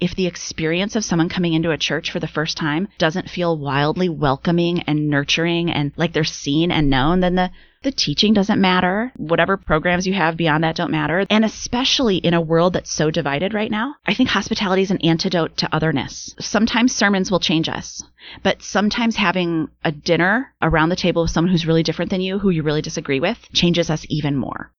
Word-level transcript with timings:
If 0.00 0.14
the 0.14 0.26
experience 0.26 0.94
of 0.94 1.04
someone 1.04 1.28
coming 1.28 1.54
into 1.54 1.72
a 1.72 1.78
church 1.78 2.12
for 2.12 2.20
the 2.20 2.28
first 2.28 2.56
time 2.56 2.86
doesn't 2.98 3.30
feel 3.30 3.58
wildly 3.58 4.08
welcoming 4.08 4.82
and 4.82 5.08
nurturing 5.08 5.72
and 5.72 5.92
like 5.96 6.12
they're 6.12 6.22
seen 6.22 6.70
and 6.70 6.88
known, 6.88 7.18
then 7.18 7.34
the, 7.34 7.50
the 7.82 7.90
teaching 7.90 8.32
doesn't 8.32 8.60
matter. 8.60 9.12
Whatever 9.16 9.56
programs 9.56 10.06
you 10.06 10.14
have 10.14 10.36
beyond 10.36 10.62
that 10.62 10.76
don't 10.76 10.92
matter. 10.92 11.26
And 11.28 11.44
especially 11.44 12.18
in 12.18 12.32
a 12.32 12.40
world 12.40 12.74
that's 12.74 12.92
so 12.92 13.10
divided 13.10 13.54
right 13.54 13.72
now, 13.72 13.96
I 14.06 14.14
think 14.14 14.28
hospitality 14.28 14.82
is 14.82 14.92
an 14.92 15.02
antidote 15.02 15.56
to 15.58 15.74
otherness. 15.74 16.32
Sometimes 16.38 16.94
sermons 16.94 17.30
will 17.30 17.40
change 17.40 17.68
us, 17.68 18.04
but 18.44 18.62
sometimes 18.62 19.16
having 19.16 19.68
a 19.84 19.90
dinner 19.90 20.54
around 20.62 20.90
the 20.90 20.96
table 20.96 21.22
with 21.22 21.32
someone 21.32 21.50
who's 21.50 21.66
really 21.66 21.82
different 21.82 22.12
than 22.12 22.20
you, 22.20 22.38
who 22.38 22.50
you 22.50 22.62
really 22.62 22.82
disagree 22.82 23.18
with, 23.18 23.38
changes 23.52 23.90
us 23.90 24.06
even 24.08 24.36
more. 24.36 24.72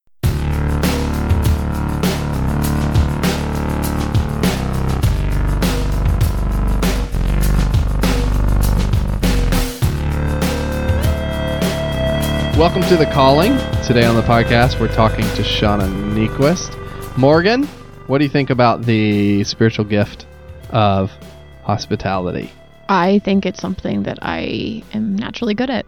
Welcome 12.60 12.82
to 12.82 12.96
The 12.98 13.06
Calling. 13.06 13.56
Today 13.84 14.04
on 14.04 14.16
the 14.16 14.22
podcast, 14.22 14.78
we're 14.78 14.94
talking 14.94 15.24
to 15.24 15.40
Shauna 15.40 15.88
Niequist. 16.12 16.76
Morgan, 17.16 17.62
what 18.06 18.18
do 18.18 18.24
you 18.24 18.30
think 18.30 18.50
about 18.50 18.82
the 18.82 19.44
spiritual 19.44 19.86
gift 19.86 20.26
of 20.68 21.10
hospitality? 21.62 22.52
I 22.86 23.20
think 23.20 23.46
it's 23.46 23.62
something 23.62 24.02
that 24.02 24.18
I 24.20 24.84
am 24.92 25.16
naturally 25.16 25.54
good 25.54 25.70
at. 25.70 25.86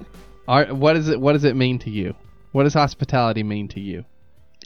Are, 0.48 0.64
what, 0.74 0.96
is 0.96 1.10
it, 1.10 1.20
what 1.20 1.34
does 1.34 1.44
it 1.44 1.56
mean 1.56 1.78
to 1.80 1.90
you? 1.90 2.14
What 2.52 2.62
does 2.62 2.72
hospitality 2.72 3.42
mean 3.42 3.68
to 3.68 3.78
you? 3.80 4.06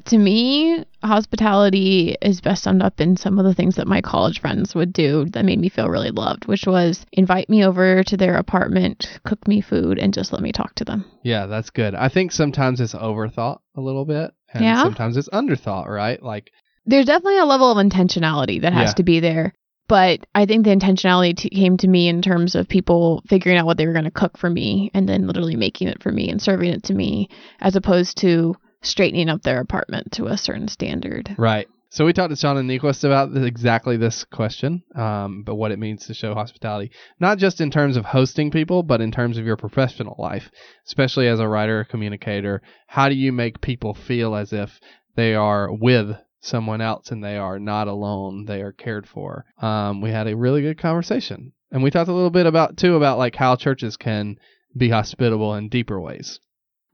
To 0.04 0.18
me, 0.18 0.84
hospitality 1.02 2.16
is 2.22 2.40
best 2.40 2.62
summed 2.62 2.82
up 2.82 3.00
in 3.00 3.16
some 3.16 3.38
of 3.38 3.44
the 3.44 3.54
things 3.54 3.76
that 3.76 3.86
my 3.86 4.00
college 4.00 4.40
friends 4.40 4.74
would 4.74 4.92
do 4.92 5.24
that 5.32 5.44
made 5.44 5.58
me 5.58 5.68
feel 5.68 5.88
really 5.88 6.10
loved, 6.10 6.46
which 6.46 6.64
was 6.66 7.04
invite 7.12 7.48
me 7.48 7.64
over 7.64 8.04
to 8.04 8.16
their 8.16 8.36
apartment, 8.36 9.18
cook 9.24 9.48
me 9.48 9.60
food, 9.60 9.98
and 9.98 10.14
just 10.14 10.32
let 10.32 10.42
me 10.42 10.52
talk 10.52 10.74
to 10.76 10.84
them. 10.84 11.04
Yeah, 11.22 11.46
that's 11.46 11.70
good. 11.70 11.94
I 11.94 12.08
think 12.08 12.30
sometimes 12.32 12.80
it's 12.80 12.94
overthought 12.94 13.58
a 13.74 13.80
little 13.80 14.04
bit, 14.04 14.30
and 14.52 14.64
Yeah? 14.64 14.82
sometimes 14.82 15.16
it's 15.16 15.28
underthought, 15.30 15.88
right? 15.88 16.22
Like, 16.22 16.50
There's 16.84 17.06
definitely 17.06 17.38
a 17.38 17.44
level 17.46 17.70
of 17.70 17.84
intentionality 17.84 18.60
that 18.62 18.72
has 18.72 18.90
Yeah. 18.90 18.94
to 18.94 19.02
be 19.02 19.18
there. 19.18 19.54
But 19.88 20.26
I 20.34 20.46
think 20.46 20.64
the 20.64 20.74
intentionality 20.74 21.36
t- 21.36 21.48
came 21.48 21.76
to 21.78 21.88
me 21.88 22.06
in 22.08 22.22
terms 22.22 22.54
of 22.54 22.68
people 22.68 23.22
figuring 23.28 23.56
out 23.58 23.66
what 23.66 23.76
they 23.76 23.86
were 23.86 23.92
going 23.92 24.04
to 24.04 24.10
cook 24.10 24.36
for 24.36 24.50
me 24.50 24.90
and 24.94 25.08
then 25.08 25.26
literally 25.26 25.56
making 25.56 25.88
it 25.88 26.02
for 26.02 26.12
me 26.12 26.28
and 26.28 26.40
serving 26.42 26.70
it 26.72 26.84
to 26.84 26.94
me, 26.94 27.28
as 27.60 27.74
opposed 27.76 28.18
to 28.18 28.54
straightening 28.82 29.28
up 29.28 29.42
their 29.42 29.60
apartment 29.60 30.12
to 30.12 30.26
a 30.26 30.36
certain 30.36 30.68
standard. 30.68 31.34
Right. 31.38 31.68
So 31.88 32.04
we 32.04 32.12
talked 32.12 32.34
to 32.34 32.46
Shauna 32.46 32.64
Niequist 32.64 33.04
about 33.04 33.32
this, 33.32 33.44
exactly 33.44 33.96
this 33.96 34.24
question, 34.24 34.82
um, 34.94 35.44
but 35.44 35.54
what 35.54 35.70
it 35.70 35.78
means 35.78 36.06
to 36.06 36.14
show 36.14 36.34
hospitality, 36.34 36.90
not 37.20 37.38
just 37.38 37.60
in 37.60 37.70
terms 37.70 37.96
of 37.96 38.04
hosting 38.04 38.50
people, 38.50 38.82
but 38.82 39.00
in 39.00 39.12
terms 39.12 39.38
of 39.38 39.46
your 39.46 39.56
professional 39.56 40.16
life, 40.18 40.50
especially 40.86 41.28
as 41.28 41.40
a 41.40 41.48
writer 41.48 41.80
or 41.80 41.84
communicator. 41.84 42.60
How 42.88 43.08
do 43.08 43.14
you 43.14 43.32
make 43.32 43.60
people 43.60 43.94
feel 43.94 44.34
as 44.34 44.52
if 44.52 44.78
they 45.14 45.34
are 45.34 45.72
with 45.72 46.16
someone 46.40 46.80
else 46.80 47.10
and 47.10 47.24
they 47.24 47.36
are 47.36 47.58
not 47.58 47.88
alone, 47.88 48.44
they 48.46 48.62
are 48.62 48.72
cared 48.72 49.08
for? 49.08 49.46
Um, 49.62 50.00
we 50.02 50.10
had 50.10 50.26
a 50.26 50.36
really 50.36 50.62
good 50.62 50.78
conversation, 50.78 51.52
and 51.70 51.82
we 51.82 51.90
talked 51.90 52.10
a 52.10 52.14
little 52.14 52.30
bit 52.30 52.46
about 52.46 52.76
too 52.76 52.96
about 52.96 53.16
like 53.16 53.36
how 53.36 53.56
churches 53.56 53.96
can 53.96 54.36
be 54.76 54.90
hospitable 54.90 55.54
in 55.54 55.68
deeper 55.68 56.00
ways. 56.00 56.40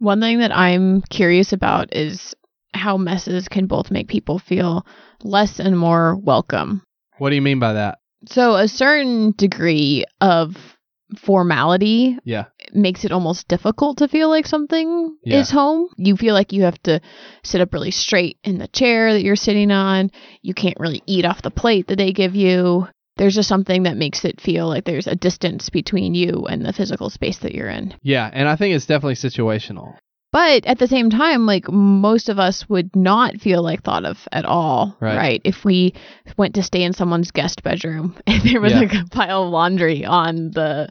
One 0.03 0.21
thing 0.21 0.41
that 0.41 0.51
I'm 0.51 1.03
curious 1.03 1.53
about 1.53 1.95
is 1.95 2.35
how 2.75 2.97
messes 2.97 3.47
can 3.47 3.67
both 3.69 3.93
make 3.93 4.09
people 4.09 4.41
feel 4.41 4.85
less 5.23 5.61
and 5.61 5.79
more 5.79 6.17
welcome. 6.17 6.83
What 7.19 7.31
do 7.31 7.37
you 7.37 7.43
mean 7.43 7.61
by 7.61 7.75
that? 7.75 7.99
So, 8.27 8.57
a 8.57 8.67
certain 8.67 9.33
degree 9.37 10.05
of 10.21 10.57
formality 11.17 12.19
Yeah. 12.25 12.47
makes 12.75 13.05
it 13.05 13.13
almost 13.13 13.47
difficult 13.47 13.99
to 13.99 14.09
feel 14.09 14.29
like 14.29 14.47
something 14.49 15.17
Yeah. 15.25 15.39
is 15.39 15.51
home. 15.53 15.87
You 15.97 16.17
feel 16.17 16.35
like 16.35 16.53
you 16.53 16.63
have 16.65 16.83
to 16.83 17.01
sit 17.45 17.61
up 17.61 17.73
really 17.73 17.93
straight 17.93 18.39
in 18.43 18.59
the 18.59 18.67
chair 18.67 19.13
that 19.13 19.23
you're 19.23 19.37
sitting 19.37 19.71
on. 19.71 20.11
You 20.43 20.53
can't 20.55 20.81
really 20.81 21.03
eat 21.07 21.25
off 21.25 21.43
the 21.43 21.51
plate 21.53 21.87
that 21.87 21.97
they 21.99 22.13
give 22.13 22.35
you. 22.35 22.89
There's 23.17 23.35
just 23.35 23.49
something 23.49 23.83
that 23.85 23.97
makes 23.97 24.25
it 24.25 24.41
feel 24.41 24.67
like 24.69 24.85
there's 24.85 25.07
a 25.07 25.15
distance 25.15 25.69
between 25.69 26.15
you 26.15 26.47
and 26.49 26.65
the 26.65 26.73
physical 26.73 27.11
space 27.11 27.39
that 27.41 27.55
you're 27.55 27.69
in. 27.69 27.95
Yeah, 28.03 28.29
and 28.33 28.49
I 28.49 28.57
think 28.57 28.75
it's 28.75 28.87
definitely 28.87 29.15
situational. 29.17 29.95
But 30.33 30.65
at 30.65 30.79
the 30.79 30.87
same 30.87 31.11
time, 31.11 31.45
like 31.45 31.71
most 31.71 32.31
of 32.31 32.39
us 32.39 32.67
would 32.71 32.97
not 32.97 33.37
feel 33.39 33.63
like 33.63 33.83
thought 33.83 34.07
of 34.07 34.17
at 34.33 34.47
all, 34.47 34.97
Right. 34.99 35.17
right? 35.19 35.41
If 35.45 35.63
we 35.63 35.93
went 36.39 36.55
to 36.55 36.63
stay 36.63 36.85
in 36.85 36.95
someone's 36.95 37.31
guest 37.33 37.63
bedroom 37.63 38.17
and 38.27 38.41
there 38.43 38.59
was 38.63 38.73
Yeah. 38.73 38.79
like 38.81 38.95
a 38.95 39.05
pile 39.11 39.43
of 39.45 39.51
laundry 39.51 40.07
on 40.07 40.51
the 40.53 40.89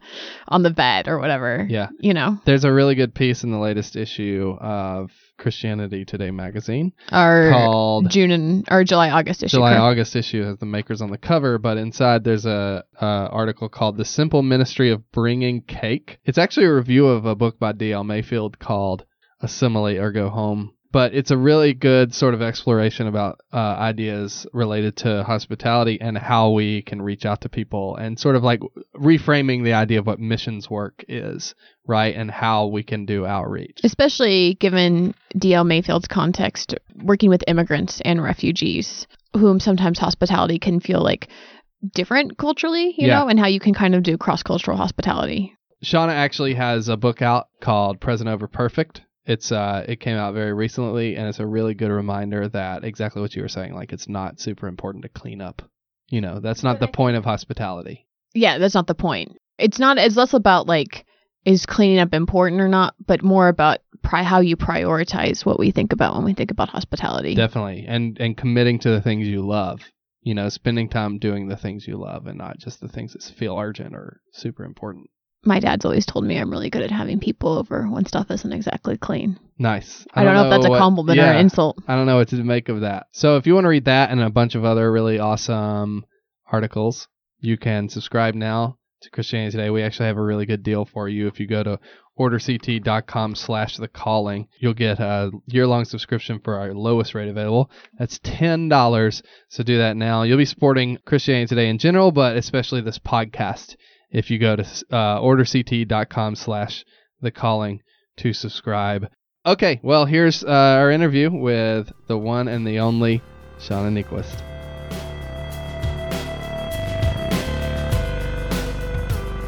on 0.47 0.61
the 0.61 0.69
bed 0.69 1.07
or 1.07 1.17
whatever. 1.17 1.65
Yeah. 1.67 1.87
You 1.99 2.13
know. 2.13 2.37
There's 2.45 2.65
a 2.65 2.71
really 2.71 2.93
good 2.93 3.15
piece 3.15 3.43
in 3.43 3.49
the 3.51 3.57
latest 3.57 3.95
issue 3.95 4.55
of 4.61 5.09
Christianity 5.41 6.05
Today 6.05 6.29
magazine 6.29 6.93
Our 7.09 7.49
called 7.49 8.09
June 8.11 8.31
and 8.31 8.67
or 8.69 8.83
July 8.83 9.09
August 9.09 9.41
issue. 9.41 9.57
July 9.57 9.71
correct? 9.71 9.81
August 9.81 10.15
issue 10.15 10.43
has 10.43 10.57
the 10.59 10.67
makers 10.67 11.01
on 11.01 11.09
the 11.09 11.17
cover, 11.17 11.57
but 11.57 11.77
inside 11.77 12.23
there's 12.23 12.45
a 12.45 12.83
uh, 13.01 13.05
article 13.05 13.67
called 13.67 13.97
"The 13.97 14.05
Simple 14.05 14.43
Ministry 14.43 14.91
of 14.91 15.11
Bringing 15.11 15.61
Cake." 15.63 16.19
It's 16.25 16.37
actually 16.37 16.67
a 16.67 16.73
review 16.75 17.07
of 17.07 17.25
a 17.25 17.35
book 17.35 17.57
by 17.59 17.71
D.L. 17.71 18.03
Mayfield 18.03 18.59
called 18.59 19.05
"Assimilate 19.41 19.97
or 19.97 20.11
Go 20.11 20.29
Home." 20.29 20.73
But 20.91 21.13
it's 21.13 21.31
a 21.31 21.37
really 21.37 21.73
good 21.73 22.13
sort 22.13 22.33
of 22.33 22.41
exploration 22.41 23.07
about 23.07 23.39
uh, 23.53 23.57
ideas 23.57 24.45
related 24.51 24.97
to 24.97 25.23
hospitality 25.23 25.99
and 26.01 26.17
how 26.17 26.49
we 26.51 26.81
can 26.81 27.01
reach 27.01 27.25
out 27.25 27.41
to 27.41 27.49
people 27.49 27.95
and 27.95 28.19
sort 28.19 28.35
of 28.35 28.43
like 28.43 28.59
reframing 28.95 29.63
the 29.63 29.73
idea 29.73 29.99
of 29.99 30.07
what 30.07 30.19
missions 30.19 30.69
work 30.69 31.05
is, 31.07 31.55
right? 31.87 32.13
And 32.15 32.29
how 32.29 32.65
we 32.67 32.83
can 32.83 33.05
do 33.05 33.25
outreach. 33.25 33.79
Especially 33.83 34.55
given 34.55 35.13
DL 35.35 35.65
Mayfield's 35.65 36.07
context, 36.07 36.75
working 37.03 37.29
with 37.29 37.43
immigrants 37.47 38.01
and 38.03 38.21
refugees, 38.21 39.07
whom 39.33 39.59
sometimes 39.61 39.97
hospitality 39.97 40.59
can 40.59 40.81
feel 40.81 41.01
like 41.01 41.29
different 41.93 42.37
culturally, 42.37 42.93
you 42.97 43.07
Yeah. 43.07 43.19
know, 43.19 43.27
and 43.29 43.39
how 43.39 43.47
you 43.47 43.59
can 43.59 43.73
kind 43.73 43.95
of 43.95 44.03
do 44.03 44.17
cross 44.17 44.43
cultural 44.43 44.77
hospitality. 44.77 45.55
Shauna 45.83 46.09
actually 46.09 46.53
has 46.55 46.89
a 46.89 46.97
book 46.97 47.21
out 47.21 47.47
called 47.61 47.99
Present 47.99 48.29
Over 48.29 48.47
Perfect. 48.47 49.01
It's 49.31 49.51
uh 49.51 49.85
it 49.87 49.99
came 49.99 50.17
out 50.17 50.33
very 50.33 50.53
recently 50.53 51.15
and 51.15 51.27
it's 51.27 51.39
a 51.39 51.45
really 51.45 51.73
good 51.73 51.91
reminder 51.91 52.47
that 52.49 52.83
exactly 52.83 53.21
what 53.21 53.35
you 53.35 53.41
were 53.41 53.47
saying, 53.47 53.73
like 53.73 53.93
it's 53.93 54.09
not 54.09 54.39
super 54.39 54.67
important 54.67 55.03
to 55.03 55.09
clean 55.09 55.41
up. 55.41 55.61
You 56.09 56.19
know, 56.19 56.39
that's 56.41 56.63
not 56.63 56.79
the 56.79 56.89
point 56.89 57.15
of 57.15 57.23
hospitality. 57.23 58.07
Yeah, 58.33 58.57
that's 58.57 58.75
not 58.75 58.87
the 58.87 58.95
point. 58.95 59.37
It's 59.57 59.79
not. 59.79 59.97
It's 59.97 60.17
less 60.17 60.33
about 60.33 60.67
like 60.67 61.05
is 61.45 61.65
cleaning 61.65 61.99
up 61.99 62.13
important 62.13 62.61
or 62.61 62.67
not, 62.67 62.93
but 63.07 63.23
more 63.23 63.47
about 63.47 63.79
pri- 64.03 64.23
how 64.23 64.41
you 64.41 64.57
prioritize 64.57 65.45
what 65.45 65.59
we 65.59 65.71
think 65.71 65.93
about 65.93 66.15
when 66.15 66.25
we 66.25 66.33
think 66.33 66.51
about 66.51 66.69
hospitality. 66.69 67.33
Definitely. 67.35 67.85
And 67.87 68.17
and 68.19 68.35
committing 68.35 68.79
to 68.79 68.89
the 68.89 69.01
things 69.01 69.27
you 69.27 69.47
love. 69.47 69.81
You 70.23 70.35
know, 70.35 70.49
spending 70.49 70.87
time 70.87 71.17
doing 71.17 71.47
the 71.47 71.57
things 71.57 71.87
you 71.87 71.97
love 71.97 72.27
and 72.27 72.37
not 72.37 72.59
just 72.59 72.79
the 72.79 72.87
things 72.87 73.13
that 73.13 73.23
feel 73.23 73.57
urgent 73.57 73.95
or 73.95 74.21
super 74.33 74.65
important. 74.65 75.09
My 75.43 75.59
dad's 75.59 75.85
always 75.85 76.05
told 76.05 76.25
me 76.25 76.37
I'm 76.37 76.51
really 76.51 76.69
good 76.69 76.83
at 76.83 76.91
having 76.91 77.19
people 77.19 77.57
over 77.57 77.87
when 77.89 78.05
stuff 78.05 78.29
isn't 78.29 78.53
exactly 78.53 78.97
clean. 78.97 79.39
Nice. 79.57 80.05
I, 80.13 80.23
don't 80.23 80.35
know, 80.35 80.45
if 80.45 80.49
that's 80.51 80.65
a 80.65 80.69
what- 80.69 80.77
compliment 80.79 81.19
or 81.19 81.23
an 81.23 81.37
insult. 81.37 81.77
I 81.87 81.95
don't 81.95 82.05
know 82.05 82.17
what 82.17 82.29
to 82.29 82.35
make 82.43 82.69
of 82.69 82.81
that. 82.81 83.07
So 83.11 83.37
if 83.37 83.47
you 83.47 83.55
want 83.55 83.65
to 83.65 83.69
read 83.69 83.85
that 83.85 84.11
and 84.11 84.21
a 84.21 84.29
bunch 84.29 84.55
of 84.55 84.63
other 84.65 84.91
really 84.91 85.19
awesome 85.19 86.05
articles, 86.51 87.07
you 87.39 87.57
can 87.57 87.89
subscribe 87.89 88.35
now 88.35 88.77
to 89.01 89.09
Christianity 89.09 89.57
Today. 89.57 89.69
We 89.71 89.81
actually 89.81 90.07
have 90.07 90.17
a 90.17 90.21
really 90.23 90.45
good 90.45 90.61
deal 90.61 90.85
for 90.85 91.09
you. 91.09 91.27
If 91.27 91.39
you 91.39 91.47
go 91.47 91.63
to 91.63 91.79
orderct.com 92.19 93.35
slash 93.35 93.77
the 93.77 93.87
calling, 93.87 94.47
you'll 94.59 94.73
get 94.75 94.99
a 94.99 95.31
year-long 95.47 95.85
subscription 95.85 96.39
for 96.43 96.55
our 96.59 96.73
lowest 96.73 97.15
rate 97.15 97.29
available. 97.29 97.71
That's 97.97 98.19
$10. 98.19 99.21
So 99.49 99.63
do 99.63 99.77
that 99.79 99.97
now. 99.97 100.23
You'll 100.23 100.37
be 100.37 100.45
supporting 100.45 100.99
Christianity 101.05 101.47
Today 101.47 101.69
in 101.69 101.79
general, 101.79 102.11
but 102.11 102.37
especially 102.37 102.81
this 102.81 102.99
podcast 102.99 103.75
if 104.11 104.29
you 104.29 104.37
go 104.39 104.55
to 104.55 104.63
uh, 104.91 105.19
orderct.com 105.19 106.35
slash 106.35 106.83
the 107.21 107.31
calling 107.31 107.81
to 108.17 108.33
subscribe. 108.33 109.07
Okay, 109.45 109.79
well, 109.83 110.05
here's 110.05 110.43
uh, 110.43 110.47
our 110.49 110.91
interview 110.91 111.31
with 111.31 111.91
the 112.07 112.17
one 112.17 112.47
and 112.47 112.65
the 112.67 112.79
only 112.79 113.21
Shauna 113.59 113.91
Niequist. 113.91 114.41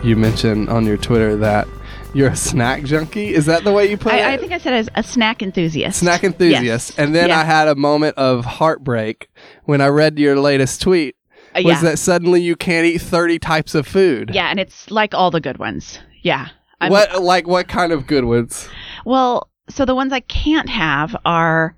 you 0.04 0.16
mentioned 0.18 0.70
on 0.70 0.86
your 0.86 0.98
Twitter 0.98 1.38
that 1.38 1.66
you're 2.14 2.30
a 2.30 2.36
snack 2.36 2.84
junkie. 2.84 3.34
Is 3.34 3.46
that 3.46 3.64
the 3.64 3.72
way 3.72 3.90
you 3.90 3.98
put 3.98 4.14
it? 4.14 4.18
I, 4.18 4.34
I 4.34 4.38
think 4.38 4.52
I 4.52 4.58
said 4.58 4.74
as 4.74 4.90
a 4.96 5.02
snack 5.02 5.42
enthusiast. 5.42 6.00
snack 6.00 6.24
enthusiast. 6.24 6.64
Yes. 6.64 7.00
And 7.00 7.16
then 7.16 7.30
Yeah. 7.30 7.40
I 7.40 7.44
had 7.46 7.68
a 7.70 7.76
moment 7.76 8.18
of 8.18 8.44
heartbreak 8.46 9.30
when 9.64 9.80
I 9.82 9.88
read 9.88 10.20
your 10.20 10.36
latest 10.38 10.82
tweet. 10.82 11.16
Uh, 11.56 11.62
Was 11.64 11.66
yeah. 11.66 11.82
that 11.82 12.00
suddenly 12.00 12.42
you 12.42 12.56
can't 12.56 12.86
eat 12.86 13.00
30 13.02 13.40
types 13.40 13.76
of 13.76 13.88
food? 13.88 14.32
yeah, 14.34 14.48
and 14.50 14.60
it's 14.60 14.90
like 14.92 15.14
all 15.14 15.32
the 15.32 15.42
good 15.42 15.58
ones. 15.60 16.00
Yeah. 16.22 16.48
I'm- 16.82 16.92
What 16.92 17.22
like 17.22 17.48
what 17.48 17.68
kind 17.68 17.92
of 17.92 18.08
good 18.08 18.26
ones? 18.26 18.68
Well, 19.06 19.50
so 19.70 19.86
the 19.86 19.96
ones 19.96 20.12
I 20.12 20.20
can't 20.22 20.70
have 20.70 21.16
are 21.26 21.76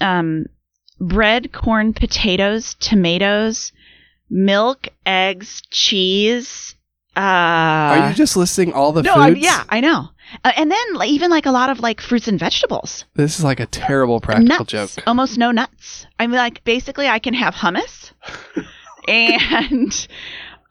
um, 0.00 0.46
bread, 1.00 1.52
corn, 1.52 1.92
potatoes, 1.92 2.74
tomatoes, 2.80 3.72
milk, 4.30 4.88
eggs, 5.04 5.62
cheese. 5.70 6.74
Uh, 7.14 7.20
Are 7.20 8.08
you 8.08 8.14
just 8.14 8.36
listing 8.38 8.72
all 8.72 8.92
the 8.92 9.02
no, 9.02 9.12
foods? 9.14 9.24
I'm, 9.26 9.36
yeah, 9.36 9.64
I 9.68 9.80
know. 9.80 10.08
Uh, 10.44 10.52
and 10.56 10.70
then 10.70 10.94
like, 10.94 11.10
even 11.10 11.30
like 11.30 11.44
a 11.44 11.50
lot 11.50 11.68
of 11.68 11.80
like 11.80 12.00
fruits 12.00 12.26
and 12.26 12.38
vegetables. 12.38 13.04
This 13.14 13.38
is 13.38 13.44
like 13.44 13.60
a 13.60 13.66
terrible 13.66 14.18
practical 14.18 14.56
nuts, 14.60 14.72
joke. 14.72 14.90
almost 15.06 15.36
no 15.36 15.50
nuts. 15.50 16.06
I 16.18 16.26
mean, 16.26 16.36
like 16.36 16.64
basically, 16.64 17.08
I 17.08 17.18
can 17.18 17.34
have 17.34 17.54
hummus, 17.54 18.12
and 19.08 20.06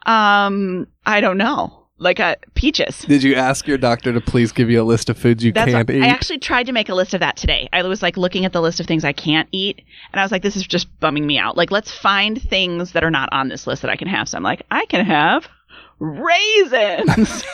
um, 0.06 0.88
I 1.06 1.22
don't 1.22 1.38
know, 1.38 1.86
like 1.98 2.20
uh, 2.20 2.36
peaches. 2.56 3.00
Did 3.02 3.24
you 3.24 3.36
ask 3.36 3.68
your 3.68 3.78
doctor 3.78 4.12
to 4.14 4.22
please 4.22 4.52
give 4.52 4.70
you 4.70 4.82
a 4.82 4.84
list 4.84 5.10
of 5.10 5.18
foods 5.18 5.44
you 5.44 5.52
That's 5.52 5.72
can't 5.72 5.88
what- 5.88 5.96
eat? 5.96 6.04
I 6.04 6.08
actually 6.08 6.40
tried 6.40 6.66
to 6.66 6.72
make 6.72 6.90
a 6.90 6.96
list 6.96 7.14
of 7.14 7.20
that 7.20 7.38
today. 7.38 7.70
I 7.72 7.84
was 7.84 8.02
like 8.02 8.18
looking 8.18 8.46
at 8.46 8.54
the 8.54 8.62
list 8.62 8.80
of 8.80 8.86
things 8.88 9.04
I 9.06 9.14
can't 9.14 9.48
eat, 9.52 9.82
and 10.12 10.20
I 10.20 10.24
was 10.24 10.32
like, 10.32 10.42
this 10.42 10.56
is 10.56 10.66
just 10.66 10.88
bumming 11.00 11.26
me 11.28 11.38
out. 11.38 11.58
Like, 11.58 11.72
let's 11.72 11.92
find 11.92 12.42
things 12.42 12.94
that 12.94 13.04
are 13.04 13.12
not 13.12 13.30
on 13.32 13.50
this 13.50 13.68
list 13.68 13.82
that 13.84 13.92
I 13.92 13.96
can 13.96 14.08
have. 14.08 14.28
So 14.28 14.38
I'm 14.38 14.44
like, 14.44 14.64
I 14.72 14.86
can 14.86 15.06
have 15.06 15.48
raisins. 16.00 17.44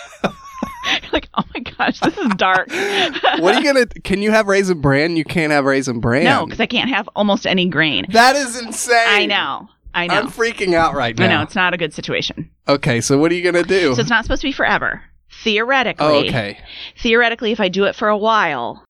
like, 1.12 1.29
oh 1.35 1.44
my 1.53 1.59
gosh, 1.59 2.00
this 2.00 2.18
is 2.18 2.29
dark. 2.35 2.69
what 3.39 3.56
are 3.56 3.59
you 3.59 3.63
gonna? 3.74 3.85
Can 3.85 4.21
you 4.21 4.31
have 4.31 4.47
raisin 4.47 4.81
bran? 4.81 5.15
You 5.15 5.24
can't 5.25 5.51
have 5.51 5.65
raisin 5.65 6.00
bran. 6.00 6.24
No, 6.24 6.45
because 6.45 6.59
I 6.59 6.65
can't 6.65 6.89
have 6.89 7.09
almost 7.15 7.45
any 7.45 7.68
grain. 7.68 8.06
that 8.09 8.35
is 8.35 8.59
insane. 8.62 8.95
I 9.07 9.25
know. 9.25 9.69
I 9.94 10.07
know. 10.07 10.16
I'm 10.16 10.28
freaking 10.28 10.74
out 10.74 10.94
right 10.94 11.18
now. 11.18 11.25
I 11.25 11.28
know 11.28 11.42
it's 11.42 11.56
not 11.56 11.74
a 11.74 11.78
good 11.78 11.94
situation. 11.94 12.50
Okay, 12.68 13.01
so 13.01 13.18
what 13.18 13.31
are 13.31 13.36
you 13.36 13.44
gonna 13.44 13.63
do? 13.63 13.95
So 13.95 14.01
it's 14.01 14.10
not 14.10 14.24
supposed 14.24 14.42
to 14.42 14.48
be 14.48 14.51
forever. 14.51 15.01
Theoretically, 15.44 16.06
oh, 16.06 16.19
okay. 16.25 16.57
theoretically, 16.98 17.51
if 17.51 17.60
I 17.60 17.68
do 17.69 17.84
it 17.86 17.95
for 17.95 18.07
a 18.07 18.18
while, 18.18 18.84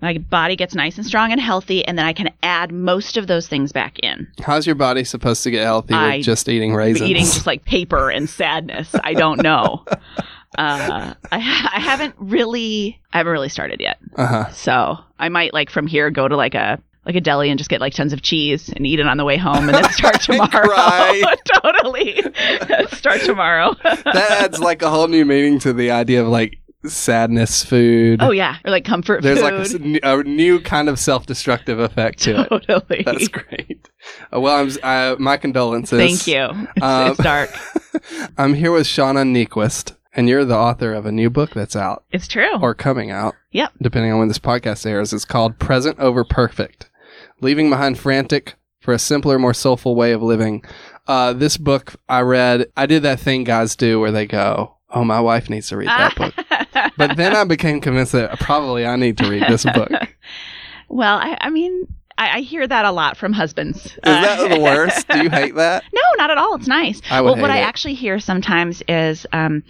my 0.00 0.18
body 0.18 0.56
gets 0.56 0.74
nice 0.74 0.96
and 0.96 1.06
strong 1.06 1.30
and 1.30 1.40
healthy, 1.40 1.84
and 1.86 1.96
then 1.96 2.04
I 2.06 2.12
can 2.12 2.30
add 2.42 2.72
most 2.72 3.16
of 3.16 3.26
those 3.28 3.46
things 3.46 3.72
back 3.72 3.98
in. 4.00 4.26
How's 4.42 4.66
your 4.66 4.74
body 4.74 5.04
supposed 5.04 5.42
to 5.44 5.50
get 5.50 5.62
healthy 5.62 5.94
I- 5.94 6.16
with 6.16 6.26
just 6.26 6.48
eating 6.48 6.74
raisins? 6.74 7.08
Eating 7.08 7.24
just 7.24 7.46
like 7.46 7.64
paper 7.64 8.10
and 8.10 8.28
sadness. 8.28 8.94
I 9.04 9.14
don't 9.14 9.42
know. 9.42 9.84
Uh, 10.58 11.14
I, 11.32 11.36
I 11.72 11.80
haven't 11.80 12.14
really, 12.18 13.00
I 13.14 13.16
haven't 13.16 13.32
really 13.32 13.48
started 13.48 13.80
yet. 13.80 13.96
uh 14.16 14.26
huh. 14.26 14.50
So 14.50 14.98
I 15.18 15.30
might 15.30 15.54
like 15.54 15.70
from 15.70 15.86
here 15.86 16.10
go 16.10 16.28
to 16.28 16.36
like 16.36 16.54
a 16.54 16.78
like 17.04 17.14
a 17.16 17.20
deli 17.20 17.50
and 17.50 17.58
just 17.58 17.70
get 17.70 17.80
like 17.80 17.94
tons 17.94 18.12
of 18.12 18.22
cheese 18.22 18.68
and 18.70 18.86
eat 18.86 19.00
it 19.00 19.06
on 19.06 19.16
the 19.16 19.24
way 19.24 19.36
home, 19.36 19.68
and 19.68 19.74
then 19.74 19.90
start 19.92 20.20
tomorrow. 20.22 21.12
Totally, 21.62 22.22
start 22.92 23.20
tomorrow. 23.22 23.74
That 23.82 24.26
adds 24.44 24.58
like 24.60 24.82
a 24.82 24.90
whole 24.90 25.08
new 25.08 25.24
meaning 25.24 25.58
to 25.60 25.72
the 25.72 25.90
idea 25.90 26.22
of 26.22 26.28
like 26.28 26.58
sadness 26.84 27.64
food. 27.64 28.20
oh 28.22 28.30
yeah, 28.32 28.56
or 28.64 28.70
like 28.70 28.84
comfort 28.84 29.22
food. 29.22 29.36
There's 29.36 29.68
food. 29.72 29.92
like 29.94 30.00
a 30.02 30.22
new 30.24 30.60
kind 30.60 30.88
of 30.88 30.98
self-destructive 30.98 31.78
effect 31.78 32.20
to 32.20 32.40
it. 32.42 32.48
totally. 32.66 33.02
That's 33.04 33.28
great. 33.28 33.88
Uh, 34.34 34.40
well, 34.40 34.56
I'm 34.60 34.70
uh, 34.82 35.16
my 35.18 35.36
condolences. 35.36 35.98
Thank 35.98 36.26
you. 36.26 36.66
It's, 36.76 36.84
Um, 36.84 37.10
it's 37.12 37.22
dark. 37.22 37.50
I'm 38.38 38.54
here 38.54 38.72
with 38.72 38.86
Shauna 38.86 39.22
Niequist, 39.24 39.94
and 40.14 40.28
you're 40.28 40.44
the 40.44 40.56
author 40.56 40.92
of 40.92 41.06
a 41.06 41.12
new 41.12 41.30
book 41.30 41.50
that's 41.54 41.76
out 41.76 42.04
It's 42.10 42.26
true. 42.26 42.58
or 42.60 42.74
coming 42.74 43.10
out, 43.12 43.34
yep. 43.52 43.70
depending 43.80 44.12
on 44.12 44.18
when 44.18 44.28
this 44.28 44.38
podcast 44.40 44.84
airs. 44.84 45.12
It's 45.12 45.24
called 45.24 45.58
Present 45.60 45.98
Over 46.00 46.24
Perfect 46.24 46.88
Leaving 47.42 47.68
Behind 47.68 47.98
Frantic 47.98 48.54
for 48.80 48.94
a 48.94 48.98
Simpler, 48.98 49.38
More 49.38 49.52
Soulful 49.54 49.94
Way 49.94 50.12
of 50.12 50.22
Living. 50.22 50.64
Uh, 51.06 51.32
this 51.32 51.56
book 51.56 51.94
I 52.08 52.20
read, 52.20 52.66
I 52.76 52.86
did 52.86 53.02
that 53.02 53.20
thing 53.20 53.44
guys 53.44 53.76
do 53.76 54.00
where 54.00 54.12
they 54.12 54.26
go, 54.26 54.76
Oh, 54.94 55.04
my 55.04 55.20
wife 55.20 55.48
needs 55.50 55.68
to 55.68 55.76
read 55.76 55.88
that 55.88 56.14
book. 56.16 56.34
But 56.96 57.16
then 57.16 57.34
I 57.34 57.44
became 57.44 57.80
convinced 57.80 58.12
that 58.12 58.38
probably 58.40 58.86
I 58.86 58.96
need 58.96 59.18
to 59.18 59.28
read 59.28 59.44
this 59.48 59.64
book. 59.64 59.90
Well, 60.88 61.16
I, 61.16 61.38
I 61.40 61.48
mean, 61.48 61.86
I, 62.22 62.36
I 62.36 62.40
hear 62.40 62.66
that 62.66 62.84
a 62.84 62.92
lot 62.92 63.16
from 63.16 63.32
husbands. 63.32 63.86
Is 63.86 63.98
that 64.04 64.48
the 64.48 64.60
worst? 64.60 65.08
Do 65.08 65.22
you 65.22 65.30
hate 65.30 65.54
that? 65.56 65.84
No, 65.92 66.00
not 66.16 66.30
at 66.30 66.38
all. 66.38 66.54
It's 66.54 66.66
nice. 66.68 67.00
I 67.10 67.20
would 67.20 67.32
well, 67.32 67.40
what 67.40 67.50
hate 67.50 67.58
I 67.58 67.60
actually 67.60 67.94
hear 67.94 68.18
sometimes 68.18 68.82
is 68.88 69.26
um, 69.32 69.62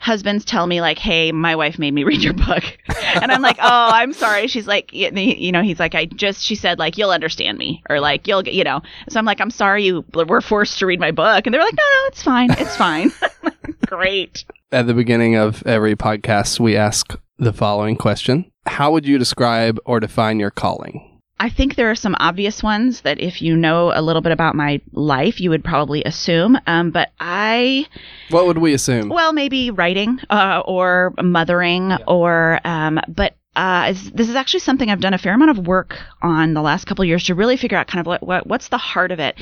husbands 0.00 0.44
tell 0.44 0.66
me 0.66 0.80
like, 0.80 0.98
"Hey, 0.98 1.32
my 1.32 1.56
wife 1.56 1.78
made 1.78 1.92
me 1.92 2.04
read 2.04 2.22
your 2.22 2.32
book," 2.34 2.64
and 3.14 3.32
I'm 3.32 3.42
like, 3.42 3.56
"Oh, 3.58 3.90
I'm 3.92 4.12
sorry." 4.12 4.46
She's 4.46 4.66
like, 4.66 4.92
you 4.92 5.52
know, 5.52 5.62
he's 5.62 5.78
like, 5.80 5.94
"I 5.94 6.06
just," 6.06 6.42
she 6.42 6.54
said, 6.54 6.78
like, 6.78 6.98
"You'll 6.98 7.10
understand 7.10 7.58
me," 7.58 7.82
or 7.88 8.00
like, 8.00 8.26
"You'll," 8.26 8.42
get, 8.42 8.54
you 8.54 8.64
know. 8.64 8.82
So 9.08 9.18
I'm 9.18 9.24
like, 9.24 9.40
"I'm 9.40 9.50
sorry 9.50 9.84
you 9.84 10.04
were 10.14 10.40
forced 10.40 10.78
to 10.80 10.86
read 10.86 11.00
my 11.00 11.10
book," 11.10 11.46
and 11.46 11.54
they're 11.54 11.62
like, 11.64 11.74
"No, 11.74 11.82
no, 11.82 12.06
it's 12.08 12.22
fine, 12.22 12.50
it's 12.52 12.76
fine." 12.76 13.10
Great. 13.86 14.44
At 14.72 14.86
the 14.86 14.94
beginning 14.94 15.36
of 15.36 15.66
every 15.66 15.96
podcast, 15.96 16.60
we 16.60 16.76
ask 16.76 17.16
the 17.38 17.52
following 17.52 17.96
question 17.96 18.50
How 18.66 18.92
would 18.92 19.06
you 19.06 19.18
describe 19.18 19.78
or 19.84 20.00
define 20.00 20.38
your 20.40 20.50
calling? 20.50 21.15
I 21.38 21.50
think 21.50 21.74
there 21.74 21.90
are 21.90 21.94
some 21.96 22.16
obvious 22.18 22.62
ones 22.62 23.02
that 23.02 23.20
if 23.20 23.42
you 23.42 23.56
know 23.56 23.92
a 23.94 24.00
little 24.00 24.22
bit 24.22 24.32
about 24.32 24.54
my 24.54 24.80
life, 24.92 25.38
you 25.38 25.50
would 25.50 25.62
probably 25.62 26.02
assume. 26.04 26.58
Um, 26.66 26.90
but 26.90 27.10
I 27.20 27.86
What 28.30 28.46
would 28.46 28.58
we 28.58 28.72
assume? 28.72 29.10
Well, 29.10 29.34
maybe 29.34 29.70
writing 29.70 30.18
uh, 30.30 30.62
or 30.64 31.12
mothering 31.22 31.92
or, 32.06 32.60
um, 32.64 33.00
but 33.06 33.34
uh, 33.54 33.88
is- 33.90 34.12
this 34.12 34.30
is 34.30 34.34
actually 34.34 34.60
something 34.60 34.90
I've 34.90 35.00
done 35.00 35.12
a 35.14 35.18
fair 35.18 35.34
amount 35.34 35.50
of 35.50 35.66
work 35.66 35.98
on 36.22 36.54
the 36.54 36.62
last 36.62 36.86
couple 36.86 37.02
of 37.02 37.08
years 37.08 37.24
to 37.24 37.34
really 37.34 37.58
figure 37.58 37.76
out 37.76 37.86
kind 37.86 38.00
of 38.00 38.06
what, 38.06 38.22
what 38.22 38.46
what's 38.46 38.68
the 38.68 38.78
heart 38.78 39.12
of 39.12 39.18
it. 39.18 39.36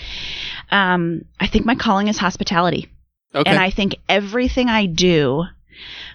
Um, 0.70 1.24
I 1.38 1.46
think 1.46 1.64
my 1.64 1.74
calling 1.76 2.08
is 2.08 2.18
hospitality, 2.18 2.88
okay. 3.34 3.48
and 3.48 3.58
I 3.58 3.70
think 3.70 3.96
everything 4.08 4.68
I 4.68 4.86
do 4.86 5.44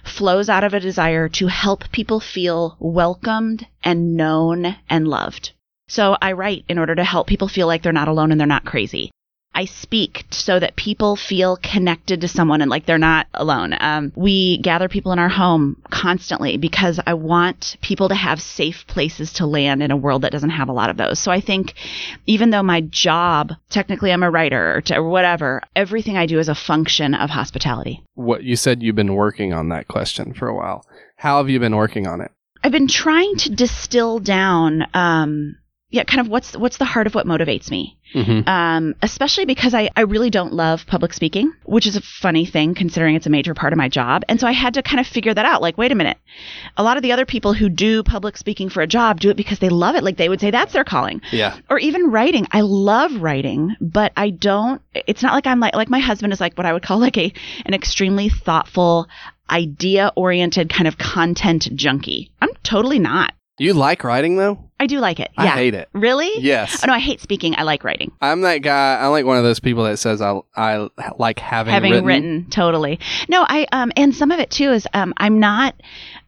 flows 0.04 0.48
out 0.48 0.64
of 0.64 0.74
a 0.74 0.80
desire 0.80 1.28
to 1.28 1.46
help 1.46 1.90
people 1.90 2.20
feel 2.20 2.76
welcomed 2.80 3.66
and 3.84 4.14
known 4.16 4.76
and 4.88 5.06
loved. 5.06 5.52
So 5.90 6.16
I 6.22 6.32
write 6.32 6.64
in 6.68 6.78
order 6.78 6.94
to 6.94 7.02
help 7.02 7.26
people 7.26 7.48
feel 7.48 7.66
like 7.66 7.82
they're 7.82 7.92
not 7.92 8.06
alone 8.06 8.30
and 8.30 8.40
they're 8.40 8.46
not 8.46 8.64
crazy. 8.64 9.10
I 9.52 9.64
speak 9.64 10.24
so 10.30 10.60
that 10.60 10.76
people 10.76 11.16
feel 11.16 11.56
connected 11.56 12.20
to 12.20 12.28
someone 12.28 12.62
and 12.62 12.70
like 12.70 12.86
they're 12.86 12.96
not 12.96 13.26
alone. 13.34 13.74
Um, 13.80 14.12
we 14.14 14.58
gather 14.58 14.88
people 14.88 15.10
in 15.10 15.18
our 15.18 15.28
home 15.28 15.82
constantly 15.90 16.56
because 16.58 17.00
I 17.04 17.14
want 17.14 17.76
people 17.82 18.08
to 18.10 18.14
have 18.14 18.40
safe 18.40 18.86
places 18.86 19.32
to 19.34 19.46
land 19.46 19.82
in 19.82 19.90
a 19.90 19.96
world 19.96 20.22
that 20.22 20.30
doesn't 20.30 20.50
have 20.50 20.68
a 20.68 20.72
lot 20.72 20.90
of 20.90 20.96
those. 20.96 21.18
So 21.18 21.32
I 21.32 21.40
think 21.40 21.74
even 22.26 22.50
though 22.50 22.62
my 22.62 22.82
job, 22.82 23.52
technically 23.68 24.12
I'm 24.12 24.22
a 24.22 24.30
writer 24.30 24.76
or, 24.76 24.80
to, 24.82 24.98
or 24.98 25.08
whatever, 25.08 25.60
everything 25.74 26.16
I 26.16 26.26
do 26.26 26.38
is 26.38 26.48
a 26.48 26.54
function 26.54 27.14
of 27.14 27.30
hospitality. 27.30 28.04
what 28.14 28.44
you 28.44 28.54
said 28.54 28.80
you've 28.80 28.94
been 28.94 29.14
working 29.14 29.52
on 29.52 29.70
that 29.70 29.88
question 29.88 30.34
for 30.34 30.46
a 30.46 30.54
while. 30.54 30.86
How 31.16 31.38
have 31.38 31.50
you 31.50 31.58
been 31.58 31.74
working 31.74 32.06
on 32.06 32.20
it? 32.20 32.30
I've 32.62 32.72
been 32.72 32.88
trying 32.88 33.36
to 33.36 33.50
distill 33.50 34.18
down, 34.20 34.86
um, 34.92 35.56
yeah, 35.90 36.04
kind 36.04 36.20
of 36.20 36.28
what's 36.28 36.56
what's 36.56 36.78
the 36.78 36.84
heart 36.84 37.06
of 37.06 37.14
what 37.14 37.26
motivates 37.26 37.70
me. 37.70 37.96
Mm-hmm. 38.14 38.48
um, 38.48 38.96
especially 39.02 39.44
because 39.44 39.72
I, 39.72 39.88
I 39.94 40.00
really 40.00 40.30
don't 40.30 40.52
love 40.52 40.84
public 40.88 41.12
speaking, 41.12 41.52
which 41.64 41.86
is 41.86 41.94
a 41.94 42.00
funny 42.00 42.44
thing 42.44 42.74
considering 42.74 43.14
it's 43.14 43.26
a 43.26 43.30
major 43.30 43.54
part 43.54 43.72
of 43.72 43.76
my 43.76 43.88
job. 43.88 44.24
And 44.28 44.40
so 44.40 44.48
I 44.48 44.52
had 44.52 44.74
to 44.74 44.82
kind 44.82 44.98
of 44.98 45.06
figure 45.06 45.32
that 45.32 45.44
out. 45.44 45.62
Like, 45.62 45.78
wait 45.78 45.92
a 45.92 45.94
minute. 45.94 46.18
A 46.76 46.82
lot 46.82 46.96
of 46.96 47.04
the 47.04 47.12
other 47.12 47.24
people 47.24 47.52
who 47.52 47.68
do 47.68 48.02
public 48.02 48.36
speaking 48.36 48.68
for 48.68 48.82
a 48.82 48.86
job 48.88 49.20
do 49.20 49.30
it 49.30 49.36
because 49.36 49.60
they 49.60 49.68
love 49.68 49.94
it. 49.94 50.02
Like, 50.02 50.16
they 50.16 50.28
would 50.28 50.40
say 50.40 50.50
that's 50.50 50.72
their 50.72 50.82
calling. 50.82 51.20
Yeah. 51.30 51.56
Or 51.68 51.78
even 51.78 52.10
writing. 52.10 52.48
I 52.50 52.62
love 52.62 53.14
writing, 53.22 53.76
but 53.80 54.12
I 54.16 54.30
don't, 54.30 54.82
it's 54.92 55.22
not 55.22 55.34
like 55.34 55.46
I'm 55.46 55.60
like, 55.60 55.76
like 55.76 55.88
my 55.88 56.00
husband 56.00 56.32
is 56.32 56.40
like 56.40 56.58
what 56.58 56.66
I 56.66 56.72
would 56.72 56.82
call 56.82 56.98
like 56.98 57.16
a, 57.16 57.32
an 57.64 57.74
extremely 57.74 58.28
thoughtful, 58.28 59.08
idea 59.48 60.12
oriented 60.16 60.68
kind 60.68 60.88
of 60.88 60.98
content 60.98 61.68
junkie. 61.76 62.32
I'm 62.42 62.50
totally 62.64 62.98
not. 62.98 63.34
You 63.58 63.74
like 63.74 64.02
writing 64.02 64.36
though? 64.36 64.69
I 64.80 64.86
do 64.86 64.98
like 64.98 65.20
it. 65.20 65.30
I 65.36 65.44
Yeah. 65.44 65.54
hate 65.54 65.74
it. 65.74 65.88
Really? 65.92 66.32
Yes. 66.40 66.80
Oh, 66.82 66.86
no, 66.88 66.94
I 66.94 66.98
hate 66.98 67.20
speaking. 67.20 67.54
I 67.56 67.62
like 67.64 67.84
writing. 67.84 68.10
I'm 68.20 68.40
that 68.40 68.58
guy. 68.58 69.00
I'm 69.04 69.10
like 69.12 69.26
one 69.26 69.36
of 69.36 69.44
those 69.44 69.60
people 69.60 69.84
that 69.84 69.98
says 69.98 70.20
I 70.22 70.40
I 70.56 70.88
like 71.18 71.38
having, 71.38 71.72
having 71.72 71.92
written. 71.92 72.06
written. 72.06 72.46
totally 72.50 72.98
no 73.28 73.44
i 73.48 73.66
um 73.72 73.92
and 73.96 74.14
some 74.14 74.30
of 74.30 74.40
it 74.40 74.50
too 74.50 74.72
is 74.72 74.86
um 74.94 75.12
i'm 75.18 75.38
not 75.38 75.74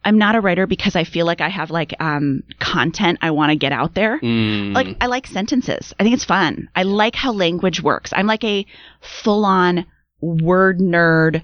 i'm 0.05 0.17
not 0.17 0.35
a 0.35 0.39
writer 0.41 0.67
because 0.67 0.95
i 0.95 1.03
feel 1.03 1.25
like 1.25 1.41
i 1.41 1.49
have 1.49 1.69
like 1.71 1.93
um 1.99 2.43
content 2.59 3.17
i 3.21 3.31
want 3.31 3.49
to 3.51 3.55
get 3.55 3.71
out 3.71 3.93
there 3.95 4.19
Mm. 4.19 4.73
like 4.73 4.95
i 5.01 5.07
like 5.07 5.25
sentences 5.27 5.93
i 5.99 6.03
think 6.03 6.13
it's 6.13 6.25
fun 6.25 6.69
i 6.75 6.83
like 6.83 7.15
how 7.15 7.31
language 7.31 7.81
works 7.81 8.11
i'm 8.15 8.27
like 8.27 8.43
a 8.43 8.65
full-on 9.01 9.85
word 10.21 10.79
nerd 10.79 11.43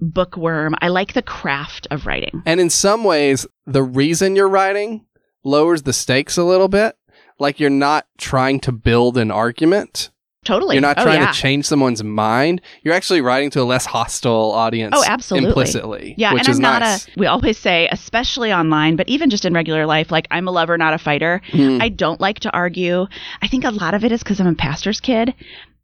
bookworm 0.00 0.74
i 0.80 0.88
like 0.88 1.12
the 1.14 1.22
craft 1.22 1.86
of 1.90 2.06
writing 2.06 2.42
and 2.46 2.60
in 2.60 2.70
some 2.70 3.04
ways, 3.04 3.46
the 3.66 3.82
reason 3.82 4.36
you're 4.36 4.48
writing 4.48 5.04
lowers 5.46 5.82
the 5.82 5.92
stakes 5.92 6.36
a 6.36 6.44
little 6.44 6.68
bit. 6.68 6.96
Like 7.38 7.60
you're 7.60 7.70
not 7.70 8.06
trying 8.18 8.60
to 8.60 8.72
build 8.72 9.16
an 9.16 9.30
argument. 9.30 10.10
Totally. 10.44 10.76
You're 10.76 10.82
not 10.82 10.96
Oh, 10.98 11.02
trying 11.02 11.20
yeah. 11.20 11.32
to 11.32 11.38
change 11.38 11.64
someone's 11.66 12.04
mind. 12.04 12.60
You're 12.82 12.94
actually 12.94 13.20
writing 13.20 13.50
to 13.50 13.60
a 13.60 13.64
less 13.64 13.84
hostile 13.84 14.52
audience. 14.52 14.94
Oh, 14.96 15.02
absolutely. 15.06 15.48
Implicitly. 15.48 16.14
Yeah, 16.16 16.32
which 16.34 16.42
and 16.42 16.48
is 16.50 16.56
I'm 16.58 16.62
not 16.62 16.82
nice. 16.82 17.08
a. 17.08 17.10
We 17.16 17.26
always 17.26 17.58
say, 17.58 17.88
especially 17.90 18.52
online, 18.52 18.94
but 18.96 19.08
even 19.08 19.28
just 19.28 19.44
in 19.44 19.52
regular 19.54 19.86
life, 19.86 20.12
like 20.12 20.28
I'm 20.30 20.46
a 20.46 20.52
lover, 20.52 20.78
not 20.78 20.94
a 20.94 20.98
fighter. 20.98 21.42
Hmm. 21.50 21.78
I 21.80 21.88
don't 21.88 22.20
like 22.20 22.40
to 22.40 22.50
argue. 22.52 23.06
I 23.42 23.48
think 23.48 23.64
a 23.64 23.70
lot 23.70 23.94
of 23.94 24.04
it 24.04 24.12
is 24.12 24.22
because 24.22 24.38
I'm 24.40 24.46
a 24.46 24.54
pastor's 24.54 25.00
kid. 25.00 25.34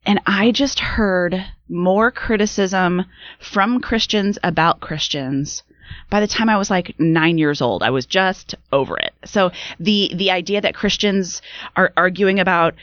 And 0.06 0.20
I 0.26 0.52
just 0.52 0.78
heard 0.80 1.44
more 1.68 2.10
criticism 2.12 3.04
from 3.40 3.80
Christians 3.80 4.38
about 4.44 4.80
Christians 4.80 5.62
by 6.12 6.20
the 6.20 6.26
time 6.26 6.50
I 6.50 6.58
was 6.58 6.68
like 6.68 6.94
nine 7.00 7.38
years 7.38 7.62
old. 7.62 7.82
I 7.82 7.88
was 7.88 8.04
just 8.04 8.54
over 8.70 8.98
it. 8.98 9.14
So 9.24 9.50
the 9.80 10.12
the 10.14 10.30
idea 10.30 10.60
that 10.60 10.74
Christians 10.74 11.40
are 11.74 11.90
arguing 11.96 12.38
about 12.38 12.74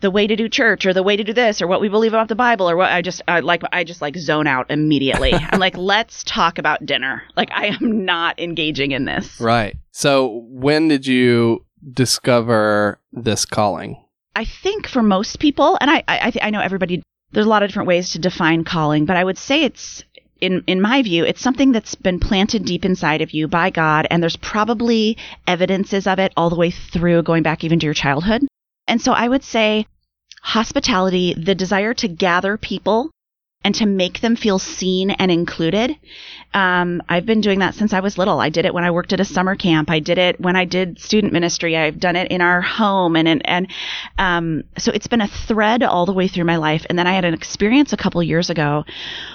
the 0.00 0.10
way 0.10 0.26
to 0.26 0.34
do 0.34 0.48
church 0.48 0.86
or 0.86 0.94
the 0.94 1.02
way 1.02 1.14
to 1.14 1.22
do 1.22 1.34
this 1.34 1.60
or 1.60 1.66
what 1.66 1.82
we 1.82 1.90
believe 1.90 2.14
about 2.14 2.28
the 2.28 2.34
Bible 2.34 2.70
or 2.70 2.76
what 2.76 2.90
I 2.90 3.02
just 3.02 3.20
I 3.28 3.40
like 3.40 3.62
I 3.70 3.84
just 3.84 4.00
like 4.00 4.16
zone 4.16 4.46
out 4.46 4.70
immediately. 4.70 5.34
I'm 5.50 5.60
like, 5.60 5.76
let's 5.76 6.24
talk 6.24 6.56
about 6.56 6.86
dinner. 6.86 7.22
Like 7.36 7.50
I 7.52 7.66
am 7.66 8.06
not 8.06 8.40
engaging 8.40 8.92
in 8.92 9.04
this. 9.04 9.38
Right. 9.38 9.76
So 9.92 10.46
when 10.48 10.88
did 10.88 11.06
you 11.06 11.66
discover 11.92 12.98
this 13.12 13.44
calling? 13.44 14.02
I 14.34 14.46
think 14.46 14.88
for 14.88 15.02
most 15.02 15.38
people, 15.38 15.76
and 15.82 15.90
I 15.90 15.96
I, 16.08 16.28
I, 16.28 16.30
th- 16.30 16.44
I 16.44 16.48
know 16.48 16.60
everybody. 16.60 17.02
There's 17.32 17.46
a 17.46 17.48
lot 17.48 17.62
of 17.62 17.68
different 17.68 17.88
ways 17.88 18.10
to 18.12 18.18
define 18.18 18.64
calling, 18.64 19.04
but 19.04 19.16
I 19.16 19.22
would 19.22 19.38
say 19.38 19.62
it's 19.62 20.02
in 20.40 20.64
in 20.66 20.80
my 20.80 21.02
view, 21.02 21.24
it's 21.24 21.40
something 21.40 21.72
that's 21.72 21.94
been 21.94 22.20
planted 22.20 22.64
deep 22.64 22.84
inside 22.84 23.20
of 23.20 23.32
you 23.32 23.48
by 23.48 23.70
God, 23.70 24.06
and 24.10 24.22
there's 24.22 24.36
probably 24.36 25.16
evidences 25.46 26.06
of 26.06 26.18
it 26.18 26.32
all 26.36 26.50
the 26.50 26.56
way 26.56 26.70
through, 26.70 27.22
going 27.22 27.42
back 27.42 27.64
even 27.64 27.78
to 27.80 27.86
your 27.86 27.94
childhood. 27.94 28.42
And 28.86 29.00
so 29.00 29.12
I 29.12 29.28
would 29.28 29.44
say 29.44 29.86
hospitality, 30.42 31.34
the 31.34 31.54
desire 31.54 31.94
to 31.94 32.08
gather 32.08 32.56
people 32.56 33.10
and 33.62 33.74
to 33.74 33.84
make 33.84 34.20
them 34.20 34.36
feel 34.36 34.58
seen 34.58 35.10
and 35.10 35.30
included. 35.30 35.94
Um, 36.54 37.02
I've 37.08 37.26
been 37.26 37.42
doing 37.42 37.58
that 37.58 37.74
since 37.74 37.92
I 37.92 38.00
was 38.00 38.16
little. 38.16 38.40
I 38.40 38.48
did 38.48 38.64
it 38.64 38.72
when 38.72 38.84
I 38.84 38.90
worked 38.90 39.12
at 39.12 39.20
a 39.20 39.24
summer 39.24 39.54
camp. 39.54 39.90
I 39.90 40.00
did 40.00 40.16
it 40.16 40.40
when 40.40 40.56
I 40.56 40.64
did 40.64 40.98
student 40.98 41.32
ministry. 41.32 41.76
I've 41.76 42.00
done 42.00 42.16
it 42.16 42.30
in 42.30 42.40
our 42.40 42.62
home, 42.62 43.16
and 43.16 43.28
and, 43.28 43.46
and 43.46 43.66
um, 44.18 44.64
so 44.78 44.92
it's 44.92 45.06
been 45.06 45.20
a 45.20 45.28
thread 45.28 45.82
all 45.82 46.06
the 46.06 46.14
way 46.14 46.26
through 46.26 46.44
my 46.44 46.56
life. 46.56 46.86
And 46.88 46.98
then 46.98 47.06
I 47.06 47.12
had 47.12 47.26
an 47.26 47.34
experience 47.34 47.92
a 47.92 47.98
couple 47.98 48.22
years 48.22 48.48
ago 48.48 48.84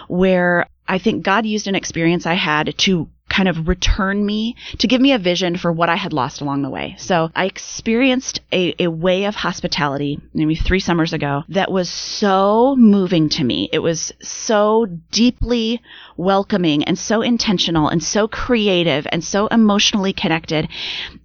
where 0.07 0.65
I 0.87 0.97
think 0.97 1.23
God 1.23 1.45
used 1.45 1.67
an 1.67 1.75
experience 1.75 2.25
I 2.25 2.33
had 2.33 2.77
to 2.79 3.07
kind 3.29 3.49
of 3.49 3.67
return 3.67 4.25
me 4.25 4.55
to 4.77 4.87
give 4.87 5.01
me 5.01 5.11
a 5.11 5.17
vision 5.17 5.57
for 5.57 5.71
what 5.71 5.89
I 5.89 5.95
had 5.95 6.13
lost 6.13 6.41
along 6.41 6.61
the 6.61 6.69
way. 6.69 6.95
So 6.97 7.31
I 7.35 7.45
experienced 7.45 8.41
a, 8.51 8.75
a 8.79 8.87
way 8.87 9.25
of 9.25 9.35
hospitality 9.35 10.19
maybe 10.33 10.55
three 10.55 10.79
summers 10.79 11.13
ago 11.13 11.43
that 11.49 11.71
was 11.71 11.89
so 11.89 12.75
moving 12.77 13.29
to 13.29 13.43
me. 13.43 13.69
It 13.71 13.79
was 13.79 14.13
so 14.21 14.85
deeply 15.11 15.81
welcoming 16.17 16.83
and 16.83 16.97
so 16.97 17.21
intentional 17.21 17.89
and 17.89 18.03
so 18.03 18.27
creative 18.27 19.07
and 19.11 19.23
so 19.23 19.47
emotionally 19.47 20.13
connected. 20.13 20.69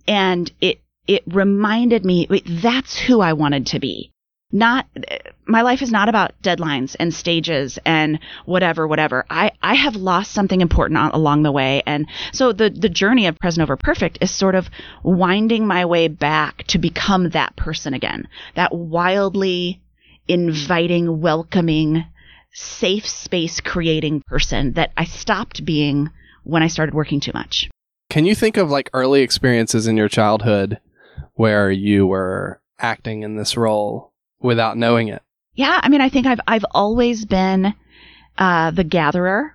And 0.09 0.51
it, 0.61 0.81
it 1.07 1.23
reminded 1.27 2.05
me 2.05 2.27
that's 2.47 2.99
who 2.99 3.21
I 3.21 3.35
wanted 3.35 3.67
to 3.69 3.79
be 3.79 4.13
not 4.53 4.87
my 5.47 5.63
life 5.63 5.83
is 5.83 5.91
not 5.91 6.09
about 6.09 6.33
deadlines 6.43 6.97
and 6.99 7.15
stages 7.15 7.79
and 7.85 8.19
whatever 8.45 8.87
whatever. 8.87 9.25
I 9.31 9.53
i 9.63 9.75
have 9.75 9.97
lost 9.97 10.33
something 10.33 10.61
important 10.61 10.99
on, 10.99 11.11
along 11.13 11.43
the 11.43 11.53
way. 11.53 11.83
And 11.87 12.07
so 12.33 12.53
the 12.53 12.71
the 12.71 12.89
journey 12.89 13.27
of 13.27 13.39
present 13.39 13.63
over 13.63 13.77
perfect 13.77 14.19
is 14.21 14.31
sort 14.31 14.55
of 14.55 14.69
winding 15.03 15.67
my 15.67 15.85
way 15.85 16.09
back 16.09 16.65
to 16.69 16.79
become 16.79 17.31
that 17.31 17.57
person 17.57 17.95
again. 17.95 18.29
That 18.55 18.75
wildly 18.75 19.81
inviting 20.29 21.21
welcoming 21.21 22.05
safe 22.53 23.07
space 23.07 23.61
creating 23.61 24.23
person 24.27 24.73
that 24.73 24.91
i 24.97 25.05
stopped 25.05 25.65
being 25.65 26.11
when 26.43 26.63
i 26.63 26.67
started 26.67 26.95
working 26.95 27.21
too 27.21 27.31
much. 27.33 27.71
Can 28.11 28.25
you 28.25 28.35
think 28.35 28.57
of 28.57 28.71
like 28.71 28.91
early 28.93 29.23
experiences 29.23 29.87
in 29.87 29.97
your 29.97 30.09
childhood 30.09 30.81
where 31.35 31.71
you 31.71 32.07
were 32.07 32.61
acting 32.79 33.23
in 33.23 33.37
this 33.37 33.57
role 33.57 34.11
without 34.41 34.77
knowing 34.77 35.09
it? 35.09 35.23
Yeah, 35.55 35.79
I 35.83 35.89
mean, 35.89 36.01
I 36.01 36.09
think 36.09 36.27
I've 36.27 36.41
I've 36.47 36.65
always 36.71 37.25
been 37.25 37.75
uh, 38.39 38.71
the 38.71 38.85
gatherer, 38.85 39.55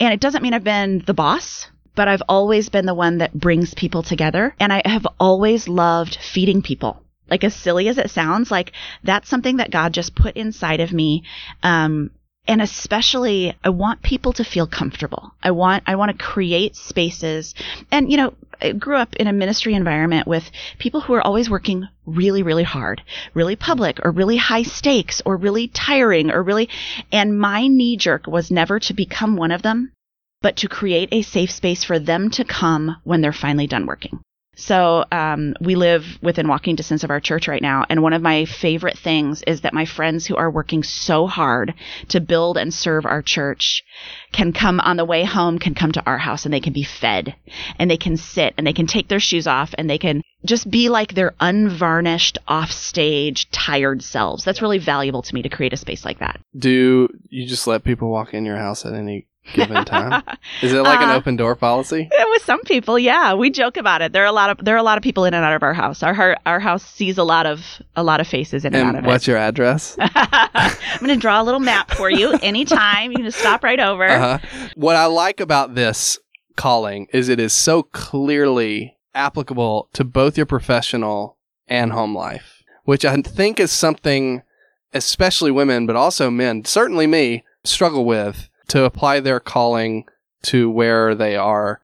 and 0.00 0.12
it 0.12 0.20
doesn't 0.20 0.42
mean 0.42 0.54
I've 0.54 0.64
been 0.64 1.02
the 1.06 1.14
boss, 1.14 1.70
but 1.94 2.08
I've 2.08 2.22
always 2.28 2.68
been 2.68 2.86
the 2.86 2.94
one 2.94 3.18
that 3.18 3.32
brings 3.32 3.74
people 3.74 4.02
together, 4.02 4.54
and 4.60 4.72
I 4.72 4.82
have 4.84 5.06
always 5.18 5.68
loved 5.68 6.18
feeding 6.20 6.62
people. 6.62 7.02
Like 7.28 7.42
as 7.42 7.54
silly 7.54 7.88
as 7.88 7.98
it 7.98 8.10
sounds, 8.10 8.50
like 8.50 8.72
that's 9.02 9.28
something 9.28 9.56
that 9.56 9.72
God 9.72 9.92
just 9.92 10.14
put 10.14 10.36
inside 10.36 10.80
of 10.80 10.92
me. 10.92 11.24
Um, 11.62 12.10
and 12.48 12.62
especially 12.62 13.54
I 13.64 13.70
want 13.70 14.02
people 14.02 14.32
to 14.34 14.44
feel 14.44 14.66
comfortable. 14.66 15.32
I 15.42 15.50
want 15.50 15.84
I 15.86 15.96
want 15.96 16.16
to 16.16 16.24
create 16.24 16.76
spaces. 16.76 17.54
And 17.90 18.10
you 18.10 18.16
know, 18.16 18.34
I 18.60 18.72
grew 18.72 18.96
up 18.96 19.14
in 19.16 19.26
a 19.26 19.32
ministry 19.32 19.74
environment 19.74 20.26
with 20.26 20.50
people 20.78 21.00
who 21.00 21.14
are 21.14 21.26
always 21.26 21.50
working 21.50 21.88
really 22.06 22.42
really 22.42 22.64
hard, 22.64 23.02
really 23.34 23.56
public 23.56 23.98
or 24.04 24.10
really 24.10 24.36
high 24.36 24.62
stakes 24.62 25.22
or 25.24 25.36
really 25.36 25.68
tiring 25.68 26.30
or 26.30 26.42
really 26.42 26.68
and 27.12 27.38
my 27.38 27.66
knee 27.66 27.96
jerk 27.96 28.26
was 28.26 28.50
never 28.50 28.78
to 28.80 28.94
become 28.94 29.36
one 29.36 29.50
of 29.50 29.62
them, 29.62 29.92
but 30.42 30.56
to 30.56 30.68
create 30.68 31.08
a 31.12 31.22
safe 31.22 31.50
space 31.50 31.84
for 31.84 31.98
them 31.98 32.30
to 32.30 32.44
come 32.44 32.96
when 33.04 33.20
they're 33.20 33.32
finally 33.32 33.66
done 33.66 33.86
working. 33.86 34.20
So 34.56 35.04
um, 35.12 35.54
we 35.60 35.74
live 35.74 36.18
within 36.22 36.48
walking 36.48 36.76
distance 36.76 37.04
of 37.04 37.10
our 37.10 37.20
church 37.20 37.46
right 37.46 37.62
now, 37.62 37.84
and 37.88 38.02
one 38.02 38.14
of 38.14 38.22
my 38.22 38.46
favorite 38.46 38.98
things 38.98 39.42
is 39.46 39.60
that 39.60 39.74
my 39.74 39.84
friends 39.84 40.26
who 40.26 40.36
are 40.36 40.50
working 40.50 40.82
so 40.82 41.26
hard 41.26 41.74
to 42.08 42.20
build 42.20 42.56
and 42.56 42.72
serve 42.72 43.04
our 43.04 43.22
church 43.22 43.84
can 44.32 44.52
come 44.52 44.80
on 44.80 44.96
the 44.96 45.04
way 45.04 45.24
home, 45.24 45.58
can 45.58 45.74
come 45.74 45.92
to 45.92 46.02
our 46.06 46.18
house, 46.18 46.46
and 46.46 46.54
they 46.54 46.60
can 46.60 46.72
be 46.72 46.82
fed, 46.82 47.36
and 47.78 47.90
they 47.90 47.98
can 47.98 48.16
sit, 48.16 48.54
and 48.56 48.66
they 48.66 48.72
can 48.72 48.86
take 48.86 49.08
their 49.08 49.20
shoes 49.20 49.46
off, 49.46 49.74
and 49.76 49.90
they 49.90 49.98
can 49.98 50.22
just 50.44 50.70
be 50.70 50.88
like 50.88 51.12
their 51.12 51.34
unvarnished, 51.38 52.38
offstage, 52.48 53.50
tired 53.50 54.02
selves. 54.02 54.44
That's 54.44 54.62
really 54.62 54.78
valuable 54.78 55.22
to 55.22 55.34
me 55.34 55.42
to 55.42 55.48
create 55.48 55.72
a 55.74 55.76
space 55.76 56.04
like 56.04 56.20
that. 56.20 56.40
Do 56.56 57.08
you 57.28 57.46
just 57.46 57.66
let 57.66 57.84
people 57.84 58.10
walk 58.10 58.32
in 58.32 58.44
your 58.44 58.56
house 58.56 58.86
at 58.86 58.94
any 58.94 59.26
given 59.52 59.84
time? 59.84 60.22
Is 60.62 60.72
it 60.72 60.82
like 60.82 61.00
an 61.00 61.10
Uh, 61.10 61.14
open 61.14 61.36
door 61.36 61.56
policy? 61.56 62.08
With 62.30 62.42
some 62.42 62.60
people, 62.62 62.98
yeah, 62.98 63.34
we 63.34 63.50
joke 63.50 63.76
about 63.76 64.02
it. 64.02 64.12
There 64.12 64.22
are 64.22 64.26
a 64.26 64.32
lot 64.32 64.50
of 64.50 64.64
there 64.64 64.74
are 64.74 64.78
a 64.78 64.82
lot 64.82 64.98
of 64.98 65.02
people 65.02 65.24
in 65.24 65.34
and 65.34 65.44
out 65.44 65.54
of 65.54 65.62
our 65.62 65.74
house. 65.74 66.02
Our 66.02 66.14
our, 66.14 66.36
our 66.46 66.60
house 66.60 66.84
sees 66.84 67.18
a 67.18 67.24
lot 67.24 67.46
of 67.46 67.60
a 67.94 68.02
lot 68.02 68.20
of 68.20 68.26
faces 68.26 68.64
in 68.64 68.74
and, 68.74 68.82
out 68.82 68.94
And 68.96 69.06
of 69.06 69.10
what's 69.10 69.26
your 69.26 69.36
address? 69.36 69.96
I'm 70.00 71.00
going 71.00 71.08
to 71.10 71.16
draw 71.16 71.40
a 71.40 71.44
little 71.44 71.60
map 71.60 71.90
for 71.92 72.10
you 72.10 72.32
anytime. 72.42 73.10
You 73.10 73.16
can 73.18 73.26
just 73.26 73.38
stop 73.38 73.62
right 73.62 73.80
over. 73.80 74.06
Uh-huh. 74.08 74.38
What 74.74 74.96
I 74.96 75.06
like 75.06 75.40
about 75.40 75.74
this 75.74 76.18
calling 76.56 77.06
is 77.12 77.28
it 77.28 77.38
is 77.38 77.52
so 77.52 77.82
clearly 77.82 78.96
applicable 79.14 79.88
to 79.92 80.04
both 80.04 80.36
your 80.36 80.46
professional 80.46 81.36
and 81.68 81.92
home 81.92 82.14
life, 82.14 82.62
which 82.84 83.04
I 83.04 83.16
think 83.22 83.60
is 83.60 83.70
something 83.70 84.42
especially 84.94 85.50
women, 85.50 85.86
but 85.86 85.96
also 85.96 86.30
men, 86.30 86.64
certainly 86.64 87.06
me, 87.06 87.44
struggle 87.64 88.04
with 88.04 88.48
to 88.68 88.84
apply 88.84 89.20
their 89.20 89.40
calling 89.40 90.04
to 90.42 90.70
where 90.70 91.14
they 91.14 91.36
are 91.36 91.80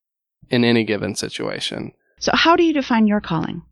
in 0.49 0.63
any 0.63 0.83
given 0.83 1.15
situation. 1.15 1.91
So, 2.19 2.31
how 2.35 2.55
do 2.55 2.63
you 2.63 2.73
define 2.73 3.07
your 3.07 3.21
calling? 3.21 3.63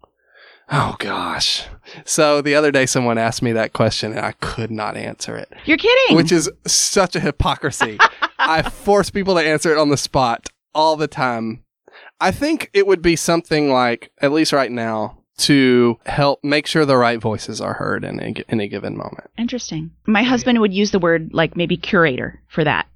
Oh 0.73 0.95
gosh. 0.99 1.65
So 2.05 2.41
the 2.41 2.55
other 2.55 2.71
day 2.71 2.85
someone 2.85 3.17
asked 3.17 3.41
me 3.41 3.51
that 3.51 3.73
question 3.73 4.11
and 4.11 4.25
I 4.25 4.31
could 4.33 4.71
not 4.71 4.95
answer 4.95 5.35
it, 5.35 5.51
You're 5.65 5.77
kidding. 5.77 6.15
which 6.15 6.31
is 6.31 6.49
such 6.65 7.15
a 7.15 7.19
hypocrisy. 7.19 7.97
I 8.39 8.61
force 8.61 9.09
people 9.09 9.35
to 9.35 9.41
answer 9.41 9.71
it 9.73 9.77
on 9.77 9.89
the 9.89 9.97
spot 9.97 10.47
all 10.73 10.95
the 10.95 11.09
time. 11.09 11.63
I 12.21 12.31
think 12.31 12.69
it 12.73 12.87
would 12.87 13.01
be 13.01 13.17
something 13.17 13.69
like, 13.69 14.11
at 14.21 14.31
least 14.31 14.53
right 14.53 14.71
now, 14.71 15.17
to 15.39 15.99
help 16.05 16.41
make 16.43 16.67
sure 16.67 16.85
the 16.85 16.95
right 16.95 17.19
voices 17.19 17.59
are 17.59 17.73
heard 17.73 18.05
in 18.05 18.19
a, 18.21 18.33
in 18.47 18.61
a 18.61 18.67
given 18.67 18.95
moment. 18.95 19.29
Interesting. 19.37 19.91
My 20.05 20.23
husband 20.23 20.59
would 20.61 20.73
use 20.73 20.91
the 20.91 20.99
word 20.99 21.31
like 21.33 21.57
maybe 21.57 21.75
curator 21.75 22.41
for 22.47 22.63
that. 22.63 22.87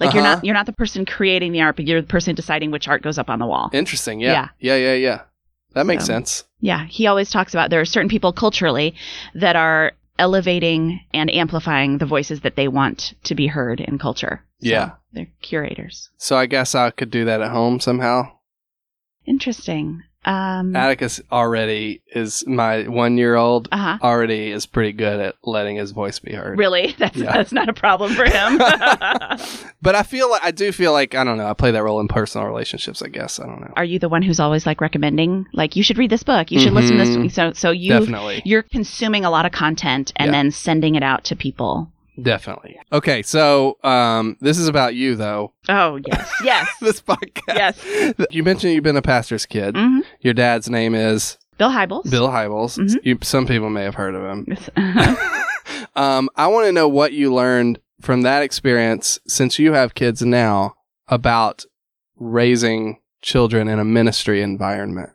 Like 0.00 0.14
you're 0.14 0.22
Uh-huh. 0.22 0.34
not 0.36 0.44
you're 0.44 0.54
not 0.54 0.66
the 0.66 0.72
person 0.72 1.04
creating 1.04 1.52
the 1.52 1.60
art, 1.62 1.76
but 1.76 1.86
you're 1.86 2.00
the 2.00 2.06
person 2.06 2.34
deciding 2.34 2.70
which 2.70 2.88
art 2.88 3.02
goes 3.02 3.18
up 3.18 3.28
on 3.30 3.38
the 3.38 3.46
wall. 3.46 3.70
Interesting. 3.72 4.20
Yeah. 4.20 4.48
Yeah. 4.60 4.76
Yeah. 4.76 4.94
Yeah. 4.94 5.20
That 5.74 5.86
makes 5.86 6.04
So- 6.04 6.12
sense. 6.14 6.44
Yeah, 6.60 6.86
he 6.86 7.06
always 7.06 7.30
talks 7.30 7.54
about 7.54 7.70
there 7.70 7.80
are 7.80 7.84
certain 7.84 8.08
people 8.08 8.32
culturally 8.32 8.94
that 9.34 9.54
are 9.54 9.92
elevating 10.18 11.00
and 11.14 11.30
amplifying 11.32 11.98
the 11.98 12.06
voices 12.06 12.40
that 12.40 12.56
they 12.56 12.66
want 12.66 13.14
to 13.24 13.34
be 13.36 13.46
heard 13.46 13.80
in 13.80 13.98
culture. 13.98 14.42
So 14.60 14.68
Yeah. 14.68 14.90
they're 15.12 15.28
curators. 15.40 16.10
So 16.16 16.36
I 16.36 16.46
guess 16.46 16.74
I 16.74 16.90
could 16.90 17.10
do 17.12 17.24
that 17.26 17.40
at 17.40 17.52
home 17.52 17.78
somehow. 17.78 18.32
Interesting. 19.26 20.02
Um, 20.24 20.74
Atticus 20.76 21.20
already 21.32 22.02
is 22.14 22.44
my 22.46 22.82
one 22.88 23.16
year 23.16 23.36
old. 23.36 23.68
uh-huh. 23.72 23.98
Already 24.02 24.50
is 24.50 24.66
pretty 24.66 24.92
good 24.92 25.20
at 25.20 25.36
letting 25.44 25.76
his 25.76 25.92
voice 25.92 26.18
be 26.18 26.32
heard. 26.34 26.58
Really? 26.58 26.94
That's, 26.98 27.16
Yeah. 27.16 27.32
that's 27.32 27.52
not 27.52 27.68
a 27.68 27.72
problem 27.72 28.12
for 28.14 28.24
him. 28.24 28.58
But 29.80 29.94
I 29.94 30.02
feel 30.02 30.28
like 30.28 30.42
I 30.42 30.50
do 30.50 30.72
feel 30.72 30.92
like 30.92 31.14
I 31.14 31.22
don't 31.22 31.38
know. 31.38 31.46
I 31.46 31.54
play 31.54 31.70
that 31.70 31.82
role 31.84 32.00
in 32.00 32.08
personal 32.08 32.46
relationships. 32.48 33.00
I 33.00 33.06
guess 33.08 33.38
I 33.38 33.46
don't 33.46 33.60
know. 33.60 33.72
Are 33.76 33.84
you 33.84 34.00
the 34.00 34.08
one 34.08 34.22
who's 34.22 34.40
always 34.40 34.66
like 34.66 34.80
recommending, 34.80 35.46
like, 35.52 35.76
you 35.76 35.84
should 35.84 35.98
read 35.98 36.10
this 36.10 36.24
book, 36.24 36.50
you 36.50 36.58
should 36.58 36.72
listen 36.72 36.98
to 36.98 37.04
this? 37.22 37.34
So, 37.34 37.52
so 37.52 37.70
you, 37.70 37.92
Definitely, 37.92 38.42
you're 38.44 38.64
consuming 38.64 39.24
a 39.24 39.30
lot 39.30 39.46
of 39.46 39.52
content 39.52 40.12
and 40.16 40.26
Yeah. 40.28 40.32
then 40.32 40.50
sending 40.50 40.96
it 40.96 41.04
out 41.04 41.22
to 41.24 41.36
people. 41.36 41.90
Definitely. 42.20 42.78
Okay, 42.92 43.22
so 43.22 43.78
um, 43.84 44.36
this 44.40 44.58
is 44.58 44.68
about 44.68 44.94
you 44.94 45.14
though. 45.16 45.52
Oh, 45.68 45.98
yes. 46.06 46.32
Yes. 46.44 46.68
This 46.80 47.00
podcast. 47.00 47.84
yes. 47.84 48.26
You 48.30 48.42
mentioned 48.42 48.72
you've 48.74 48.84
been 48.84 48.96
a 48.96 49.02
pastor's 49.02 49.46
kid. 49.46 49.76
hmm 49.76 50.00
Your 50.20 50.34
dad's 50.34 50.68
name 50.70 50.94
is 50.94 51.36
Bill 51.58 51.70
Hybels. 51.70 52.08
Bill 52.10 52.28
Hybels. 52.28 52.78
Mhm. 52.78 52.96
You, 53.02 53.18
some 53.22 53.46
people 53.46 53.70
may 53.70 53.82
have 53.84 53.94
heard 53.96 54.14
of 54.14 54.22
him. 54.22 54.46
Yes. 54.48 54.68
um, 55.96 56.28
I 56.36 56.46
want 56.46 56.66
to 56.66 56.72
know 56.72 56.88
what 56.88 57.12
you 57.12 57.32
learned 57.34 57.80
from 58.00 58.22
that 58.22 58.42
experience 58.42 59.18
since 59.26 59.58
you 59.58 59.72
have 59.72 59.94
kids 59.94 60.22
now 60.22 60.74
about 61.08 61.64
raising 62.16 63.00
children 63.22 63.66
in 63.68 63.78
a 63.78 63.84
ministry 63.84 64.40
environment. 64.42 65.10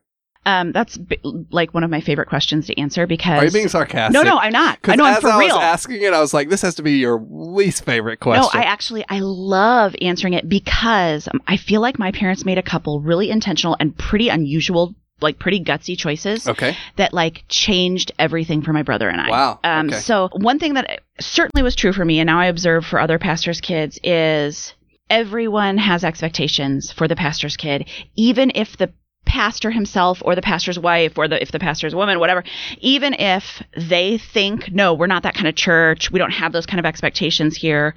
Um, 0.45 0.71
that's 0.71 0.97
b- 0.97 1.19
like 1.51 1.73
one 1.73 1.83
of 1.83 1.89
my 1.89 2.01
favorite 2.01 2.27
questions 2.27 2.67
to 2.67 2.79
answer 2.79 3.07
because. 3.07 3.41
Are 3.41 3.45
you 3.45 3.51
being 3.51 3.69
sarcastic? 3.69 4.13
no, 4.13 4.23
no, 4.23 4.37
I'm 4.37 4.51
not. 4.51 4.79
I 4.83 4.95
know 4.95 5.05
I'm 5.05 5.21
for 5.21 5.29
I 5.29 5.39
real. 5.39 5.55
was 5.55 5.63
asking 5.63 6.01
it, 6.01 6.13
I 6.13 6.19
was 6.19 6.33
like, 6.33 6.49
this 6.49 6.61
has 6.61 6.75
to 6.75 6.83
be 6.83 6.93
your 6.93 7.25
least 7.29 7.85
favorite 7.85 8.19
question. 8.19 8.49
No, 8.53 8.59
I 8.59 8.65
actually 8.65 9.05
I 9.07 9.19
love 9.19 9.95
answering 10.01 10.33
it 10.33 10.49
because 10.49 11.27
um, 11.27 11.41
I 11.47 11.57
feel 11.57 11.81
like 11.81 11.97
my 11.97 12.11
parents 12.11 12.45
made 12.45 12.57
a 12.57 12.63
couple 12.63 12.99
really 12.99 13.29
intentional 13.29 13.77
and 13.79 13.97
pretty 13.97 14.29
unusual, 14.29 14.95
like 15.21 15.39
pretty 15.39 15.63
gutsy 15.63 15.97
choices 15.97 16.47
okay. 16.47 16.75
that 16.97 17.13
like 17.13 17.45
changed 17.47 18.11
everything 18.19 18.61
for 18.61 18.73
my 18.73 18.83
brother 18.83 19.07
and 19.07 19.21
I. 19.21 19.29
Wow. 19.29 19.59
Um, 19.63 19.87
okay. 19.87 19.99
So 19.99 20.29
one 20.33 20.59
thing 20.59 20.73
that 20.73 21.01
certainly 21.21 21.63
was 21.63 21.75
true 21.75 21.93
for 21.93 22.03
me, 22.03 22.19
and 22.19 22.27
now 22.27 22.39
I 22.39 22.47
observe 22.47 22.85
for 22.85 22.99
other 22.99 23.17
pastors' 23.17 23.61
kids, 23.61 23.97
is 24.03 24.73
everyone 25.09 25.77
has 25.77 26.03
expectations 26.03 26.91
for 26.91 27.07
the 27.07 27.15
pastor's 27.15 27.55
kid, 27.55 27.87
even 28.15 28.51
if 28.55 28.75
the 28.77 28.91
pastor 29.33 29.71
himself 29.71 30.21
or 30.23 30.35
the 30.35 30.43
pastor's 30.43 30.77
wife 30.77 31.17
or 31.17 31.27
the 31.27 31.41
if 31.41 31.51
the 31.51 31.57
pastor's 31.57 31.95
woman 31.95 32.19
whatever 32.19 32.43
even 32.81 33.15
if 33.15 33.63
they 33.75 34.19
think 34.19 34.71
no 34.71 34.93
we're 34.93 35.07
not 35.07 35.23
that 35.23 35.33
kind 35.33 35.47
of 35.47 35.55
church 35.55 36.11
we 36.11 36.19
don't 36.19 36.29
have 36.29 36.51
those 36.53 36.67
kind 36.67 36.79
of 36.79 36.85
expectations 36.85 37.55
here 37.55 37.95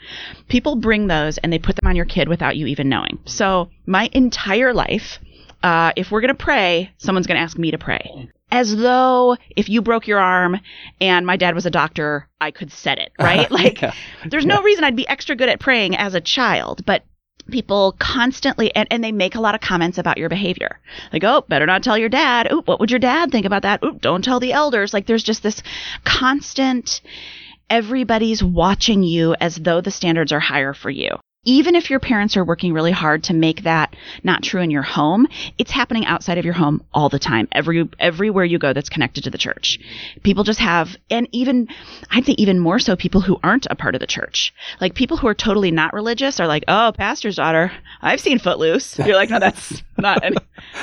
people 0.48 0.76
bring 0.76 1.08
those 1.08 1.36
and 1.38 1.52
they 1.52 1.58
put 1.58 1.76
them 1.76 1.86
on 1.90 1.94
your 1.94 2.06
kid 2.06 2.26
without 2.26 2.56
you 2.56 2.66
even 2.66 2.88
knowing 2.88 3.18
so 3.26 3.68
my 3.84 4.08
entire 4.14 4.72
life 4.72 5.18
uh, 5.62 5.92
if 5.94 6.10
we're 6.10 6.22
going 6.22 6.34
to 6.34 6.42
pray 6.42 6.90
someone's 6.96 7.26
going 7.26 7.36
to 7.36 7.42
ask 7.42 7.58
me 7.58 7.70
to 7.70 7.76
pray 7.76 8.30
as 8.50 8.74
though 8.74 9.36
if 9.56 9.68
you 9.68 9.82
broke 9.82 10.06
your 10.06 10.18
arm 10.20 10.58
and 11.02 11.26
my 11.26 11.36
dad 11.36 11.54
was 11.56 11.66
a 11.66 11.70
doctor, 11.70 12.28
I 12.40 12.52
could 12.52 12.70
set 12.70 12.98
it, 12.98 13.10
right? 13.18 13.50
Like, 13.60 13.82
Yeah. 13.82 13.92
there's 14.30 14.46
no 14.46 14.62
reason 14.62 14.84
I'd 14.84 14.94
be 14.94 15.06
extra 15.08 15.34
good 15.34 15.48
at 15.48 15.58
praying 15.58 15.96
as 15.96 16.14
a 16.14 16.20
child, 16.20 16.86
but 16.86 17.02
people 17.50 17.94
constantly, 17.98 18.74
and, 18.74 18.88
and 18.90 19.02
they 19.02 19.12
make 19.12 19.34
a 19.34 19.40
lot 19.40 19.54
of 19.54 19.60
comments 19.60 19.98
about 19.98 20.18
your 20.18 20.28
behavior. 20.28 20.78
Like, 21.12 21.24
oh, 21.24 21.44
better 21.48 21.66
not 21.66 21.82
tell 21.82 21.98
your 21.98 22.08
dad. 22.08 22.52
Oop, 22.52 22.66
what 22.66 22.80
would 22.80 22.90
your 22.90 23.00
dad 23.00 23.30
think 23.30 23.46
about 23.46 23.62
that? 23.62 23.82
Oop, 23.84 24.00
don't 24.00 24.24
tell 24.24 24.40
the 24.40 24.52
elders. 24.52 24.92
Like, 24.92 25.06
there's 25.06 25.22
just 25.22 25.42
this 25.42 25.62
constant, 26.04 27.00
everybody's 27.70 28.42
watching 28.42 29.02
you 29.02 29.34
as 29.40 29.56
though 29.56 29.80
the 29.80 29.90
standards 29.90 30.32
are 30.32 30.40
higher 30.40 30.74
for 30.74 30.90
you. 30.90 31.10
Even 31.46 31.76
if 31.76 31.88
your 31.88 32.00
parents 32.00 32.36
are 32.36 32.44
working 32.44 32.72
really 32.72 32.90
hard 32.90 33.22
to 33.24 33.34
make 33.34 33.62
that 33.62 33.94
not 34.24 34.42
true 34.42 34.60
in 34.60 34.70
your 34.70 34.82
home, 34.82 35.28
it's 35.58 35.70
happening 35.70 36.04
outside 36.04 36.38
of 36.38 36.44
your 36.44 36.54
home 36.54 36.82
all 36.92 37.08
the 37.08 37.20
time. 37.20 37.46
Every 37.52 37.88
everywhere 37.98 38.44
you 38.44 38.58
go 38.58 38.72
that's 38.72 38.88
connected 38.88 39.24
to 39.24 39.30
the 39.30 39.38
church. 39.38 39.78
People 40.24 40.42
just 40.42 40.58
have 40.58 40.96
and 41.08 41.28
even 41.30 41.68
I'd 42.10 42.26
say 42.26 42.32
even 42.32 42.58
more 42.58 42.80
so 42.80 42.96
people 42.96 43.20
who 43.20 43.38
aren't 43.44 43.66
a 43.70 43.76
part 43.76 43.94
of 43.94 44.00
the 44.00 44.06
church. 44.08 44.52
Like 44.80 44.94
people 44.94 45.16
who 45.16 45.28
are 45.28 45.34
totally 45.34 45.70
not 45.70 45.94
religious 45.94 46.40
are 46.40 46.48
like, 46.48 46.64
"Oh, 46.66 46.92
pastor's 46.96 47.36
daughter. 47.36 47.70
I've 48.02 48.20
seen 48.20 48.40
Footloose." 48.40 48.98
You're 49.06 49.14
like, 49.14 49.30
"No, 49.30 49.38
that's 49.38 49.82
not 49.96 50.24
any, 50.24 50.36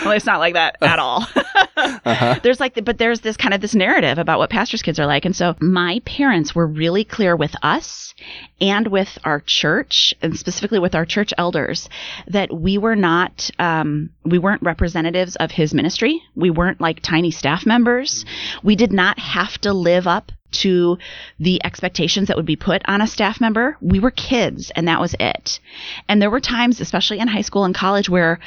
well, 0.06 0.12
it's 0.12 0.26
not 0.26 0.40
like 0.40 0.54
that 0.54 0.78
at 0.82 1.00
all." 1.00 1.28
Uh-huh. 1.76 2.40
there's 2.44 2.60
like, 2.60 2.76
the, 2.76 2.82
but 2.82 2.98
there's 2.98 3.22
this 3.22 3.36
kind 3.36 3.54
of 3.54 3.60
this 3.60 3.76
narrative 3.76 4.18
about 4.18 4.40
what 4.40 4.50
pastors' 4.50 4.82
kids 4.82 5.00
are 5.00 5.06
like, 5.06 5.26
and 5.26 5.36
so 5.36 5.56
my 5.60 6.02
parents 6.06 6.54
were 6.56 6.68
really 6.68 7.04
clear 7.04 7.36
with 7.36 7.54
us 7.62 8.14
and 8.62 8.88
with 8.88 9.18
our 9.26 9.42
church, 9.42 10.14
and 10.22 10.38
specifically 10.38 10.53
with 10.62 10.96
our 10.96 11.06
church 11.06 11.34
elders, 11.38 11.90
that 12.28 12.54
we 12.54 12.78
were 12.78 12.96
not, 12.96 13.50
um, 13.60 14.10
we 14.24 14.40
weren't 14.40 14.62
representatives 14.62 15.36
of 15.38 15.52
his 15.52 15.74
ministry. 15.74 16.22
We 16.36 16.50
weren't 16.50 16.82
like 16.82 17.02
tiny 17.02 17.32
staff 17.32 17.66
members. 17.66 18.26
We 18.64 18.76
did 18.76 18.92
not 18.92 19.20
have 19.20 19.58
to 19.60 19.74
live 19.74 20.08
up 20.08 20.32
to 20.54 20.98
the 21.40 21.64
expectations 21.66 22.28
that 22.28 22.38
would 22.38 22.46
be 22.46 22.56
put 22.56 22.82
on 22.86 23.02
a 23.02 23.08
staff 23.08 23.42
member. 23.42 23.78
We 23.82 24.00
were 24.00 24.12
kids, 24.12 24.72
and 24.76 24.88
that 24.88 25.02
was 25.02 25.16
it. 25.20 25.60
And 26.08 26.22
there 26.22 26.30
were 26.30 26.40
times, 26.40 26.80
especially 26.80 27.20
in 27.20 27.28
high 27.28 27.42
school 27.42 27.66
and 27.66 27.76
college, 27.76 28.08
where 28.10 28.40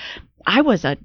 I 0.47 0.61
was 0.61 0.85
a 0.85 0.97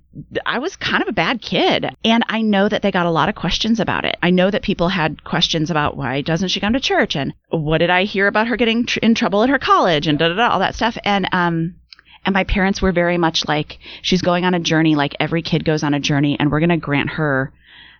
I 0.45 0.59
was 0.59 0.75
kind 0.75 1.01
of 1.01 1.09
a 1.09 1.13
bad 1.13 1.41
kid 1.41 1.89
and 2.05 2.23
I 2.29 2.41
know 2.41 2.69
that 2.69 2.83
they 2.83 2.91
got 2.91 3.07
a 3.07 3.11
lot 3.11 3.27
of 3.27 3.35
questions 3.35 3.79
about 3.79 4.05
it. 4.05 4.15
I 4.21 4.29
know 4.29 4.51
that 4.51 4.61
people 4.61 4.89
had 4.89 5.23
questions 5.23 5.71
about 5.71 5.97
why 5.97 6.21
doesn't 6.21 6.49
she 6.49 6.59
come 6.59 6.73
to 6.73 6.79
church 6.79 7.15
and 7.15 7.33
what 7.49 7.79
did 7.79 7.89
I 7.89 8.03
hear 8.03 8.27
about 8.27 8.47
her 8.47 8.55
getting 8.55 8.85
tr- 8.85 8.99
in 8.99 9.15
trouble 9.15 9.41
at 9.43 9.49
her 9.49 9.57
college 9.59 10.07
and 10.07 10.19
da 10.19 10.27
da 10.27 10.35
da 10.35 10.49
all 10.49 10.59
that 10.59 10.75
stuff 10.75 10.95
and 11.03 11.27
um 11.31 11.75
and 12.23 12.33
my 12.33 12.43
parents 12.43 12.81
were 12.81 12.91
very 12.91 13.17
much 13.17 13.47
like 13.47 13.79
she's 14.03 14.21
going 14.21 14.45
on 14.45 14.53
a 14.53 14.59
journey 14.59 14.93
like 14.93 15.15
every 15.19 15.41
kid 15.41 15.65
goes 15.65 15.81
on 15.83 15.95
a 15.95 15.99
journey 15.99 16.37
and 16.39 16.51
we're 16.51 16.59
going 16.59 16.69
to 16.69 16.77
grant 16.77 17.09
her 17.09 17.51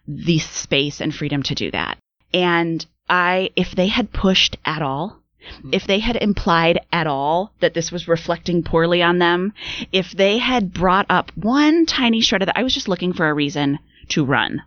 the 0.08 0.40
space 0.40 1.02
and 1.02 1.14
freedom 1.14 1.42
to 1.44 1.56
do 1.56 1.72
that. 1.72 1.98
And 2.34 2.86
I 3.10 3.50
if 3.56 3.72
they 3.72 3.88
had 3.88 4.14
pushed 4.14 4.58
at 4.64 4.82
all 4.82 5.21
Mm. 5.64 5.74
if 5.74 5.88
they 5.88 6.00
had 6.00 6.16
implied 6.18 6.80
at 6.92 7.08
all 7.08 7.54
that 7.60 7.74
this 7.74 7.92
was 7.92 8.08
reflecting 8.08 8.64
poorly 8.64 9.02
on 9.02 9.20
them, 9.20 9.54
if 9.92 10.12
they 10.12 10.38
had 10.38 10.74
brought 10.74 11.06
up 11.10 11.32
one 11.36 11.86
tiny 11.86 12.22
shred 12.22 12.42
of 12.42 12.48
that, 12.48 12.58
I 12.58 12.64
was 12.64 12.74
just 12.74 12.88
looking 12.88 13.14
for 13.14 13.30
a 13.30 13.34
reason 13.34 13.80
to 14.10 14.26
run. 14.26 14.62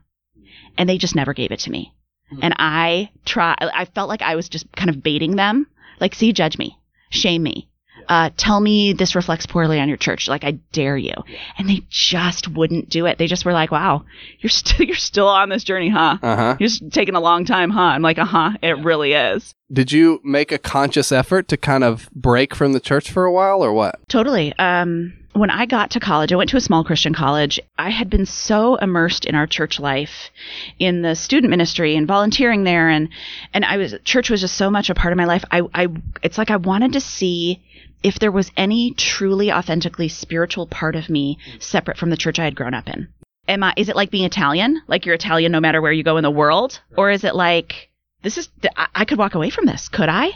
And 0.77 0.89
they 0.89 0.99
just 0.99 1.15
never 1.15 1.35
gave 1.35 1.53
it 1.53 1.61
to 1.61 1.71
me. 1.71 1.93
Mm. 2.33 2.39
And 2.43 2.55
I 2.59 3.11
try, 3.25 3.55
I 3.59 3.85
felt 3.85 4.09
like 4.09 4.23
I 4.23 4.37
was 4.37 4.49
just 4.49 4.71
kind 4.73 4.91
of 4.91 5.03
baiting 5.03 5.37
them. 5.37 5.67
Like, 6.01 6.15
see, 6.15 6.33
judge 6.33 6.59
me, 6.59 6.79
shame 7.11 7.43
me, 7.43 7.69
uh, 8.09 8.31
tell 8.37 8.61
me 8.61 8.93
this 8.93 9.15
reflects 9.15 9.47
poorly 9.47 9.81
on 9.81 9.89
your 9.89 9.97
church. 9.97 10.29
Like, 10.29 10.45
I 10.45 10.53
dare 10.73 10.97
you. 10.97 11.15
And 11.59 11.69
they 11.69 11.83
just 11.89 12.49
wouldn't 12.49 12.89
do 12.89 13.07
it. 13.07 13.19
They 13.19 13.27
just 13.27 13.45
were 13.45 13.53
like, 13.53 13.71
wow, 13.71 14.05
you're 14.41 14.51
still, 14.51 14.87
you're 14.87 14.97
still 14.97 15.29
on 15.29 15.49
this 15.49 15.65
journey, 15.65 15.89
huh? 15.89 16.19
Uh 16.23 16.37
huh. 16.37 16.57
You're 16.59 16.69
just 16.69 16.91
taking 16.93 17.15
a 17.15 17.21
long 17.21 17.45
time, 17.45 17.71
huh? 17.71 17.81
I'm 17.81 18.03
like, 18.03 18.19
uh 18.19 18.25
huh, 18.25 18.53
it 18.63 18.79
really 18.85 19.13
is. 19.13 19.55
Did 19.73 19.93
you 19.93 20.21
make 20.23 20.53
a 20.53 20.59
conscious 20.59 21.11
effort 21.11 21.49
to 21.49 21.57
kind 21.57 21.85
of 21.85 22.09
break 22.15 22.55
from 22.55 22.73
the 22.73 22.81
church 22.81 23.11
for 23.11 23.25
a 23.25 23.33
while, 23.33 23.65
or 23.65 23.73
what? 23.73 23.99
Totally. 24.09 24.53
Um, 24.59 25.15
when 25.35 25.51
I 25.51 25.67
got 25.67 25.91
to 25.93 26.01
college, 26.01 26.33
I 26.33 26.37
went 26.37 26.51
to 26.51 26.57
a 26.57 26.61
small 26.61 26.85
Christian 26.85 27.13
college. 27.13 27.59
I 27.77 27.91
had 27.91 28.09
been 28.09 28.25
so 28.25 28.77
immersed 28.77 29.25
in 29.25 29.35
our 29.35 29.49
church 29.49 29.81
life, 29.81 30.31
in 30.79 31.03
the 31.03 31.17
student 31.17 31.51
ministry 31.51 31.97
and 31.97 32.07
volunteering 32.07 32.63
there, 32.63 32.89
and 32.89 33.09
and 33.53 33.65
I 33.65 33.77
was 33.77 33.95
church 34.05 34.31
was 34.31 34.41
just 34.41 34.57
so 34.57 34.71
much 34.71 34.91
a 34.91 34.95
part 34.95 35.13
of 35.13 35.17
my 35.17 35.25
life. 35.25 35.45
I, 35.51 35.63
I 35.75 35.89
it's 36.23 36.39
like 36.39 36.51
I 36.51 36.57
wanted 36.57 36.93
to 36.93 37.01
see 37.01 37.61
if 38.05 38.21
there 38.21 38.31
was 38.31 38.53
any 38.57 38.93
truly 38.93 39.51
authentically 39.51 40.09
spiritual 40.09 40.69
part 40.69 40.95
of 40.95 41.11
me 41.11 41.39
separate 41.59 41.97
from 41.97 42.11
the 42.11 42.17
church 42.17 42.39
I 42.39 42.45
had 42.45 42.55
grown 42.55 42.75
up 42.75 42.89
in. 42.89 43.09
Am 43.49 43.63
I? 43.65 43.75
Is 43.77 43.89
it 43.89 43.97
like 43.97 44.11
being 44.11 44.25
Italian? 44.25 44.81
Like 44.87 45.05
you're 45.05 45.15
Italian 45.17 45.51
no 45.51 45.61
matter 45.61 45.83
where 45.83 45.93
you 45.93 46.03
go 46.05 46.17
in 46.17 46.23
the 46.23 46.31
world, 46.31 46.81
or 46.97 47.11
is 47.11 47.25
it 47.25 47.35
like 47.35 47.91
this 48.23 48.39
is 48.39 48.49
I- 48.95 49.05
could 49.05 49.19
walk 49.19 49.35
away 49.35 49.51
from 49.51 49.67
this? 49.67 49.89
Could 49.89 50.09
I? 50.09 50.31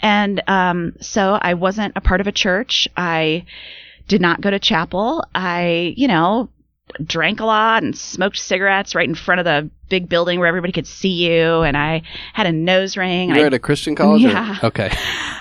And 0.00 0.42
um, 0.46 0.92
so 1.00 1.38
I 1.40 1.54
wasn't 1.54 1.94
a 1.96 2.00
part 2.00 2.20
of 2.20 2.26
a 2.26 2.32
church. 2.32 2.86
I 2.96 3.46
did 4.06 4.20
not 4.20 4.40
go 4.40 4.50
to 4.50 4.60
chapel. 4.60 5.24
I, 5.34 5.94
you 5.96 6.06
know, 6.06 6.50
drank 7.04 7.40
a 7.40 7.44
lot 7.44 7.82
and 7.82 7.98
smoked 7.98 8.38
cigarettes 8.38 8.94
right 8.94 9.08
in 9.08 9.16
front 9.16 9.40
of 9.40 9.44
the 9.44 9.68
big 9.88 10.08
building 10.08 10.38
where 10.38 10.46
everybody 10.46 10.72
could 10.72 10.86
see 10.86 11.26
you. 11.28 11.62
And 11.62 11.76
I 11.76 12.02
had 12.32 12.46
a 12.46 12.52
nose 12.52 12.96
ring. 12.96 13.30
You're 13.30 13.38
I 13.44 13.46
at 13.46 13.54
a 13.54 13.58
Christian 13.58 13.96
college? 13.96 14.24
or- 14.24 14.28
Yeah. 14.30 14.58
Okay. 14.62 14.92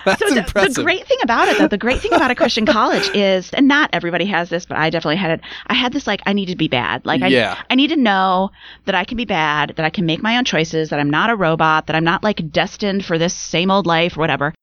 That's 0.05 0.19
so 0.19 0.29
the, 0.29 0.39
impressive. 0.39 0.75
the 0.75 0.83
great 0.83 1.05
thing 1.07 1.17
about 1.23 1.47
it, 1.47 1.57
though, 1.57 1.67
the 1.67 1.77
great 1.77 1.99
thing 1.99 2.13
about 2.13 2.31
a 2.31 2.35
Christian 2.35 2.65
college 2.77 3.09
is, 3.13 3.51
and 3.51 3.67
not 3.67 3.89
everybody 3.91 4.25
has 4.25 4.49
this, 4.49 4.65
but 4.65 4.77
I 4.77 4.89
definitely 4.89 5.17
had 5.17 5.31
it. 5.31 5.41
I 5.67 5.73
had 5.73 5.93
this 5.93 6.07
like, 6.07 6.21
I 6.25 6.33
need 6.33 6.47
to 6.47 6.55
be 6.55 6.67
bad. 6.67 7.05
Like, 7.05 7.21
I, 7.21 7.27
Yeah. 7.27 7.61
I 7.69 7.75
need 7.75 7.87
to 7.87 7.95
know 7.95 8.51
that 8.85 8.95
I 8.95 9.03
can 9.03 9.17
be 9.17 9.25
bad, 9.25 9.73
that 9.75 9.85
I 9.85 9.89
can 9.89 10.05
make 10.05 10.21
my 10.21 10.37
own 10.37 10.45
choices, 10.45 10.89
that 10.89 10.99
I'm 10.99 11.09
not 11.09 11.29
a 11.29 11.35
robot, 11.35 11.87
that 11.87 11.95
I'm 11.95 12.03
not 12.03 12.23
like 12.23 12.51
destined 12.51 13.03
for 13.05 13.17
this 13.17 13.33
same 13.33 13.71
old 13.71 13.85
life 13.85 14.15
or 14.15 14.19
whatever. 14.21 14.53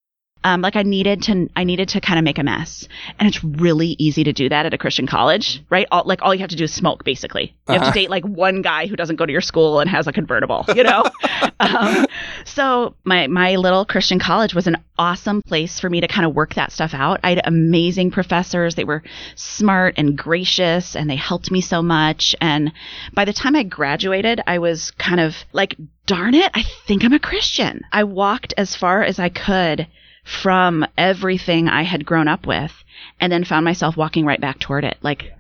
Um, 0.45 0.61
like 0.63 0.77
I 0.77 0.83
needed 0.83 1.23
to, 1.25 1.49
I 1.57 1.65
needed 1.65 1.89
to 1.91 2.01
kind 2.01 2.19
of 2.19 2.25
make 2.25 2.39
a 2.39 2.43
mess, 2.43 2.87
and 3.19 3.29
it's 3.29 3.43
really 3.45 3.97
easy 3.99 4.25
to 4.25 4.33
do 4.33 4.49
that 4.49 4.67
at 4.67 4.75
a 4.75 4.79
Christian 4.79 5.07
college, 5.07 5.63
right? 5.71 5.87
All, 5.93 6.03
like 6.05 6.21
all 6.23 6.35
you 6.35 6.41
have 6.41 6.51
to 6.51 6.57
do 6.57 6.65
is 6.65 6.73
smoke, 6.75 7.05
basically. 7.05 7.55
You 7.69 7.75
have 7.75 7.83
Uh-huh. 7.83 7.93
to 7.93 7.99
date 7.99 8.11
like 8.11 8.25
one 8.25 8.63
guy 8.63 8.87
who 8.87 8.97
doesn't 8.97 9.17
go 9.17 9.27
to 9.27 9.33
your 9.33 9.41
school 9.41 9.81
and 9.81 9.89
has 9.89 10.07
a 10.07 10.13
convertible, 10.13 10.65
you 10.75 10.83
know. 10.85 11.05
um, 11.61 12.07
so 12.45 12.95
my 13.05 13.27
my 13.29 13.57
little 13.57 13.85
Christian 13.85 14.19
college 14.19 14.55
was 14.55 14.67
an 14.67 14.77
awesome 14.99 15.43
place 15.43 15.81
for 15.81 15.89
me 15.89 16.01
to 16.01 16.09
kind 16.09 16.27
of 16.27 16.35
work 16.35 16.55
that 16.55 16.73
stuff 16.73 16.95
out. 16.95 17.21
I 17.23 17.31
had 17.31 17.41
amazing 17.45 18.11
professors; 18.11 18.75
they 18.75 18.85
were 18.85 19.03
smart 19.37 19.95
and 19.97 20.17
gracious, 20.19 20.97
and 20.97 21.09
they 21.09 21.17
helped 21.17 21.51
me 21.51 21.61
so 21.61 21.83
much. 21.83 22.35
And 22.41 22.73
by 23.15 23.25
the 23.25 23.33
time 23.33 23.55
I 23.57 23.63
graduated, 23.63 24.41
I 24.47 24.59
was 24.59 24.91
kind 24.93 25.21
of 25.21 25.37
like, 25.53 25.77
darn 26.07 26.35
it, 26.35 26.51
I 26.55 26.65
think 26.87 27.05
I'm 27.05 27.13
a 27.13 27.19
Christian. 27.19 27.83
I 27.93 28.05
walked 28.05 28.55
as 28.57 28.75
far 28.75 29.03
as 29.03 29.19
I 29.19 29.29
could 29.29 29.87
from 30.23 30.87
everything 30.97 31.69
I 31.69 31.83
had 31.83 32.07
grown 32.07 32.29
up 32.29 32.47
with 32.47 32.73
and 33.21 33.33
then 33.33 33.45
found 33.45 33.65
myself 33.65 33.97
walking 33.97 34.25
right 34.25 34.41
back 34.41 34.59
toward 34.59 34.85
it. 34.85 34.97
Like, 35.03 35.33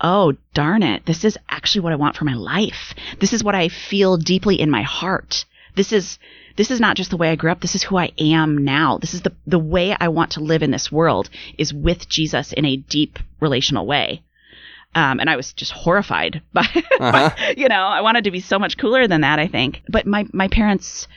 oh, 0.00 0.34
darn 0.54 0.82
it, 0.82 1.06
this 1.06 1.24
is 1.24 1.38
actually 1.48 1.82
what 1.82 1.92
I 1.92 1.96
want 1.96 2.16
for 2.16 2.24
my 2.24 2.34
life. 2.34 2.94
This 3.20 3.32
is 3.32 3.44
what 3.44 3.54
I 3.54 3.68
feel 3.68 4.16
deeply 4.16 4.60
in 4.60 4.70
my 4.70 4.82
heart. 4.82 5.44
This 5.74 5.92
is. 5.92 6.18
This 6.56 6.70
is 6.70 6.78
not 6.78 6.96
just 6.96 7.10
the 7.10 7.16
way 7.16 7.30
I 7.30 7.34
grew 7.34 7.50
up. 7.50 7.60
This 7.60 7.74
is 7.74 7.82
who 7.82 7.96
I 7.96 8.12
am 8.16 8.64
now. 8.64 8.98
This 8.98 9.12
is 9.12 9.22
the, 9.22 9.32
the 9.44 9.58
way 9.58 9.96
I 9.98 10.06
want 10.06 10.30
to 10.32 10.40
live 10.40 10.62
in 10.62 10.70
this 10.70 10.92
world 10.92 11.28
is 11.58 11.74
with 11.74 12.08
Jesus 12.08 12.52
in 12.52 12.64
a 12.64 12.76
deep 12.76 13.18
relational 13.40 13.86
way. 13.86 14.22
Um, 14.94 15.18
and 15.18 15.28
I 15.28 15.34
was 15.34 15.52
just 15.52 15.72
horrified 15.72 16.42
by, 16.52 16.60
Uh-huh. 16.60 17.10
by, 17.10 17.54
you 17.56 17.66
know, 17.66 17.74
I 17.82 18.02
wanted 18.02 18.22
to 18.22 18.30
be 18.30 18.38
so 18.38 18.60
much 18.60 18.78
cooler 18.78 19.08
than 19.08 19.22
that, 19.22 19.40
I 19.40 19.48
think. 19.48 19.82
But 19.88 20.06
my, 20.06 20.26
my 20.32 20.46
parents 20.46 21.08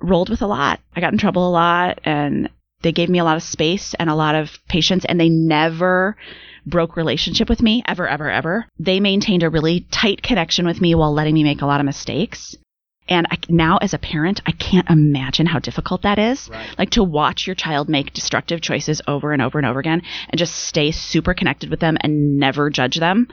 rolled 0.00 0.30
with 0.30 0.42
a 0.42 0.46
lot. 0.46 0.80
I 0.94 1.00
got 1.00 1.12
in 1.12 1.18
trouble 1.18 1.48
a 1.48 1.50
lot 1.50 2.00
and 2.04 2.48
they 2.82 2.92
gave 2.92 3.08
me 3.08 3.18
a 3.18 3.24
lot 3.24 3.36
of 3.36 3.42
space 3.42 3.94
and 3.94 4.08
a 4.08 4.14
lot 4.14 4.34
of 4.34 4.58
patience 4.68 5.04
and 5.04 5.20
they 5.20 5.28
never 5.28 6.16
broke 6.66 6.96
relationship 6.96 7.48
with 7.48 7.62
me 7.62 7.82
ever, 7.86 8.08
ever, 8.08 8.30
ever. 8.30 8.66
They 8.78 9.00
maintained 9.00 9.42
a 9.42 9.50
really 9.50 9.86
tight 9.90 10.22
connection 10.22 10.66
with 10.66 10.80
me 10.80 10.94
while 10.94 11.12
letting 11.12 11.34
me 11.34 11.44
make 11.44 11.62
a 11.62 11.66
lot 11.66 11.80
of 11.80 11.86
mistakes. 11.86 12.56
And 13.08 13.26
I, 13.28 13.38
now 13.48 13.78
as 13.78 13.92
a 13.92 13.98
parent, 13.98 14.40
I 14.46 14.52
can't 14.52 14.88
imagine 14.88 15.46
how 15.46 15.58
difficult 15.58 16.02
that 16.02 16.18
is. 16.18 16.48
Like 16.78 16.90
to 16.90 17.02
watch 17.02 17.44
your 17.44 17.56
child 17.56 17.88
make 17.88 18.12
destructive 18.12 18.60
choices 18.60 19.02
over 19.08 19.32
and 19.32 19.42
over 19.42 19.58
and 19.58 19.66
over 19.66 19.80
again 19.80 20.02
and 20.28 20.38
just 20.38 20.54
stay 20.54 20.92
super 20.92 21.34
connected 21.34 21.70
with 21.70 21.80
them 21.80 21.98
and 22.02 22.38
never 22.38 22.70
judge 22.70 22.96
them. 22.96 23.26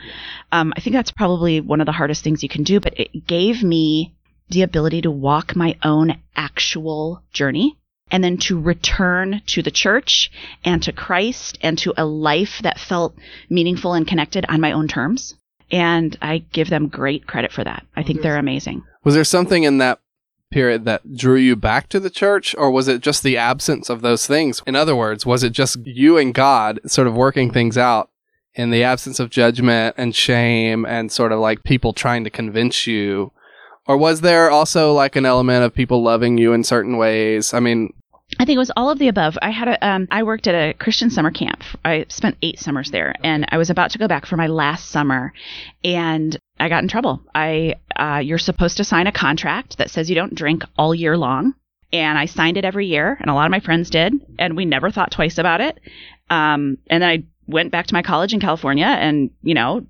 Um, 0.51 0.73
I 0.75 0.79
think 0.79 0.95
that's 0.95 1.11
probably 1.11 1.61
one 1.61 1.79
of 1.79 1.85
the 1.85 1.91
hardest 1.91 2.23
things 2.23 2.41
you 2.41 2.49
can 2.49 2.63
do, 2.63 2.79
but 2.79 2.99
it 2.99 3.27
gave 3.27 3.61
me 3.61 4.15
the 4.49 4.61
ability 4.61 5.01
to 5.01 5.11
walk 5.11 5.55
my 5.55 5.75
own 5.83 6.17
actual 6.35 7.23
journey 7.33 7.77
and 8.09 8.23
then 8.23 8.37
to 8.37 8.59
return 8.59 9.41
to 9.47 9.61
the 9.61 9.71
church 9.71 10.31
and 10.63 10.81
to 10.83 10.91
Christ 10.91 11.57
and 11.61 11.77
to 11.79 11.93
a 11.97 12.05
life 12.05 12.59
that 12.63 12.79
felt 12.79 13.15
meaningful 13.49 13.93
and 13.93 14.07
connected 14.07 14.45
on 14.47 14.61
my 14.61 14.71
own 14.71 14.87
terms. 14.87 15.35
And 15.69 16.17
I 16.21 16.37
give 16.53 16.69
them 16.69 16.87
great 16.87 17.27
credit 17.27 17.51
for 17.51 17.63
that. 17.63 17.85
I 17.95 18.03
think 18.03 18.21
they're 18.21 18.37
amazing. 18.37 18.83
Was 19.03 19.15
there 19.15 19.25
something 19.25 19.63
in 19.63 19.79
that 19.79 19.99
period 20.49 20.85
that 20.85 21.15
drew 21.15 21.35
you 21.35 21.57
back 21.57 21.89
to 21.89 21.99
the 21.99 22.09
church, 22.09 22.55
or 22.57 22.71
was 22.71 22.87
it 22.87 23.01
just 23.01 23.23
the 23.23 23.35
absence 23.35 23.89
of 23.89 24.01
those 24.01 24.25
things? 24.25 24.61
In 24.65 24.77
other 24.77 24.95
words, 24.95 25.25
was 25.25 25.43
it 25.43 25.51
just 25.51 25.85
you 25.85 26.17
and 26.17 26.33
God 26.33 26.79
sort 26.85 27.07
of 27.07 27.15
working 27.15 27.51
things 27.51 27.77
out 27.77 28.09
in 28.55 28.71
the 28.71 28.83
absence 28.83 29.19
of 29.19 29.29
judgment 29.29 29.95
and 29.97 30.15
shame 30.15 30.85
and 30.85 31.11
sort 31.11 31.33
of 31.33 31.39
like 31.39 31.63
people 31.65 31.91
trying 31.91 32.23
to 32.23 32.29
convince 32.29 32.87
you? 32.87 33.33
Or 33.87 33.97
was 33.97 34.21
there 34.21 34.51
also 34.51 34.93
like 34.93 35.15
an 35.15 35.25
element 35.25 35.63
of 35.63 35.73
people 35.73 36.03
loving 36.03 36.37
you 36.37 36.53
in 36.53 36.63
certain 36.63 36.97
ways? 36.97 37.53
I 37.53 37.59
mean, 37.59 37.93
I 38.39 38.45
think 38.45 38.57
it 38.57 38.59
was 38.59 38.71
all 38.75 38.89
of 38.89 38.99
the 38.99 39.07
above. 39.07 39.37
I 39.41 39.51
had 39.51 39.69
a, 39.69 39.87
um, 39.87 40.07
I 40.11 40.23
worked 40.23 40.47
at 40.47 40.53
a 40.53 40.73
Christian 40.73 41.09
summer 41.09 41.31
camp. 41.31 41.63
I 41.85 42.05
spent 42.09 42.37
eight 42.41 42.59
summers 42.59 42.91
there, 42.91 43.15
and 43.23 43.45
I 43.49 43.57
was 43.57 43.69
about 43.69 43.91
to 43.91 43.97
go 43.97 44.07
back 44.07 44.25
for 44.25 44.35
my 44.35 44.47
last 44.47 44.89
summer, 44.89 45.31
and 45.83 46.37
I 46.59 46.67
got 46.67 46.83
in 46.83 46.89
trouble. 46.89 47.21
I, 47.33 47.75
uh, 47.95 48.19
you're 48.21 48.37
supposed 48.37 48.77
to 48.77 48.83
sign 48.83 49.07
a 49.07 49.13
contract 49.13 49.77
that 49.77 49.89
says 49.89 50.09
you 50.09 50.15
don't 50.15 50.35
drink 50.35 50.63
all 50.77 50.93
year 50.93 51.17
long, 51.17 51.53
and 51.93 52.17
I 52.17 52.25
signed 52.25 52.57
it 52.57 52.65
every 52.65 52.87
year, 52.87 53.17
and 53.21 53.29
a 53.29 53.33
lot 53.33 53.45
of 53.45 53.51
my 53.51 53.61
friends 53.61 53.89
did, 53.89 54.13
and 54.37 54.57
we 54.57 54.65
never 54.65 54.91
thought 54.91 55.11
twice 55.11 55.37
about 55.37 55.61
it. 55.61 55.79
Um, 56.29 56.77
and 56.89 57.01
then 57.01 57.09
I 57.09 57.23
went 57.47 57.71
back 57.71 57.87
to 57.87 57.93
my 57.93 58.01
college 58.01 58.33
in 58.33 58.41
California, 58.41 58.87
and 58.87 59.29
you 59.41 59.53
know, 59.53 59.85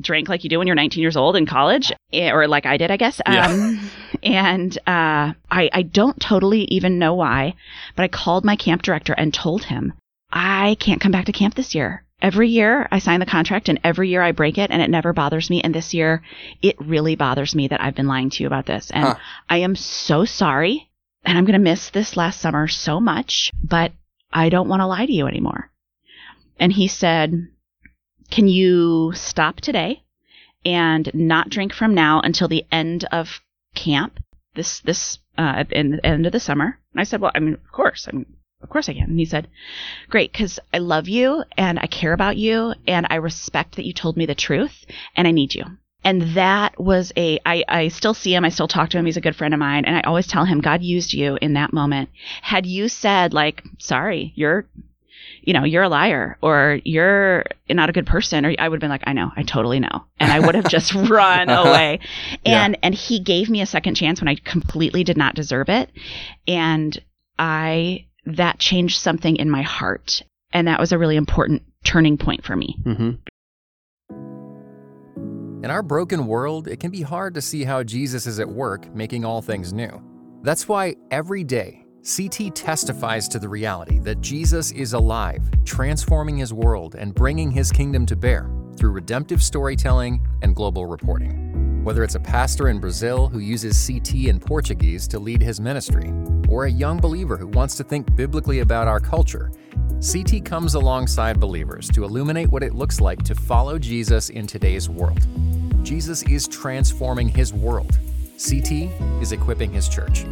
drank 0.00 0.28
like 0.28 0.44
you 0.44 0.50
do 0.50 0.58
when 0.58 0.66
you're 0.66 0.76
19 0.76 1.00
years 1.00 1.16
old 1.16 1.36
in 1.36 1.46
college, 1.46 1.92
eh, 2.12 2.30
or 2.30 2.48
like 2.48 2.66
I 2.66 2.76
did, 2.76 2.90
I 2.90 2.96
guess. 2.96 3.20
Yeah. 3.26 3.46
Um, 3.48 3.90
and 4.22 4.76
uh, 4.86 5.32
I, 5.50 5.70
I 5.72 5.82
don't 5.82 6.20
totally 6.20 6.62
even 6.64 6.98
know 6.98 7.14
why, 7.14 7.54
but 7.96 8.02
I 8.02 8.08
called 8.08 8.44
my 8.44 8.56
camp 8.56 8.82
director 8.82 9.12
and 9.12 9.32
told 9.32 9.64
him 9.64 9.92
I 10.30 10.76
can't 10.80 11.00
come 11.00 11.12
back 11.12 11.26
to 11.26 11.32
camp 11.32 11.54
this 11.54 11.74
year. 11.74 12.04
Every 12.22 12.48
year 12.48 12.88
I 12.90 13.00
sign 13.00 13.20
the 13.20 13.26
contract 13.26 13.68
and 13.68 13.78
every 13.84 14.08
year 14.08 14.22
I 14.22 14.32
break 14.32 14.56
it 14.56 14.70
and 14.70 14.80
it 14.80 14.88
never 14.88 15.12
bothers 15.12 15.50
me. 15.50 15.60
And 15.60 15.74
this 15.74 15.92
year 15.92 16.22
it 16.62 16.76
really 16.80 17.16
bothers 17.16 17.54
me 17.54 17.68
that 17.68 17.82
I've 17.82 17.94
been 17.94 18.08
lying 18.08 18.30
to 18.30 18.42
you 18.42 18.46
about 18.46 18.66
this. 18.66 18.90
And 18.90 19.04
Huh. 19.04 19.14
I 19.50 19.58
am 19.58 19.76
so 19.76 20.24
sorry. 20.24 20.88
And 21.26 21.36
I'm 21.36 21.44
going 21.44 21.52
to 21.54 21.58
miss 21.58 21.90
this 21.90 22.16
last 22.16 22.40
summer 22.40 22.68
so 22.68 23.00
much, 23.00 23.50
but 23.62 23.92
I 24.32 24.48
don't 24.48 24.68
want 24.68 24.80
to 24.80 24.86
lie 24.86 25.06
to 25.06 25.12
you 25.12 25.26
anymore. 25.26 25.70
And 26.58 26.72
he 26.72 26.88
said, 26.88 27.48
Can 28.30 28.48
you 28.48 29.12
stop 29.14 29.60
today 29.60 30.02
and 30.64 31.10
not 31.14 31.50
drink 31.50 31.72
from 31.72 31.94
now 31.94 32.20
until 32.20 32.48
the 32.48 32.64
end 32.72 33.04
of 33.12 33.40
camp 33.74 34.20
this 34.54 34.80
this 34.80 35.18
uh 35.36 35.54
at 35.56 35.68
the 35.68 35.76
end, 35.76 36.00
end 36.04 36.26
of 36.26 36.32
the 36.32 36.40
summer? 36.40 36.78
And 36.92 37.00
i 37.00 37.04
said 37.04 37.20
well 37.20 37.32
i 37.34 37.40
mean 37.40 37.54
of 37.54 37.72
course 37.72 38.08
i 38.08 38.12
mean 38.12 38.26
of 38.62 38.68
course 38.70 38.88
i 38.88 38.94
can. 38.94 39.10
And 39.10 39.18
he 39.18 39.24
said 39.24 39.48
great 40.08 40.32
because 40.32 40.58
i 40.72 40.78
love 40.78 41.08
you 41.08 41.44
and 41.56 41.78
i 41.78 41.86
care 41.86 42.12
about 42.12 42.36
you 42.36 42.74
and 42.86 43.06
i 43.10 43.16
respect 43.16 43.76
that 43.76 43.84
you 43.84 43.92
told 43.92 44.16
me 44.16 44.26
the 44.26 44.34
truth 44.34 44.84
and 45.16 45.28
i 45.28 45.30
need 45.30 45.54
you. 45.54 45.64
And 46.06 46.34
that 46.34 46.78
was 46.78 47.12
a 47.16 47.38
I, 47.46 47.64
I 47.66 47.88
still 47.88 48.14
see 48.14 48.34
him 48.34 48.44
i 48.44 48.48
still 48.48 48.68
talk 48.68 48.90
to 48.90 48.98
him 48.98 49.06
he's 49.06 49.16
a 49.16 49.22
good 49.22 49.36
friend 49.36 49.54
of 49.54 49.60
mine 49.60 49.84
and 49.84 49.96
i 49.96 50.00
always 50.02 50.26
tell 50.26 50.44
him 50.44 50.60
god 50.60 50.82
used 50.82 51.12
you 51.12 51.38
in 51.40 51.54
that 51.54 51.72
moment. 51.72 52.10
Had 52.42 52.66
you 52.66 52.88
said 52.88 53.34
like 53.34 53.62
sorry 53.78 54.32
you're 54.34 54.66
you 55.46 55.52
know, 55.52 55.64
you're 55.64 55.82
a 55.82 55.88
liar 55.88 56.38
or 56.40 56.80
you're 56.84 57.44
not 57.68 57.90
a 57.90 57.92
good 57.92 58.06
person, 58.06 58.46
or 58.46 58.54
I 58.58 58.68
would 58.68 58.76
have 58.76 58.80
been 58.80 58.90
like, 58.90 59.04
I 59.06 59.12
know, 59.12 59.30
I 59.36 59.42
totally 59.42 59.78
know. 59.78 60.04
And 60.18 60.32
I 60.32 60.40
would 60.40 60.54
have 60.54 60.68
just 60.68 60.94
run 60.94 61.50
away. 61.50 62.00
And, 62.44 62.78
and 62.82 62.94
he 62.94 63.20
gave 63.20 63.50
me 63.50 63.60
a 63.60 63.66
second 63.66 63.94
chance 63.94 64.20
when 64.20 64.28
I 64.28 64.36
completely 64.36 65.04
did 65.04 65.16
not 65.16 65.34
deserve 65.34 65.68
it. 65.68 65.90
And 66.48 66.98
I, 67.38 68.06
that 68.26 68.58
changed 68.58 69.00
something 69.00 69.36
in 69.36 69.50
my 69.50 69.62
heart. 69.62 70.22
And 70.52 70.68
that 70.68 70.80
was 70.80 70.92
a 70.92 70.98
really 70.98 71.16
important 71.16 71.62
turning 71.84 72.16
point 72.16 72.44
for 72.44 72.56
me. 72.56 72.76
hmm 72.82 73.10
In 75.62 75.70
our 75.70 75.82
broken 75.82 76.26
world, 76.26 76.68
it 76.68 76.80
can 76.80 76.90
be 76.90 77.02
hard 77.02 77.34
to 77.34 77.42
see 77.42 77.64
how 77.64 77.82
Jesus 77.82 78.26
is 78.26 78.40
at 78.40 78.48
work 78.48 78.94
making 78.94 79.24
all 79.24 79.42
things 79.42 79.72
new. 79.72 80.02
That's 80.42 80.68
why 80.68 80.96
every 81.10 81.44
day, 81.44 81.83
CT 82.04 82.54
testifies 82.54 83.26
to 83.28 83.38
the 83.38 83.48
reality 83.48 83.98
that 84.00 84.20
Jesus 84.20 84.72
is 84.72 84.92
alive, 84.92 85.42
transforming 85.64 86.36
his 86.36 86.52
world 86.52 86.96
and 86.96 87.14
bringing 87.14 87.50
his 87.50 87.72
kingdom 87.72 88.04
to 88.04 88.14
bear 88.14 88.50
through 88.76 88.90
redemptive 88.90 89.42
storytelling 89.42 90.20
and 90.42 90.54
global 90.54 90.84
reporting. 90.84 91.82
Whether 91.82 92.04
it's 92.04 92.14
a 92.14 92.20
pastor 92.20 92.68
in 92.68 92.78
Brazil 92.78 93.26
who 93.26 93.38
uses 93.38 93.86
CT 93.86 94.26
in 94.26 94.38
Portuguese 94.38 95.08
to 95.08 95.18
lead 95.18 95.40
his 95.40 95.62
ministry, 95.62 96.12
or 96.46 96.66
a 96.66 96.70
young 96.70 96.98
believer 96.98 97.38
who 97.38 97.46
wants 97.46 97.74
to 97.76 97.84
think 97.84 98.14
biblically 98.14 98.58
about 98.58 98.86
our 98.86 99.00
culture, 99.00 99.50
CT 100.12 100.44
comes 100.44 100.74
alongside 100.74 101.40
believers 101.40 101.88
to 101.88 102.04
illuminate 102.04 102.52
what 102.52 102.62
it 102.62 102.74
looks 102.74 103.00
like 103.00 103.22
to 103.22 103.34
follow 103.34 103.78
Jesus 103.78 104.28
in 104.28 104.46
today's 104.46 104.90
world. 104.90 105.26
Jesus 105.82 106.22
is 106.24 106.46
transforming 106.48 107.28
his 107.28 107.54
world. 107.54 107.98
CT 108.36 108.90
is 109.22 109.32
equipping 109.32 109.72
his 109.72 109.88
church. 109.88 110.26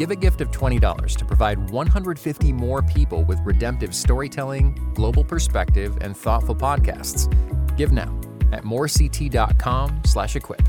Give 0.00 0.10
a 0.10 0.16
gift 0.16 0.40
of 0.40 0.50
$20 0.50 1.18
to 1.18 1.24
provide 1.26 1.68
150 1.68 2.52
more 2.54 2.80
people 2.80 3.22
with 3.24 3.38
redemptive 3.44 3.94
storytelling, 3.94 4.94
global 4.94 5.22
perspective, 5.22 5.98
and 6.00 6.16
thoughtful 6.16 6.56
podcasts. 6.56 7.28
Give 7.76 7.92
now 7.92 8.18
at 8.50 8.64
morect.com 8.64 10.00
slash 10.06 10.36
equip. 10.36 10.62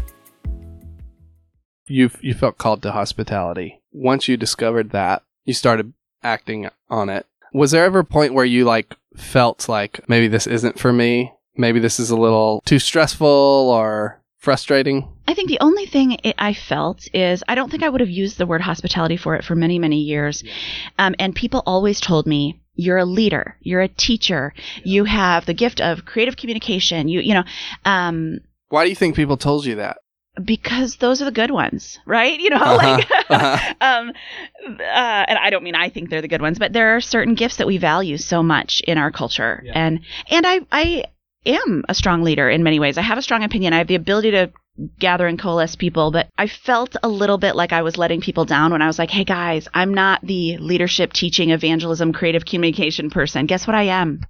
You 1.88 2.12
you 2.20 2.34
felt 2.34 2.58
called 2.58 2.82
to 2.82 2.91
hospitality. 2.91 3.82
Once 3.94 4.28
you 4.28 4.36
discovered 4.36 4.89
that, 4.89 5.24
you 5.46 5.54
started 5.54 5.94
acting 6.22 6.70
on 6.89 7.08
it. 7.08 7.26
Was 7.54 7.72
there 7.72 7.86
ever 7.86 8.00
a 8.00 8.04
point 8.04 8.34
where 8.34 8.44
you 8.44 8.65
like 8.65 8.98
felt 9.15 9.70
like 9.70 10.02
maybe 10.10 10.28
this 10.28 10.46
isn't 10.46 10.78
for 10.78 10.91
me? 10.91 11.32
Maybe 11.56 11.80
this 11.80 12.02
is 12.02 12.10
a 12.10 12.17
little 12.17 12.62
too 12.65 12.80
stressful 12.80 13.28
or 13.30 14.22
frustrating? 14.39 15.08
I 15.32 15.34
think 15.34 15.50
the 15.50 15.60
only 15.62 15.86
thing 15.86 16.17
it, 16.24 16.36
I 16.38 16.54
felt 16.54 17.08
is 17.13 17.44
I 17.48 17.56
don't 17.56 17.70
think 17.72 17.84
I 17.84 17.89
would 17.89 18.02
have 18.02 18.10
used 18.10 18.38
the 18.38 18.46
word 18.46 18.62
hospitality 18.62 19.17
for 19.17 19.36
it 19.36 19.46
for 19.46 19.56
many, 19.56 19.80
many 19.80 20.00
years. 20.02 20.44
Um, 21.00 21.15
and 21.20 21.34
people 21.34 21.63
always 21.65 22.00
told 22.02 22.28
me, 22.28 22.60
you're 22.76 22.98
a 22.98 23.06
leader, 23.06 23.56
you're 23.62 23.82
a 23.82 23.88
teacher, 23.88 24.54
you 24.84 25.06
have 25.06 25.46
the 25.46 25.54
gift 25.54 25.80
of 25.82 26.06
creative 26.06 26.36
communication. 26.36 27.08
You, 27.08 27.22
you 27.22 27.34
know, 27.34 27.44
um, 27.86 28.39
Why 28.70 28.84
do 28.84 28.89
you 28.89 28.96
think 28.96 29.15
people 29.15 29.38
told 29.38 29.65
you 29.65 29.76
that? 29.76 29.98
because 30.41 30.96
those 30.96 31.22
are 31.22 31.26
the 31.26 31.32
good 31.32 31.52
ones, 31.52 32.00
right? 32.06 32.39
You 32.39 32.50
know, 32.52 32.56
Uh-huh, 32.62 32.78
like, 32.78 33.12
uh-huh. 33.30 33.74
um, 33.82 34.13
uh, 34.80 35.26
and 35.28 35.38
I 35.38 35.50
don't 35.50 35.62
mean 35.63 35.76
I 35.76 35.89
think 35.89 36.10
they're 36.10 36.22
the 36.22 36.30
good 36.30 36.41
ones, 36.41 36.58
but 36.58 36.72
there 36.72 36.96
are 36.96 37.02
certain 37.02 37.36
gifts 37.36 37.58
that 37.58 37.67
we 37.67 37.78
value 37.78 38.17
so 38.17 38.41
much 38.41 38.82
in 38.88 38.98
our 38.98 39.12
culture, 39.12 39.62
Yeah. 39.65 39.74
and 39.76 40.00
and 40.30 40.46
I 40.48 40.62
I 40.72 41.04
am 41.46 41.84
a 41.90 41.96
strong 41.96 42.24
leader 42.24 42.50
in 42.50 42.64
many 42.64 42.80
ways. 42.80 42.98
I 42.98 43.02
have 43.02 43.18
a 43.18 43.22
strong 43.22 43.44
opinion. 43.44 43.74
I 43.74 43.80
have 43.80 43.88
the 43.88 43.96
ability 43.96 44.32
to 44.32 44.52
gather 45.00 45.28
and 45.28 45.38
coalesce 45.38 45.76
people, 45.76 46.12
but 46.12 46.28
I 46.38 46.48
felt 46.48 46.96
a 47.04 47.10
little 47.10 47.38
bit 47.38 47.56
like 47.56 47.74
I 47.74 47.82
was 47.82 47.98
letting 47.98 48.22
people 48.22 48.46
down 48.46 48.72
when 48.72 48.82
I 48.82 48.88
was 48.88 48.98
like, 48.98 49.12
"Hey 49.12 49.24
guys, 49.24 49.68
I'm 49.74 49.94
not 49.94 50.22
the 50.24 50.58
leadership, 50.58 51.14
teaching, 51.14 51.52
evangelism, 51.52 52.14
creative 52.14 52.46
communication 52.46 53.10
person. 53.10 53.46
Guess 53.46 53.68
what 53.68 53.76
I 53.76 53.84
am? 53.84 54.22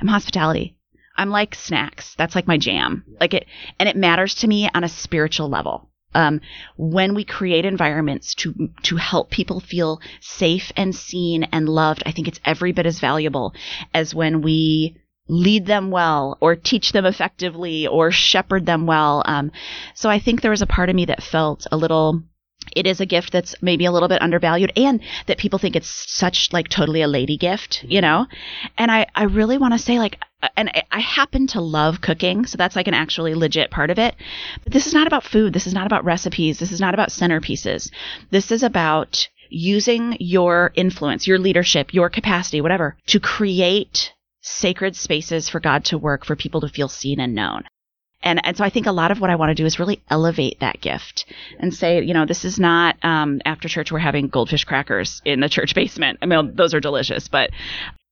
I'm 0.00 0.08
hospitality." 0.08 0.76
I'm 1.16 1.30
like 1.30 1.54
snacks. 1.54 2.14
That's 2.16 2.34
like 2.34 2.48
my 2.48 2.58
jam. 2.58 3.04
Like 3.20 3.34
it, 3.34 3.46
and 3.78 3.88
it 3.88 3.96
matters 3.96 4.34
to 4.36 4.48
me 4.48 4.68
on 4.74 4.82
a 4.82 4.88
spiritual 4.88 5.48
level. 5.48 5.88
Um, 6.12 6.40
when 6.76 7.14
we 7.14 7.24
create 7.24 7.64
environments 7.64 8.34
to 8.36 8.70
to 8.84 8.96
help 8.96 9.30
people 9.30 9.60
feel 9.60 10.00
safe 10.20 10.72
and 10.76 10.94
seen 10.94 11.44
and 11.44 11.68
loved, 11.68 12.02
I 12.06 12.12
think 12.12 12.28
it's 12.28 12.40
every 12.44 12.72
bit 12.72 12.86
as 12.86 13.00
valuable 13.00 13.54
as 13.92 14.14
when 14.14 14.42
we 14.42 14.96
lead 15.28 15.66
them 15.66 15.90
well 15.90 16.36
or 16.40 16.54
teach 16.54 16.92
them 16.92 17.06
effectively 17.06 17.86
or 17.86 18.10
shepherd 18.10 18.66
them 18.66 18.86
well. 18.86 19.22
Um, 19.26 19.50
so 19.94 20.10
I 20.10 20.18
think 20.18 20.40
there 20.40 20.50
was 20.50 20.62
a 20.62 20.66
part 20.66 20.90
of 20.90 20.96
me 20.96 21.06
that 21.06 21.22
felt 21.22 21.66
a 21.72 21.76
little. 21.76 22.22
It 22.74 22.86
is 22.86 23.00
a 23.00 23.06
gift 23.06 23.30
that's 23.30 23.54
maybe 23.60 23.84
a 23.84 23.92
little 23.92 24.08
bit 24.08 24.22
undervalued, 24.22 24.72
and 24.76 25.00
that 25.26 25.36
people 25.38 25.58
think 25.58 25.76
it's 25.76 26.10
such 26.10 26.50
like 26.52 26.68
totally 26.68 27.02
a 27.02 27.08
lady 27.08 27.36
gift, 27.36 27.84
you 27.86 28.00
know. 28.00 28.26
And 28.78 28.90
I 28.90 29.06
I 29.14 29.24
really 29.24 29.58
want 29.58 29.74
to 29.74 29.78
say 29.78 29.98
like, 29.98 30.18
and 30.56 30.70
I- 30.70 30.82
I 30.90 31.00
happen 31.00 31.46
to 31.48 31.60
love 31.60 32.00
cooking, 32.00 32.46
so 32.46 32.56
that's 32.56 32.74
like 32.74 32.88
an 32.88 32.94
actually 32.94 33.34
legit 33.34 33.70
part 33.70 33.90
of 33.90 33.98
it. 33.98 34.14
But 34.62 34.72
this 34.72 34.86
is 34.86 34.94
not 34.94 35.06
about 35.06 35.24
food. 35.24 35.52
This 35.52 35.66
is 35.66 35.74
not 35.74 35.86
about 35.86 36.04
recipes. 36.04 36.58
This 36.58 36.72
is 36.72 36.80
not 36.80 36.94
about 36.94 37.10
centerpieces. 37.10 37.90
This 38.30 38.50
is 38.50 38.62
about 38.62 39.28
using 39.50 40.16
your 40.18 40.72
influence, 40.74 41.26
your 41.26 41.38
leadership, 41.38 41.92
your 41.92 42.08
capacity, 42.08 42.60
whatever, 42.62 42.96
to 43.08 43.20
create 43.20 44.12
sacred 44.44 44.94
spaces 44.94 45.48
for 45.48 45.58
God 45.58 45.86
to 45.86 45.98
work, 45.98 46.24
for 46.24 46.36
people 46.36 46.60
to 46.60 46.68
feel 46.68 46.88
seen 46.88 47.18
and 47.18 47.34
known. 47.34 47.64
And, 48.22 48.40
and 48.44 48.56
so 48.56 48.64
I 48.64 48.70
think 48.70 48.86
a 48.86 48.92
lot 48.92 49.10
of 49.10 49.20
what 49.20 49.30
I 49.30 49.36
want 49.36 49.50
to 49.50 49.54
do 49.54 49.66
is 49.66 49.78
really 49.78 50.02
elevate 50.08 50.60
that 50.60 50.80
gift 50.80 51.26
and 51.58 51.74
say, 51.74 52.02
you 52.02 52.14
know, 52.14 52.24
this 52.26 52.44
is 52.44 52.58
not 52.58 52.96
um, 53.02 53.40
after 53.44 53.68
church 53.68 53.90
we're 53.90 53.98
having 53.98 54.28
goldfish 54.28 54.64
crackers 54.64 55.20
in 55.24 55.40
the 55.40 55.48
church 55.48 55.74
basement. 55.74 56.18
I 56.22 56.26
mean, 56.26 56.54
those 56.54 56.74
are 56.74 56.80
delicious, 56.80 57.28
but 57.28 57.50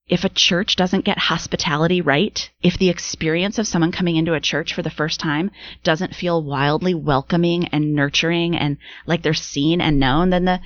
if 0.09 0.25
a 0.25 0.29
church 0.29 0.77
doesn't 0.77 1.05
get 1.07 1.16
hospitality 1.16 2.01
right, 2.01 2.51
if 2.62 2.77
the 2.77 2.90
experience 2.90 3.59
of 3.59 3.66
someone 3.66 3.92
coming 3.92 4.16
into 4.16 4.35
a 4.35 4.40
church 4.40 4.75
for 4.75 4.83
the 4.83 4.90
first 4.90 5.21
time 5.21 5.51
doesn't 5.85 6.14
feel 6.14 6.42
wildly 6.42 6.92
welcoming 6.92 7.66
and 7.68 7.95
nurturing 7.95 8.57
and 8.57 8.77
like 9.07 9.23
they're 9.23 9.33
seen 9.33 9.81
and 9.81 9.99
known, 9.99 10.31
then 10.31 10.45
the 10.45 10.61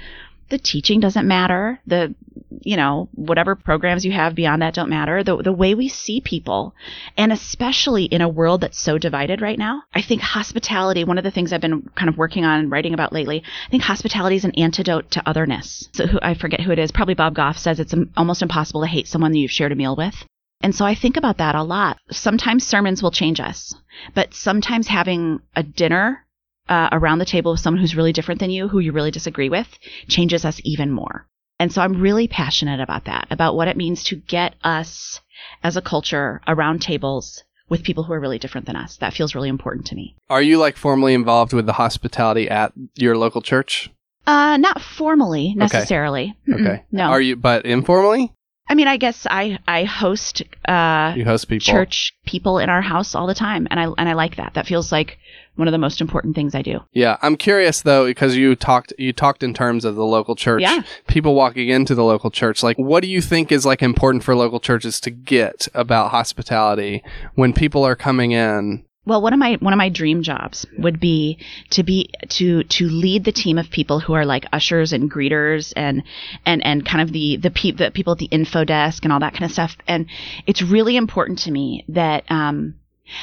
the 0.49 0.59
teaching 0.59 1.01
doesn't 1.01 1.27
matter. 1.27 1.81
The 1.87 2.15
you 2.63 2.77
know, 2.77 3.09
whatever 3.15 3.55
programs 3.55 4.05
you 4.05 4.13
have 4.13 4.35
beyond 4.35 4.63
that 4.63 4.75
don't 4.75 4.89
matter. 4.89 5.23
The 5.23 5.37
the 5.37 5.53
way 5.53 5.75
we 5.75 5.89
see 5.89 6.21
people, 6.21 6.75
and 7.17 7.33
especially 7.33 8.05
in 8.05 8.21
a 8.21 8.29
world 8.29 8.61
that's 8.61 8.79
so 8.79 8.99
divided 8.99 9.41
right 9.41 9.59
now, 9.59 9.83
I 9.95 10.03
think 10.03 10.21
hospitality, 10.21 11.05
one 11.05 11.19
of 11.19 11.25
the 11.25 11.31
things 11.31 11.53
I've 11.53 11.61
been 11.61 11.89
kind 11.95 12.09
of 12.09 12.19
working 12.19 12.45
on 12.45 12.61
and 12.61 12.71
writing 12.71 12.95
about 12.95 13.13
lately, 13.13 13.43
I 13.67 13.71
think 13.71 13.83
hospitality 13.83 14.37
is 14.37 14.45
an 14.45 14.55
antidote 14.57 15.11
to 15.13 15.29
otherness. 15.29 15.89
So 15.93 16.07
who, 16.07 16.19
I 16.23 16.35
forget 16.35 16.61
who 16.61 16.73
it 16.73 16.79
is, 16.79 16.93
probably 16.93 17.15
Bob 17.15 17.35
Goff 17.35 17.59
says 17.59 17.79
it's 17.79 17.95
almost 18.17 18.43
impossible 18.43 18.81
to 18.83 18.89
hate 18.89 19.09
someone 19.09 19.33
that 19.33 19.39
you've 19.39 19.51
shared 19.51 19.73
a 19.73 19.77
meal 19.77 19.97
with. 19.97 20.25
And 20.61 20.75
so 20.75 20.85
I 20.85 20.95
think 20.95 21.17
about 21.17 21.39
that 21.39 21.55
a 21.55 21.63
lot. 21.63 21.99
Sometimes 22.11 22.67
sermons 22.67 23.03
will 23.03 23.11
change 23.11 23.41
us, 23.41 23.75
but 24.15 24.35
sometimes 24.35 24.89
having 24.89 25.41
a 25.55 25.63
dinner 25.63 26.26
uh, 26.69 26.89
around 26.93 27.19
the 27.19 27.25
table 27.25 27.53
with 27.53 27.61
someone 27.61 27.81
who's 27.81 27.97
really 27.97 28.13
different 28.13 28.41
than 28.41 28.51
you, 28.51 28.69
who 28.69 28.79
you 28.79 28.93
really 28.93 29.11
disagree 29.11 29.49
with, 29.49 29.69
changes 30.09 30.45
us 30.45 30.61
even 30.65 30.91
more. 30.91 31.27
And 31.59 31.73
so 31.73 31.81
I'm 31.81 32.01
really 32.01 32.29
passionate 32.29 32.81
about 32.81 33.05
that, 33.07 33.29
about 33.31 33.57
what 33.57 33.69
it 33.69 33.77
means 33.77 34.05
to 34.05 34.17
get 34.17 34.55
us 34.63 35.21
as 35.63 35.77
a 35.77 35.83
culture 35.83 36.43
around 36.47 36.83
tables 36.83 37.45
with 37.69 37.83
people 37.83 38.05
who 38.05 38.13
are 38.13 38.21
really 38.21 38.39
different 38.39 38.67
than 38.67 38.77
us. 38.77 38.97
That 38.99 39.15
feels 39.15 39.35
really 39.35 39.49
important 39.49 39.87
to 39.87 39.95
me. 39.95 40.17
Are 40.29 40.43
you 40.43 40.59
like 40.59 40.77
formally 40.77 41.15
involved 41.15 41.53
with 41.53 41.67
the 41.67 41.73
hospitality 41.73 42.49
at 42.49 42.73
your 42.95 43.17
local 43.17 43.43
church? 43.43 43.91
Uh, 44.27 44.57
not 44.57 44.81
formally 44.81 45.55
necessarily. 45.57 46.37
Mm-mm. 46.47 46.61
Okay. 46.61 46.85
No. 46.93 47.05
Are 47.05 47.21
you, 47.21 47.37
but 47.37 47.65
informally? 47.65 48.33
I 48.69 48.75
mean, 48.75 48.89
I 48.89 48.97
guess 48.97 49.27
I 49.31 49.61
I 49.69 49.85
host 49.85 50.43
uh, 50.67 51.15
You 51.17 51.25
host 51.25 51.49
people. 51.49 51.73
church 51.73 52.13
people 52.27 52.59
in 52.59 52.69
our 52.69 52.83
house 52.83 53.15
all 53.15 53.29
the 53.29 53.35
time, 53.35 53.69
and 53.71 53.79
I 53.79 53.85
and 53.85 54.09
I 54.09 54.15
like 54.15 54.37
that. 54.37 54.55
That 54.55 54.67
feels 54.67 54.91
like 54.91 55.19
one 55.57 55.69
of 55.69 55.73
the 55.73 55.79
most 55.79 56.01
important 56.01 56.35
things 56.35 56.55
I 56.55 56.63
do. 56.63 56.81
Yeah, 56.93 57.17
I'm 57.23 57.37
curious 57.37 57.83
though 57.83 58.07
because 58.07 58.37
you 58.37 58.55
talked 58.55 58.93
you 58.99 59.13
talked 59.13 59.43
in 59.43 59.55
terms 59.55 59.85
of 59.85 59.97
the 59.97 60.05
local 60.05 60.37
church. 60.37 60.63
Yeah. 60.63 60.83
People 61.07 61.35
walking 61.35 61.69
into 61.69 61.95
the 61.95 62.05
local 62.05 62.31
church. 62.31 62.63
Like 62.63 62.77
what 62.79 63.03
do 63.03 63.09
you 63.09 63.21
think 63.21 63.51
is 63.51 63.67
like 63.67 63.83
important 63.83 64.25
for 64.25 64.35
local 64.35 64.61
churches 64.61 65.01
to 65.01 65.11
get 65.11 65.69
about 65.75 66.11
hospitality 66.11 67.03
when 67.35 67.53
people 67.53 67.85
are 67.85 67.97
coming 67.97 68.33
in? 68.33 68.85
Well, 69.07 69.23
one 69.23 69.33
of 69.33 69.39
my 69.39 69.55
one 69.61 69.73
of 69.73 69.79
my 69.79 69.89
dream 69.89 70.23
jobs 70.25 70.67
would 70.79 70.99
be 70.99 71.39
to 71.71 71.85
be 71.85 72.11
to 72.31 72.65
to 72.65 72.89
lead 72.89 73.25
the 73.25 73.31
team 73.31 73.57
of 73.57 73.71
people 73.71 74.01
who 74.01 74.15
are 74.15 74.27
like 74.27 74.47
ushers 74.53 74.93
and 74.93 75.09
greeters 75.09 75.73
and 75.77 76.03
and 76.45 76.65
and 76.67 76.85
kind 76.85 77.01
of 77.03 77.13
the 77.13 77.37
the, 77.37 77.53
pe- 77.53 77.71
the 77.71 77.93
people 77.93 78.15
at 78.15 78.19
the 78.19 78.27
info 78.27 78.65
desk 78.65 79.05
and 79.05 79.13
all 79.13 79.21
that 79.21 79.33
kind 79.33 79.45
of 79.45 79.53
stuff. 79.53 79.77
And 79.87 80.07
it's 80.47 80.61
really 80.61 80.97
important 80.97 81.39
to 81.41 81.53
me 81.53 81.85
that 81.89 82.25
um, 82.31 82.75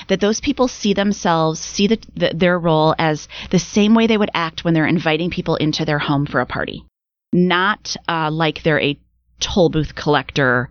that 0.08 0.20
those 0.20 0.40
people 0.40 0.68
see 0.68 0.94
themselves 0.94 1.60
see 1.60 1.88
the, 1.88 2.00
the, 2.16 2.32
their 2.34 2.58
role 2.58 2.96
as 2.98 3.28
the 3.52 3.60
same 3.60 3.96
way 3.96 4.08
they 4.08 4.18
would 4.18 4.32
act 4.34 4.64
when 4.64 4.74
they're 4.74 4.88
inviting 4.88 5.30
people 5.30 5.56
into 5.56 5.86
their 5.86 6.00
home 6.00 6.26
for 6.26 6.42
a 6.42 6.46
party, 6.46 6.86
not 7.32 7.96
uh, 8.08 8.30
like 8.32 8.64
they're 8.64 8.82
a 8.82 9.00
toll 9.40 9.70
booth 9.70 9.96
collector. 9.96 10.70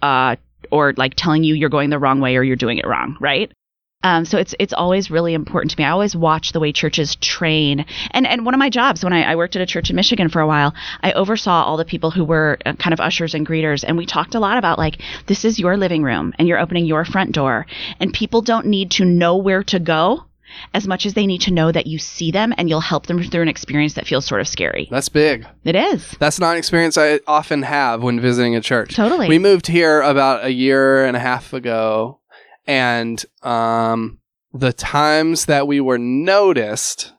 Uh, 0.00 0.36
or 0.70 0.94
like 0.96 1.14
telling 1.16 1.44
you 1.44 1.54
you're 1.54 1.68
going 1.68 1.90
the 1.90 1.98
wrong 1.98 2.20
way 2.20 2.36
or 2.36 2.42
you're 2.42 2.56
doing 2.56 2.78
it 2.78 2.86
wrong, 2.86 3.16
right? 3.20 3.52
Um, 4.02 4.24
so 4.24 4.38
it's 4.38 4.54
it's 4.58 4.72
always 4.72 5.10
really 5.10 5.34
important 5.34 5.70
to 5.72 5.78
me. 5.78 5.84
I 5.84 5.90
always 5.90 6.16
watch 6.16 6.52
the 6.52 6.60
way 6.60 6.72
churches 6.72 7.16
train, 7.16 7.84
and 8.10 8.26
and 8.26 8.44
one 8.44 8.54
of 8.54 8.58
my 8.58 8.70
jobs 8.70 9.04
when 9.04 9.12
I, 9.12 9.22
I 9.22 9.36
worked 9.36 9.56
at 9.56 9.62
a 9.62 9.66
church 9.66 9.90
in 9.90 9.96
Michigan 9.96 10.28
for 10.28 10.40
a 10.40 10.46
while, 10.46 10.74
I 11.02 11.12
oversaw 11.12 11.62
all 11.64 11.76
the 11.76 11.84
people 11.84 12.10
who 12.10 12.24
were 12.24 12.58
uh, 12.66 12.74
kind 12.74 12.92
of 12.92 13.00
ushers 13.00 13.34
and 13.34 13.46
greeters, 13.46 13.84
and 13.86 13.96
we 13.96 14.06
talked 14.06 14.34
a 14.34 14.40
lot 14.40 14.58
about 14.58 14.78
like 14.78 15.00
this 15.26 15.44
is 15.44 15.58
your 15.58 15.76
living 15.76 16.02
room, 16.02 16.32
and 16.38 16.48
you're 16.48 16.58
opening 16.58 16.86
your 16.86 17.04
front 17.04 17.32
door, 17.32 17.66
and 18.00 18.12
people 18.12 18.42
don't 18.42 18.66
need 18.66 18.90
to 18.92 19.04
know 19.04 19.36
where 19.36 19.62
to 19.64 19.78
go 19.78 20.24
as 20.74 20.86
much 20.86 21.06
as 21.06 21.14
they 21.14 21.26
need 21.26 21.40
to 21.42 21.50
know 21.50 21.72
that 21.72 21.86
you 21.86 21.98
see 21.98 22.30
them 22.30 22.52
and 22.56 22.68
you'll 22.68 22.80
help 22.80 23.06
them 23.06 23.22
through 23.22 23.42
an 23.42 23.48
experience 23.48 23.94
that 23.94 24.06
feels 24.06 24.26
sort 24.26 24.40
of 24.40 24.48
scary. 24.48 24.88
That's 24.90 25.08
big. 25.08 25.46
It 25.64 25.76
is 25.76 26.14
That's 26.18 26.38
not 26.38 26.52
an 26.52 26.58
experience 26.58 26.98
I 26.98 27.20
often 27.26 27.62
have 27.62 28.02
when 28.02 28.20
visiting 28.20 28.56
a 28.56 28.60
church. 28.60 28.94
totally. 28.94 29.28
We 29.28 29.38
moved 29.38 29.66
here 29.66 30.00
about 30.02 30.44
a 30.44 30.52
year 30.52 31.04
and 31.04 31.16
a 31.16 31.20
half 31.20 31.52
ago, 31.52 32.18
and 32.66 33.24
um, 33.42 34.18
the 34.52 34.72
times 34.72 35.46
that 35.46 35.66
we 35.66 35.80
were 35.80 35.98
noticed, 35.98 37.12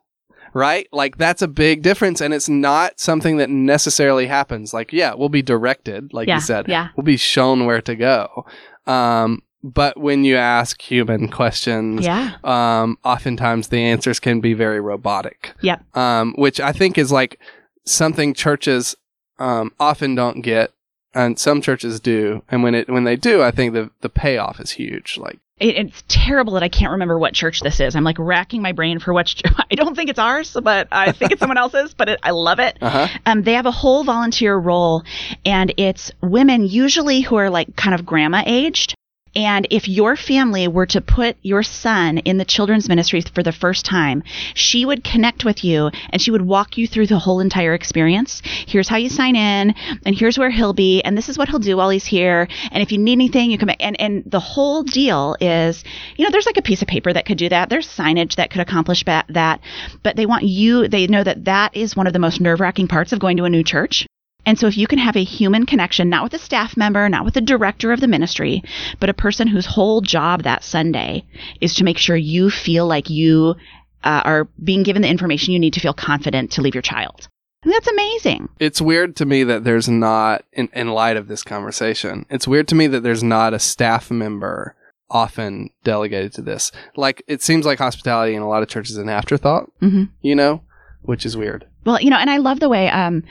right? 0.54 0.88
Like 0.92 1.18
that's 1.18 1.42
a 1.42 1.48
big 1.48 1.82
difference, 1.82 2.22
and 2.22 2.34
it's 2.34 2.50
not 2.50 3.00
something 3.00 3.38
that 3.38 3.50
necessarily 3.50 4.28
happens. 4.28 4.74
Like, 4.74 4.94
yeah, 4.94 5.14
we'll 5.14 5.30
be 5.30 5.42
directed, 5.42 6.14
like 6.14 6.28
yeah, 6.28 6.36
you 6.36 6.42
said, 6.42 6.68
yeah, 6.68 6.90
we'll 6.96 7.04
be 7.04 7.18
shown 7.18 7.66
where 7.66 7.82
to 7.82 7.96
go. 7.96 8.46
Um, 8.86 9.42
but 9.64 9.98
when 9.98 10.26
you 10.26 10.36
ask 10.36 10.82
human 10.82 11.30
questions, 11.30 12.06
yeah, 12.06 12.36
um, 12.44 12.98
oftentimes 13.04 13.70
the 13.70 13.80
answers 13.80 14.20
can 14.20 14.42
be 14.42 14.54
very 14.54 14.82
robotic. 14.82 15.54
Yep. 15.62 15.98
Um, 15.98 16.34
which 16.38 16.60
I 16.60 16.72
think 16.74 16.98
is 16.98 17.12
like 17.12 17.40
something 17.86 18.34
churches 18.34 18.96
um, 19.40 19.72
often 19.80 20.16
don't 20.16 20.42
get, 20.42 20.72
and 21.14 21.38
some 21.40 21.62
churches 21.62 22.00
do. 22.00 22.44
And 22.50 22.64
when 22.64 22.76
it 22.76 22.90
when 22.90 23.04
they 23.04 23.16
do, 23.16 23.42
I 23.42 23.52
think 23.52 23.74
the 23.74 23.90
the 24.02 24.10
payoff 24.10 24.60
is 24.60 24.72
huge. 24.72 25.18
Like, 25.18 25.40
it, 25.60 25.76
it's 25.76 26.04
terrible 26.08 26.54
that 26.54 26.64
I 26.64 26.70
can't 26.70 26.92
remember 26.92 27.18
what 27.20 27.34
church 27.34 27.62
this 27.62 27.80
is. 27.80 27.96
I'm 27.96 28.04
like 28.04 28.18
racking 28.20 28.62
my 28.62 28.72
brain 28.72 29.00
for 29.00 29.14
what. 29.14 29.28
Ch- 29.28 29.44
I 29.72 29.76
don't 29.76 29.96
think 29.96 30.10
it's 30.10 30.20
ours, 30.20 30.56
but 30.62 30.88
I 30.92 31.12
think 31.12 31.32
it's 31.32 31.40
someone 31.40 31.58
else's. 31.58 31.94
But 31.94 32.10
it, 32.10 32.20
I 32.24 32.32
love 32.32 32.60
it. 32.60 32.78
uh 32.82 32.90
huh, 33.08 33.20
Um, 33.26 33.44
they 33.44 33.54
have 33.54 33.66
a 33.66 33.72
whole 33.72 34.04
volunteer 34.04 34.56
role, 34.58 35.04
and 35.46 35.74
it's 35.78 36.12
women 36.22 36.66
usually 36.66 37.22
who 37.22 37.36
are 37.36 37.50
like 37.50 37.76
kind 37.76 37.94
of 37.96 38.06
grandma 38.06 38.44
aged. 38.46 38.96
And 39.36 39.68
if 39.70 39.88
your 39.88 40.16
family 40.16 40.68
were 40.68 40.86
to 40.88 41.02
put 41.02 41.38
your 41.42 41.64
son 41.64 42.20
in 42.20 42.38
the 42.38 42.46
children's 42.46 42.88
ministry 42.88 43.22
for 43.22 43.44
the 43.44 43.52
first 43.52 43.86
time, 43.86 44.24
she 44.54 44.86
would 44.86 45.04
connect 45.04 45.44
with 45.44 45.64
you 45.64 45.90
and 46.12 46.22
she 46.22 46.32
would 46.32 46.42
walk 46.42 46.78
you 46.78 46.88
through 46.88 47.08
the 47.08 47.20
whole 47.20 47.40
entire 47.40 47.74
experience. 47.74 48.42
Here's 48.46 48.88
how 48.88 48.98
you 48.98 49.10
sign 49.10 49.36
in, 49.36 49.74
and 50.06 50.16
here's 50.16 50.38
where 50.38 50.52
he'll 50.52 50.74
be, 50.74 51.02
and 51.02 51.18
this 51.18 51.30
is 51.30 51.38
what 51.38 51.50
he'll 51.50 51.60
do 51.60 51.78
while 51.78 51.90
he's 51.90 52.06
here. 52.06 52.48
And 52.72 52.84
if 52.84 52.92
you 52.92 52.98
need 52.98 53.14
anything, 53.14 53.52
you 53.52 53.58
come. 53.58 53.72
And, 53.80 54.00
and 54.00 54.24
the 54.26 54.40
whole 54.40 54.84
deal 54.84 55.36
is, 55.40 55.84
you 56.16 56.26
know, 56.26 56.32
there's 56.32 56.46
like 56.46 56.58
a 56.58 56.62
piece 56.62 56.82
of 56.82 56.88
paper 56.88 57.12
that 57.12 57.26
could 57.26 57.38
do 57.38 57.50
that. 57.50 57.70
There's 57.70 57.88
signage 57.88 58.36
that 58.36 58.52
could 58.52 58.62
accomplish 58.62 59.04
that. 59.04 59.62
But 60.04 60.16
they 60.16 60.26
want 60.26 60.44
you, 60.44 60.88
they 60.88 61.08
know 61.08 61.24
that 61.24 61.46
that 61.46 61.76
is 61.76 61.96
one 61.96 62.08
of 62.08 62.14
the 62.14 62.20
most 62.20 62.40
nerve 62.40 62.60
wracking 62.60 62.88
parts 62.88 63.12
of 63.12 63.20
going 63.20 63.38
to 63.38 63.46
a 63.46 63.50
new 63.50 63.64
church. 63.64 64.06
And 64.46 64.60
so 64.60 64.68
if 64.68 64.78
you 64.78 64.88
can 64.88 65.00
have 65.00 65.16
a 65.16 65.24
human 65.24 65.66
connection, 65.66 66.10
not 66.10 66.24
with 66.24 66.34
a 66.34 66.40
staff 66.40 66.76
member, 66.76 67.08
not 67.08 67.26
with 67.26 67.34
the 67.34 67.42
director 67.42 67.92
of 67.92 68.02
the 68.02 68.08
ministry, 68.08 68.62
but 69.00 69.10
a 69.10 69.14
person 69.14 69.48
whose 69.48 69.66
whole 69.66 70.02
job 70.02 70.44
that 70.44 70.64
Sunday 70.64 71.26
is 71.62 71.74
to 71.76 71.84
make 71.84 71.98
sure 71.98 72.16
you 72.16 72.50
feel 72.50 72.86
like 72.86 73.10
you 73.10 73.56
uh, 74.04 74.22
are 74.26 74.48
being 74.64 74.84
given 74.84 75.02
the 75.02 75.08
information 75.08 75.54
you 75.54 75.60
need 75.60 75.74
to 75.74 75.80
feel 75.80 75.94
confident 75.94 76.52
to 76.52 76.62
leave 76.62 76.76
your 76.76 76.82
child. 76.82 77.28
And 77.64 77.72
that's 77.72 77.88
amazing. 77.88 78.50
It's 78.60 78.82
weird 78.82 79.16
to 79.16 79.26
me 79.26 79.46
that 79.46 79.64
there's 79.64 79.88
not, 79.88 80.44
in, 80.52 80.68
in 80.74 80.90
light 80.90 81.16
of 81.16 81.30
this 81.30 81.44
conversation, 81.44 82.26
it's 82.30 82.48
weird 82.48 82.68
to 82.68 82.76
me 82.76 82.88
that 82.88 83.04
there's 83.04 83.24
not 83.24 83.54
a 83.54 83.60
staff 83.60 84.12
member 84.12 84.76
often 85.10 85.70
delegated 85.86 86.34
to 86.34 86.42
this. 86.42 86.72
Like, 86.98 87.24
it 87.28 87.42
seems 87.42 87.66
like 87.66 87.78
hospitality 87.78 88.36
in 88.36 88.42
a 88.42 88.50
lot 88.50 88.64
of 88.64 88.68
churches 88.68 88.94
is 88.94 88.98
an 88.98 89.10
afterthought, 89.10 89.72
hmm 89.80 90.06
you 90.22 90.36
know, 90.36 90.62
which 91.04 91.26
is 91.26 91.38
weird. 91.38 91.66
Well, 91.86 92.02
you 92.02 92.10
know, 92.10 92.18
and 92.18 92.30
I 92.30 92.38
love 92.38 92.60
the 92.60 92.68
way 92.70 92.90
um 92.90 93.24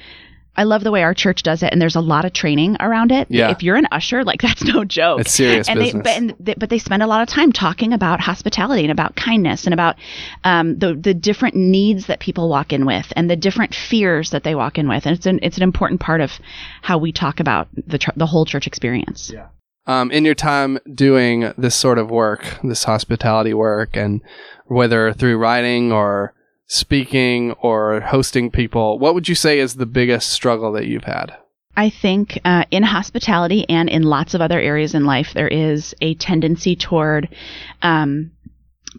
I 0.55 0.65
love 0.65 0.85
the 0.85 0.91
way 0.91 1.03
our 1.03 1.15
church 1.15 1.43
does 1.43 1.62
it, 1.62 1.73
and 1.73 1.81
there's 1.81 1.97
a 1.97 2.01
lot 2.01 2.27
of 2.27 2.35
training 2.35 2.77
around 2.79 3.11
it. 3.11 3.27
Yeah. 3.31 3.51
If 3.51 3.62
you're 3.62 3.77
an 3.77 3.87
usher, 3.91 4.23
like 4.23 4.43
that's 4.43 4.62
no 4.62 4.85
joke. 4.85 5.21
It's 5.21 5.33
serious 5.33 5.69
and 5.69 5.81
they, 5.81 5.87
business. 5.87 6.03
but, 6.03 6.17
and 6.17 6.35
they, 6.38 6.55
but 6.55 6.69
they 6.71 6.79
spend 6.79 7.03
a 7.03 7.07
lot 7.07 7.23
of 7.23 7.29
time 7.29 7.53
talking 7.53 7.93
about 7.93 8.21
hospitality 8.21 8.83
and 8.83 8.91
about 8.93 9.17
kindness 9.17 9.65
and 9.65 9.73
about 9.73 9.97
um, 10.45 10.79
the 10.79 10.95
the 10.95 11.15
different 11.15 11.55
needs 11.57 12.07
that 12.07 12.21
people 12.21 12.49
walk 12.49 12.73
in 12.73 12.85
with 12.85 13.12
and 13.17 13.31
the 13.31 13.37
different 13.37 13.75
fears 13.75 14.31
that 14.31 14.45
they 14.45 14.55
walk 14.55 14.79
in 14.79 14.88
with, 14.88 15.07
and 15.07 15.17
it's 15.17 15.27
an 15.27 15.38
it's 15.43 15.57
an 15.57 15.62
important 15.62 16.01
part 16.01 16.21
of 16.21 16.33
how 16.83 16.99
we 16.99 17.12
talk 17.12 17.41
about 17.41 17.69
the 17.87 17.99
tr- 17.99 18.11
the 18.17 18.27
whole 18.27 18.45
church 18.45 18.67
experience. 18.67 19.31
Yeah. 19.33 19.49
um, 19.87 20.11
in 20.11 20.25
your 20.25 20.35
time 20.35 20.79
doing 20.95 21.53
this 21.57 21.75
sort 21.75 21.99
of 21.99 22.11
work, 22.11 22.59
this 22.62 22.85
hospitality 22.85 23.55
work, 23.55 23.97
and 23.97 24.21
whether 24.67 25.12
through 25.12 25.38
writing 25.38 25.93
or 25.93 26.35
speaking 26.73 27.53
or 27.61 28.01
hosting 28.01 28.51
people, 28.51 28.99
what 28.99 29.13
would 29.13 29.29
you 29.29 29.35
say 29.35 29.59
is 29.59 29.75
the 29.75 29.85
biggest 29.85 30.31
struggle 30.31 30.73
that 30.73 30.87
you've 30.87 31.05
had? 31.05 31.37
I 31.77 31.91
think 31.91 32.41
uh, 32.45 32.65
in 32.71 32.83
hospitality 32.83 33.69
and 33.69 33.91
in 33.91 34.03
lots 34.03 34.33
of 34.33 34.41
other 34.41 34.59
areas 34.59 34.95
in 34.95 35.05
life, 35.05 35.33
there 35.35 35.49
is 35.49 35.95
a 36.01 36.15
tendency 36.15 36.75
toward 36.75 37.29
um, 37.83 38.31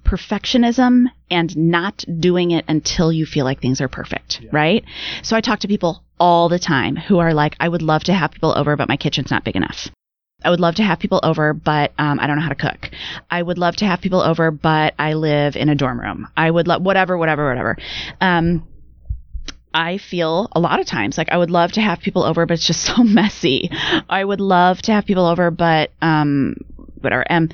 perfectionism 0.02 1.06
and 1.32 1.58
not 1.58 2.04
doing 2.20 2.52
it 2.52 2.66
until 2.68 3.12
you 3.12 3.26
feel 3.26 3.46
like 3.46 3.60
things 3.60 3.82
are 3.82 3.88
perfect, 3.88 4.42
right? 4.52 4.84
So 5.24 5.36
I 5.36 5.42
talk 5.42 5.60
to 5.60 5.68
people 5.68 6.04
all 6.20 6.50
the 6.50 6.60
time 6.60 6.96
who 6.96 7.18
are 7.20 7.34
like, 7.34 7.56
I 7.60 7.70
would 7.70 7.82
love 7.82 8.04
to 8.06 8.14
have 8.14 8.32
people 8.32 8.54
over, 8.56 8.76
but 8.76 8.88
my 8.88 8.98
kitchen's 8.98 9.32
not 9.32 9.44
big 9.44 9.56
enough. 9.56 9.90
I 10.44 10.50
would 10.50 10.60
love 10.60 10.76
to 10.76 10.84
have 10.84 11.00
people 11.00 11.20
over, 11.24 11.54
but 11.54 11.94
um, 11.98 12.20
I 12.20 12.28
don't 12.28 12.36
know 12.36 12.44
how 12.44 12.50
to 12.50 12.56
cook. 12.56 12.92
I 13.30 13.42
would 13.42 13.58
love 13.58 13.76
to 13.78 13.86
have 13.86 14.02
people 14.02 14.22
over, 14.22 14.52
but 14.52 14.94
I 15.00 15.14
live 15.14 15.56
in 15.56 15.70
a 15.70 15.76
dorm 15.76 16.00
room. 16.00 16.28
I 16.36 16.50
would 16.50 16.68
love 16.68 16.82
whatever, 16.82 17.18
whatever, 17.18 17.48
whatever. 17.48 17.78
Um, 18.20 18.68
I 19.74 19.98
feel 19.98 20.50
a 20.52 20.60
lot 20.60 20.80
of 20.80 20.86
times 20.86 21.18
like 21.18 21.30
I 21.32 21.38
would 21.38 21.50
love 21.50 21.72
to 21.74 21.82
have 21.82 22.00
people 22.00 22.24
over, 22.24 22.46
but 22.46 22.56
it's 22.56 22.68
just 22.68 22.82
so 22.96 23.04
messy. 23.04 23.70
I 24.10 24.24
would 24.24 24.42
love 24.42 24.82
to 24.84 24.94
have 24.94 25.06
people 25.06 25.26
over, 25.26 25.52
but 25.52 25.92
um, 26.02 26.56
whatever. 27.00 27.26
Um, 27.30 27.50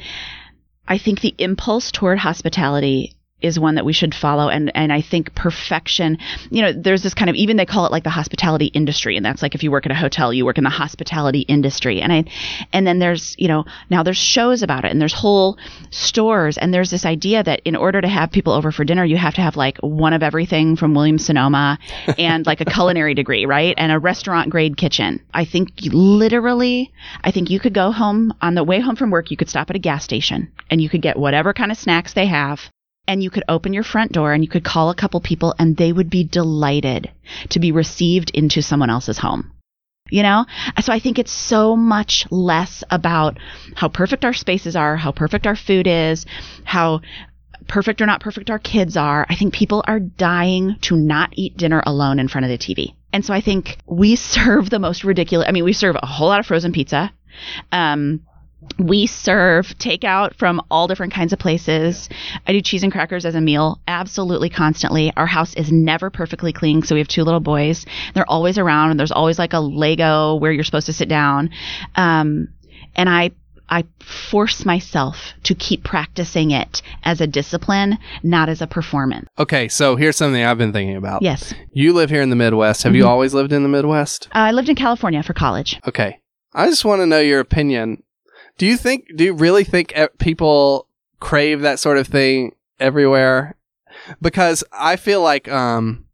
I 0.88 0.98
think 0.98 1.22
the 1.22 1.36
impulse 1.38 1.92
toward 1.92 2.18
hospitality 2.18 3.16
is 3.42 3.60
one 3.60 3.76
that 3.76 3.86
we 3.86 3.94
should 3.94 4.14
follow. 4.14 4.50
And 4.50 4.72
and 4.76 4.92
I 4.92 5.02
think 5.02 5.34
perfection 5.36 6.18
you 6.50 6.62
know 6.62 6.74
there's 6.74 7.04
this 7.04 7.14
kind 7.14 7.30
of 7.30 7.36
even 7.36 7.58
they 7.58 7.66
call 7.66 7.86
it 7.86 7.92
like 7.92 8.04
the 8.04 8.10
hospitality 8.10 8.68
industry. 8.68 9.18
And 9.18 9.26
that's 9.26 9.42
like 9.42 9.56
if 9.56 9.64
you 9.64 9.72
work 9.72 9.86
at 9.86 9.92
a 9.92 9.96
hotel 9.96 10.34
you 10.34 10.46
work 10.46 10.58
in 10.58 10.64
the 10.64 10.70
hospitality 10.70 11.42
industry. 11.42 12.02
And 12.02 12.12
I 12.12 12.26
and 12.74 12.86
then 12.86 13.00
there's 13.00 13.36
you 13.38 13.48
know 13.48 13.66
now 13.90 14.04
there's 14.04 14.18
shows 14.18 14.64
about 14.64 14.86
it 14.86 14.92
and 14.92 15.02
there's 15.02 15.14
whole 15.14 15.58
stores. 15.90 16.58
And 16.58 16.74
there's 16.74 16.90
this 16.90 17.06
idea 17.06 17.44
that 17.44 17.62
in 17.66 17.76
order 17.76 18.02
to 18.02 18.08
have 18.08 18.32
people 18.32 18.54
over 18.54 18.72
for 18.72 18.84
dinner 18.84 19.06
you 19.06 19.18
have 19.18 19.36
to 19.36 19.42
have 19.42 19.56
like 19.56 19.78
one 19.80 20.14
of 20.14 20.24
everything 20.24 20.76
from 20.76 20.94
Williams 20.94 21.26
Sonoma 21.26 21.80
and 22.18 22.46
like 22.46 22.62
a 22.62 22.66
culinary 22.66 23.14
degree 23.14 23.46
right? 23.46 23.74
And 23.78 23.92
a 23.92 24.00
restaurant 24.00 24.50
grade 24.50 24.78
kitchen. 24.78 25.22
I 25.34 25.46
think 25.46 25.72
literally 25.92 26.92
I 27.24 27.32
think 27.32 27.50
you 27.50 27.60
could 27.60 27.74
go 27.74 27.92
home 27.92 28.34
on 28.42 28.56
the 28.56 28.64
way 28.64 28.80
home 28.80 28.96
from 28.96 29.12
work 29.12 29.32
you 29.32 29.38
could 29.38 29.50
stop 29.50 29.70
at 29.70 29.76
a 29.76 29.80
gas 29.80 30.04
station 30.04 30.52
and 30.70 30.82
you 30.82 30.90
could 30.90 31.02
get 31.02 31.18
whatever 31.18 31.54
kind 31.54 31.72
of 31.72 31.78
snacks 31.78 32.14
they 32.14 32.26
have 32.26 32.70
and 33.10 33.24
you 33.24 33.32
could 33.32 33.44
open 33.50 33.74
your 33.74 33.84
front 33.84 34.12
door 34.12 34.34
and 34.34 34.44
you 34.44 34.50
could 34.50 34.64
call 34.64 34.92
a 34.92 34.96
couple 34.96 35.20
people 35.20 35.56
and 35.58 35.76
they 35.76 35.92
would 35.92 36.12
be 36.12 36.24
delighted 36.24 37.10
to 37.50 37.60
be 37.60 37.72
received 37.72 38.30
into 38.36 38.62
someone 38.62 38.92
else's 38.92 39.18
home. 39.18 39.52
You 40.12 40.22
know? 40.22 40.46
So 40.80 40.94
I 40.94 41.00
think 41.00 41.18
it's 41.18 41.32
so 41.32 41.76
much 41.76 42.28
less 42.30 42.84
about 42.92 43.40
how 43.74 43.90
perfect 43.90 44.26
our 44.26 44.34
spaces 44.34 44.76
are, 44.76 44.96
how 44.96 45.12
perfect 45.12 45.48
our 45.48 45.56
food 45.56 45.88
is, 45.88 46.28
how 46.64 47.02
perfect 47.68 48.00
or 48.00 48.06
not 48.06 48.22
perfect 48.22 48.52
our 48.52 48.60
kids 48.60 48.96
are. 48.96 49.26
I 49.28 49.36
think 49.36 49.56
people 49.56 49.84
are 49.88 50.00
dying 50.00 50.78
to 50.82 50.96
not 50.96 51.32
eat 51.34 51.58
dinner 51.58 51.82
alone 51.88 52.20
in 52.20 52.28
front 52.28 52.46
of 52.46 52.52
the 52.52 52.60
TV. 52.60 52.94
And 53.12 53.26
so 53.26 53.34
I 53.34 53.42
think 53.42 53.80
we 53.88 54.16
serve 54.36 54.70
the 54.70 54.80
most 54.80 55.04
ridiculous, 55.04 55.48
I 55.48 55.52
mean, 55.52 55.64
we 55.64 55.74
serve 55.74 55.96
a 56.00 56.06
whole 56.06 56.28
lot 56.28 56.40
of 56.40 56.46
frozen 56.46 56.74
pizza. 56.74 57.12
Um, 57.72 58.22
we 58.78 59.08
serve 59.08 59.68
takeout 59.78 60.36
from 60.36 60.62
all 60.70 60.88
different 60.88 61.14
kinds 61.14 61.32
of 61.34 61.40
places. 61.40 62.10
I 62.48 62.52
do 62.54 62.62
cheese 62.62 62.84
and 62.84 62.92
crackers 62.92 63.26
as 63.26 63.36
a 63.36 63.42
meal 63.42 63.80
absolutely 63.88 64.50
constantly. 64.50 65.12
Our 65.18 65.26
house 65.26 65.54
is 65.56 65.72
never 65.72 66.10
perfectly 66.10 66.52
clean, 66.54 66.84
so 66.84 66.96
we 66.96 67.00
have 67.00 67.08
two 67.08 67.24
little 67.24 67.40
boys. 67.40 67.86
They're 68.14 68.30
always 68.30 68.58
around, 68.58 68.92
and 68.92 69.00
there's 69.00 69.12
always 69.12 69.40
like 69.40 69.54
a 69.54 69.60
Lego 69.60 70.36
where 70.36 70.52
you're 70.52 70.64
supposed 70.64 70.88
to 70.88 70.94
sit 70.94 71.10
down. 71.10 71.50
Um, 71.96 72.50
and 72.96 73.10
I 73.10 73.32
I 73.72 73.84
force 74.32 74.66
myself 74.66 75.34
to 75.44 75.54
keep 75.54 75.84
practicing 75.84 76.50
it 76.50 76.82
as 77.04 77.22
a 77.22 77.28
discipline, 77.28 78.00
not 78.24 78.50
as 78.50 78.64
a 78.64 78.68
performance. 78.68 79.28
Okay, 79.38 79.68
so 79.68 79.96
here's 79.96 80.18
something 80.18 80.44
I've 80.44 80.58
been 80.58 80.74
thinking 80.74 80.96
about. 80.96 81.22
Yes, 81.22 81.54
You 81.72 81.94
live 81.94 82.10
here 82.10 82.24
in 82.24 82.32
the 82.32 82.36
Midwest. 82.36 82.82
Have 82.82 82.96
you 82.96 83.04
Mhm. 83.04 83.10
always 83.10 83.36
lived 83.36 83.54
in 83.54 83.62
the 83.62 83.70
Midwest? 83.70 84.28
uh, 84.34 84.40
I 84.40 84.52
lived 84.54 84.70
in 84.70 84.76
California 84.76 85.22
for 85.22 85.34
college. 85.34 85.80
Okay. 85.88 86.18
I 86.56 86.66
just 86.68 86.84
want 86.84 87.02
to 87.02 87.06
know 87.06 87.20
your 87.20 87.40
opinion. 87.40 88.02
Do 88.60 88.68
you 88.68 88.78
think, 88.78 89.10
do 89.16 89.24
you 89.24 89.34
really 89.34 89.64
think 89.64 89.94
people 90.20 90.88
crave 91.22 91.62
that 91.62 91.80
sort 91.80 91.98
of 91.98 92.08
thing 92.08 92.56
everywhere? 92.80 93.56
Because 94.22 94.64
I 94.72 94.98
feel 94.98 95.22
like, 95.22 95.48
um, 95.48 96.06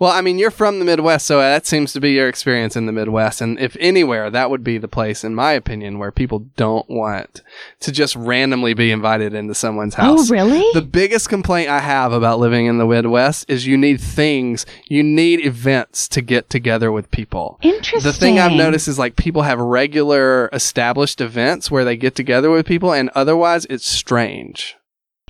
well, 0.00 0.12
I 0.12 0.22
mean, 0.22 0.38
you're 0.38 0.50
from 0.50 0.78
the 0.78 0.86
Midwest, 0.86 1.26
so 1.26 1.38
that 1.38 1.66
seems 1.66 1.92
to 1.92 2.00
be 2.00 2.12
your 2.12 2.26
experience 2.26 2.74
in 2.74 2.86
the 2.86 2.92
Midwest. 2.92 3.42
And 3.42 3.60
if 3.60 3.76
anywhere, 3.78 4.30
that 4.30 4.48
would 4.48 4.64
be 4.64 4.78
the 4.78 4.88
place, 4.88 5.22
in 5.22 5.34
my 5.34 5.52
opinion, 5.52 5.98
where 5.98 6.10
people 6.10 6.46
don't 6.56 6.88
want 6.88 7.42
to 7.80 7.92
just 7.92 8.16
randomly 8.16 8.72
be 8.72 8.90
invited 8.90 9.34
into 9.34 9.54
someone's 9.54 9.94
oh, 9.98 10.02
house. 10.02 10.30
Oh, 10.30 10.32
really? 10.32 10.66
The 10.72 10.80
biggest 10.80 11.28
complaint 11.28 11.68
I 11.68 11.80
have 11.80 12.12
about 12.12 12.38
living 12.38 12.64
in 12.64 12.78
the 12.78 12.86
Midwest 12.86 13.44
is 13.50 13.66
you 13.66 13.76
need 13.76 14.00
things, 14.00 14.64
you 14.86 15.02
need 15.02 15.44
events 15.44 16.08
to 16.08 16.22
get 16.22 16.48
together 16.48 16.90
with 16.90 17.10
people. 17.10 17.58
Interesting. 17.60 18.10
The 18.10 18.16
thing 18.16 18.38
I've 18.38 18.52
noticed 18.52 18.88
is 18.88 18.98
like 18.98 19.16
people 19.16 19.42
have 19.42 19.58
regular 19.58 20.48
established 20.54 21.20
events 21.20 21.70
where 21.70 21.84
they 21.84 21.98
get 21.98 22.14
together 22.14 22.50
with 22.50 22.64
people 22.64 22.94
and 22.94 23.10
otherwise 23.14 23.66
it's 23.66 23.86
strange. 23.86 24.78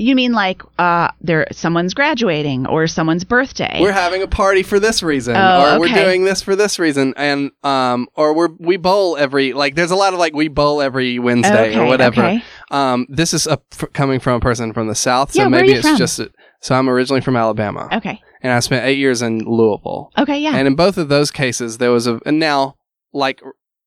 You 0.00 0.14
mean 0.14 0.32
like 0.32 0.62
uh, 0.78 1.10
there 1.20 1.46
someone's 1.52 1.94
graduating 1.94 2.66
or 2.66 2.86
someone's 2.86 3.24
birthday? 3.24 3.78
We're 3.80 3.92
having 3.92 4.22
a 4.22 4.26
party 4.28 4.62
for 4.62 4.80
this 4.80 5.02
reason 5.02 5.36
Oh, 5.36 5.76
or 5.76 5.80
we're 5.80 5.88
doing 5.94 6.24
this 6.24 6.40
for 6.42 6.56
this 6.56 6.78
reason 6.78 7.12
and 7.16 7.50
um 7.62 8.08
or 8.14 8.34
we're 8.34 8.48
we 8.58 8.76
bowl 8.78 9.16
every 9.18 9.52
like 9.52 9.74
there's 9.74 9.90
a 9.90 9.96
lot 9.96 10.12
of 10.14 10.18
like 10.18 10.34
we 10.34 10.48
bowl 10.48 10.80
every 10.80 11.18
Wednesday 11.18 11.76
or 11.78 11.84
whatever. 11.86 12.22
okay. 12.22 12.42
Um 12.70 13.06
this 13.10 13.34
is 13.34 13.46
a, 13.46 13.58
f- 13.72 13.92
coming 13.92 14.20
from 14.20 14.34
a 14.34 14.40
person 14.40 14.72
from 14.72 14.88
the 14.88 14.94
south 14.94 15.32
so 15.32 15.42
Yeah, 15.42 15.48
maybe 15.48 15.72
it's 15.72 15.86
from? 15.86 15.96
just 15.98 16.18
a, 16.18 16.30
so 16.62 16.74
I'm 16.74 16.88
originally 16.88 17.20
from 17.20 17.36
Alabama 17.36 17.88
Okay. 17.92 18.20
and 18.42 18.52
I 18.52 18.60
spent 18.60 18.86
8 18.86 18.96
years 18.98 19.20
in 19.22 19.40
Louisville. 19.40 20.10
Okay. 20.18 20.38
Yeah. 20.40 20.56
And 20.56 20.66
in 20.66 20.76
both 20.76 20.96
of 20.98 21.08
those 21.08 21.30
cases, 21.30 21.78
there 21.78 21.90
was 21.90 22.06
a, 22.06 22.20
and 22.26 22.38
now, 22.38 22.76
like, 23.12 23.40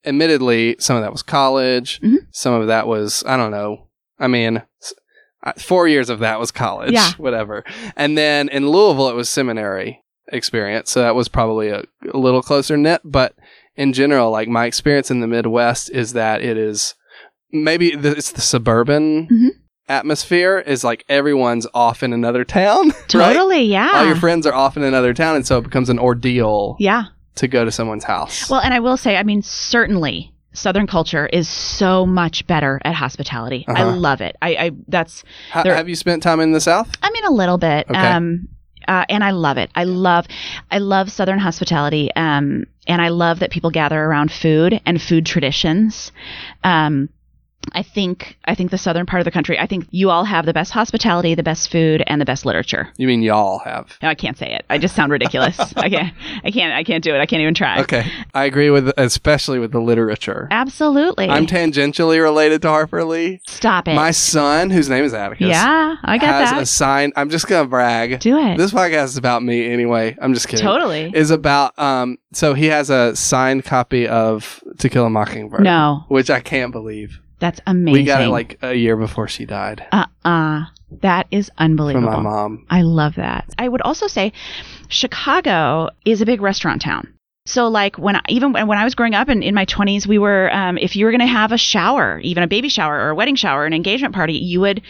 admittedly, 0.05 0.75
some 0.79 0.95
of 0.95 1.01
that 1.03 1.11
was 1.11 1.23
college. 1.23 1.99
Mhm. 2.01 2.17
Some 2.31 2.53
of 2.53 2.67
that 2.67 2.87
was, 2.87 3.23
I 3.27 3.37
don't 3.37 3.51
know. 3.51 3.87
I 4.19 4.27
mean, 4.27 4.61
four 5.57 5.87
years 5.87 6.09
of 6.09 6.19
that 6.19 6.39
was 6.39 6.51
college, 6.51 6.91
Yeah. 6.93 7.11
whatever. 7.17 7.63
And 7.95 8.17
then 8.17 8.49
in 8.49 8.69
Louisville, 8.69 9.09
it 9.09 9.15
was 9.15 9.29
seminary 9.29 10.01
experience. 10.31 10.89
So 10.91 11.01
that 11.01 11.15
was 11.15 11.27
probably 11.27 11.69
a, 11.69 11.83
a 12.13 12.17
little 12.17 12.41
closer 12.41 12.77
knit. 12.77 13.01
But 13.03 13.35
in 13.75 13.93
general, 13.93 14.31
like, 14.31 14.47
my 14.47 14.65
experience 14.65 15.11
in 15.11 15.19
the 15.19 15.27
Midwest 15.27 15.89
is 15.91 16.13
that 16.13 16.41
it 16.41 16.57
is 16.57 16.95
maybe 17.51 17.95
the, 17.95 18.11
it's 18.11 18.31
the 18.31 18.41
suburban 18.41 19.27
Mhm. 19.27 19.49
atmosphere 19.89 20.59
is 20.59 20.83
like 20.83 21.03
everyone's 21.09 21.67
off 21.73 22.03
in 22.03 22.13
another 22.13 22.43
town. 22.43 22.89
right? 22.89 23.07
totally. 23.07 23.63
Yeah. 23.63 23.91
all 23.93 24.05
your 24.05 24.15
friends 24.15 24.45
are 24.47 24.53
off 24.53 24.77
in 24.77 24.83
another 24.83 25.13
town, 25.13 25.35
and 25.35 25.45
so 25.45 25.57
it 25.59 25.63
becomes 25.63 25.89
an 25.89 25.99
ordeal 25.99 26.75
yeah. 26.79 27.05
to 27.35 27.47
go 27.47 27.65
to 27.65 27.71
someone's 27.71 28.05
house. 28.05 28.49
Well, 28.49 28.59
and 28.61 28.73
I 28.73 28.79
will 28.79 28.97
say, 28.97 29.17
I 29.17 29.23
mean, 29.23 29.41
certainly 29.41 30.32
Southern 30.53 30.87
culture 30.87 31.25
is 31.27 31.49
so 31.49 32.05
much 32.05 32.45
better 32.47 32.79
at 32.85 32.93
hospitality. 32.95 33.65
I 33.67 33.81
Uh-huh. 33.83 33.95
love 33.97 34.21
it. 34.21 34.35
I, 34.41 34.49
I 34.55 34.71
that's 34.87 35.23
Ha- 35.51 35.63
there- 35.63 35.75
have 35.75 35.89
you 35.89 35.95
spent 35.95 36.23
time 36.23 36.39
in 36.39 36.51
the 36.51 36.61
South? 36.61 36.89
I 37.01 37.09
mean, 37.11 37.25
a 37.25 37.31
little 37.31 37.57
bit. 37.57 37.87
Okay. 37.89 37.99
Um, 37.99 38.47
uh, 38.87 39.05
and 39.09 39.23
I 39.23 39.31
love 39.31 39.57
it. 39.57 39.69
I 39.75 39.85
love, 39.85 40.27
I 40.69 40.77
love 40.79 41.09
Southern 41.11 41.39
hospitality. 41.39 42.13
Um, 42.15 42.65
and 42.85 43.01
I 43.01 43.07
love 43.09 43.39
that 43.39 43.49
people 43.49 43.71
gather 43.71 43.97
around 44.03 44.31
food 44.31 44.81
and 44.85 45.01
food 45.01 45.25
traditions. 45.25 46.11
Um, 46.63 47.09
I 47.71 47.81
think 47.83 48.37
I 48.45 48.55
think 48.55 48.71
the 48.71 48.77
southern 48.77 49.05
part 49.05 49.21
of 49.21 49.25
the 49.25 49.31
country. 49.31 49.57
I 49.57 49.65
think 49.65 49.87
you 49.91 50.09
all 50.09 50.25
have 50.25 50.45
the 50.45 50.53
best 50.53 50.71
hospitality, 50.71 51.33
the 51.35 51.43
best 51.43 51.71
food, 51.71 52.03
and 52.07 52.19
the 52.21 52.25
best 52.25 52.45
literature. 52.45 52.89
You 52.97 53.07
mean 53.07 53.21
y'all 53.23 53.59
have? 53.59 53.97
No, 54.01 54.09
I 54.09 54.15
can't 54.15 54.37
say 54.37 54.53
it. 54.53 54.65
I 54.69 54.77
just 54.77 54.95
sound 54.95 55.11
ridiculous. 55.11 55.57
I 55.77 55.89
can't. 55.89 56.13
I 56.43 56.51
can't. 56.51 56.73
I 56.73 56.83
can't 56.83 57.03
do 57.03 57.15
it. 57.15 57.19
I 57.19 57.25
can't 57.25 57.41
even 57.41 57.53
try. 57.53 57.79
Okay. 57.81 58.05
I 58.33 58.45
agree 58.45 58.69
with, 58.69 58.91
especially 58.97 59.59
with 59.59 59.71
the 59.71 59.79
literature. 59.79 60.47
Absolutely. 60.51 61.29
I'm 61.29 61.47
tangentially 61.47 62.21
related 62.21 62.61
to 62.63 62.69
Harper 62.69 63.03
Lee. 63.05 63.39
Stop 63.47 63.87
it. 63.87 63.93
My 63.95 64.11
son, 64.11 64.69
whose 64.69 64.89
name 64.89 65.03
is 65.03 65.13
Atticus, 65.13 65.47
yeah, 65.47 65.95
I 66.03 66.17
got 66.17 66.27
has 66.41 66.49
that. 66.51 66.61
a 66.61 66.65
sign. 66.65 67.11
I'm 67.15 67.29
just 67.29 67.47
gonna 67.47 67.67
brag. 67.67 68.19
do 68.19 68.37
it. 68.37 68.57
This 68.57 68.71
podcast 68.71 69.05
is 69.05 69.17
about 69.17 69.43
me 69.43 69.65
anyway. 69.71 70.15
I'm 70.21 70.33
just 70.33 70.47
kidding. 70.47 70.63
totally. 70.65 71.11
Is 71.15 71.31
about 71.31 71.77
um. 71.79 72.17
So 72.33 72.53
he 72.55 72.65
has 72.67 72.89
a 72.89 73.15
signed 73.15 73.63
copy 73.63 74.07
of 74.07 74.63
To 74.79 74.89
Kill 74.89 75.05
a 75.05 75.09
Mockingbird. 75.09 75.61
no, 75.61 76.03
Which 76.07 76.29
I 76.29 76.39
can't 76.39 76.71
believe. 76.71 77.19
That's 77.43 77.59
amazing. 77.67 77.93
We 77.93 78.05
got 78.05 78.21
it 78.21 78.29
like 78.29 78.57
a 78.61 78.73
year 78.73 78.95
before 78.95 79.27
she 79.27 79.45
died 79.45 79.85
uh 79.91 80.05
uh 80.23 80.63
That 81.01 81.27
is 81.29 81.51
unbelievable. 81.57 82.09
from 82.09 82.23
my 82.23 82.29
mom. 82.29 82.65
I 82.69 82.83
love 82.83 83.15
that. 83.15 83.53
I 83.57 83.67
would 83.67 83.81
also 83.81 84.07
say 84.07 84.31
Chicago 84.87 85.89
is 86.05 86.21
a 86.21 86.25
big 86.25 86.41
restaurant 86.41 86.81
town. 86.81 87.13
So 87.45 87.67
like 87.67 87.97
when 87.97 88.15
I, 88.15 88.21
even 88.29 88.53
when 88.53 88.77
I 88.77 88.85
was 88.85 88.95
growing 88.95 89.13
up 89.13 89.27
and 89.27 89.43
in 89.43 89.53
my 89.53 89.65
20s 89.65 90.07
we 90.07 90.17
were 90.17 90.49
um, 90.53 90.77
if 90.77 90.95
you 90.95 91.03
were 91.03 91.11
going 91.11 91.19
to 91.19 91.27
have 91.27 91.51
a 91.51 91.57
shower, 91.57 92.21
even 92.23 92.43
a 92.43 92.47
baby 92.47 92.69
shower 92.69 92.95
or 92.95 93.09
a 93.09 93.15
wedding 93.15 93.35
shower, 93.35 93.65
an 93.65 93.73
engagement 93.73 94.15
party, 94.15 94.35
you 94.35 94.61
would 94.61 94.81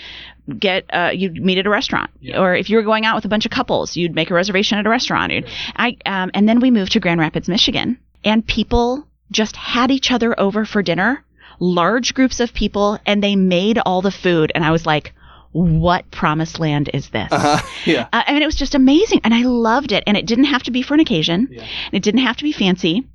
get 0.59 0.85
uh, 0.93 1.09
you'd 1.11 1.41
meet 1.41 1.57
at 1.57 1.65
a 1.65 1.71
restaurant 1.71 2.11
yeah. 2.19 2.39
or 2.39 2.53
if 2.53 2.69
you 2.69 2.77
were 2.77 2.83
going 2.83 3.03
out 3.03 3.15
with 3.15 3.25
a 3.25 3.29
bunch 3.29 3.45
of 3.45 3.51
couples 3.51 3.95
you'd 3.95 4.13
make 4.13 4.29
a 4.29 4.33
reservation 4.33 4.77
at 4.77 4.85
a 4.85 4.89
restaurant 4.89 5.31
I 5.77 5.97
um, 6.05 6.29
and 6.33 6.47
then 6.47 6.59
we 6.59 6.69
moved 6.69 6.91
to 6.91 6.99
Grand 6.99 7.19
Rapids 7.19 7.47
Michigan 7.47 7.97
and 8.25 8.45
people 8.45 9.07
just 9.31 9.55
had 9.55 9.89
each 9.89 10.11
other 10.11 10.37
over 10.37 10.65
for 10.65 10.83
dinner 10.83 11.23
large 11.63 12.13
groups 12.13 12.39
of 12.41 12.53
people 12.53 12.99
and 13.05 13.23
they 13.23 13.35
made 13.35 13.79
all 13.85 14.01
the 14.01 14.11
food 14.11 14.51
and 14.53 14.65
I 14.65 14.71
was 14.71 14.85
like 14.85 15.13
what 15.53 16.09
promised 16.11 16.59
land 16.59 16.89
is 16.93 17.09
this 17.09 17.31
Uh-huh. 17.31 17.61
Yeah. 17.85 18.07
uh, 18.11 18.23
I 18.25 18.33
mean, 18.33 18.41
it 18.41 18.45
was 18.47 18.55
just 18.55 18.73
amazing, 18.75 19.21
and 19.23 19.33
I 19.35 19.43
loved 19.43 19.91
it. 19.91 20.03
And 20.07 20.17
it 20.17 20.25
didn't 20.25 20.45
have 20.45 20.63
to 20.63 20.71
be 20.71 20.81
for 20.81 20.95
an 20.95 20.99
occasion. 20.99 21.47
Yeah. 21.51 21.63
It 21.91 22.01
didn't 22.01 22.21
have 22.21 22.37
to 22.37 22.43
be 22.43 22.51
fancy. 22.51 23.07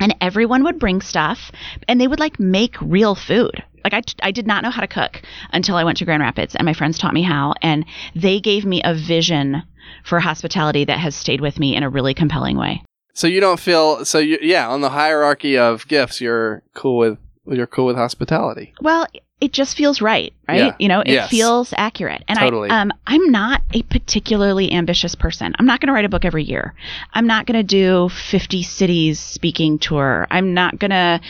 And 0.00 0.14
everyone 0.20 0.62
would 0.62 0.78
bring 0.78 1.00
stuff, 1.00 1.50
and 1.88 2.00
they 2.00 2.06
would 2.06 2.20
like 2.20 2.38
make 2.38 2.76
real 2.80 3.16
food. 3.16 3.64
Like 3.82 3.94
I, 3.94 4.02
I 4.22 4.30
did 4.30 4.46
not 4.46 4.62
know 4.62 4.70
how 4.70 4.80
to 4.80 4.86
cook 4.86 5.22
until 5.52 5.74
I 5.74 5.82
went 5.82 5.98
to 5.98 6.04
Grand 6.04 6.22
Rapids, 6.22 6.54
and 6.54 6.64
my 6.64 6.72
friends 6.72 6.98
taught 6.98 7.14
me 7.14 7.22
how, 7.22 7.54
and 7.62 7.84
they 8.14 8.38
gave 8.38 8.64
me 8.64 8.80
a 8.84 8.94
vision 8.94 9.64
for 10.04 10.20
hospitality 10.20 10.84
that 10.84 10.98
has 11.00 11.16
stayed 11.16 11.40
with 11.40 11.58
me 11.58 11.74
in 11.74 11.82
a 11.82 11.90
really 11.90 12.14
compelling 12.14 12.56
way. 12.56 12.82
So 13.14 13.26
you 13.26 13.40
don't 13.40 13.58
feel 13.60 14.04
so 14.04 14.18
you 14.20 14.38
yeah 14.40 14.68
on 14.68 14.82
the 14.82 14.90
hierarchy 14.90 15.58
of 15.58 15.86
gifts 15.88 16.20
you're 16.20 16.62
cool 16.74 16.96
with 16.96 17.18
you're 17.46 17.66
cool 17.66 17.86
with 17.86 17.96
hospitality. 17.96 18.74
Well, 18.80 19.06
it 19.40 19.52
just 19.52 19.76
feels 19.76 20.00
right, 20.00 20.32
right? 20.46 20.56
Yeah. 20.66 20.76
You 20.78 20.88
know, 20.88 21.00
it 21.00 21.08
Yes. 21.08 21.28
feels 21.30 21.74
accurate. 21.76 22.22
And 22.28 22.38
Totally. 22.38 22.70
I 22.70 22.80
um 22.82 22.92
I'm 23.06 23.30
not 23.32 23.62
a 23.72 23.82
particularly 23.82 24.70
ambitious 24.72 25.14
person. 25.16 25.52
I'm 25.58 25.66
not 25.66 25.80
going 25.80 25.88
to 25.88 25.92
write 25.92 26.04
a 26.04 26.08
book 26.08 26.24
every 26.24 26.44
year. 26.44 26.74
I'm 27.12 27.26
not 27.26 27.46
going 27.46 27.58
to 27.58 27.64
do 27.64 28.08
50 28.08 28.62
cities 28.62 29.18
speaking 29.18 29.78
tour. 29.80 30.28
I'm 30.30 30.54
not 30.54 30.78
going 30.78 30.92
to 30.92 31.20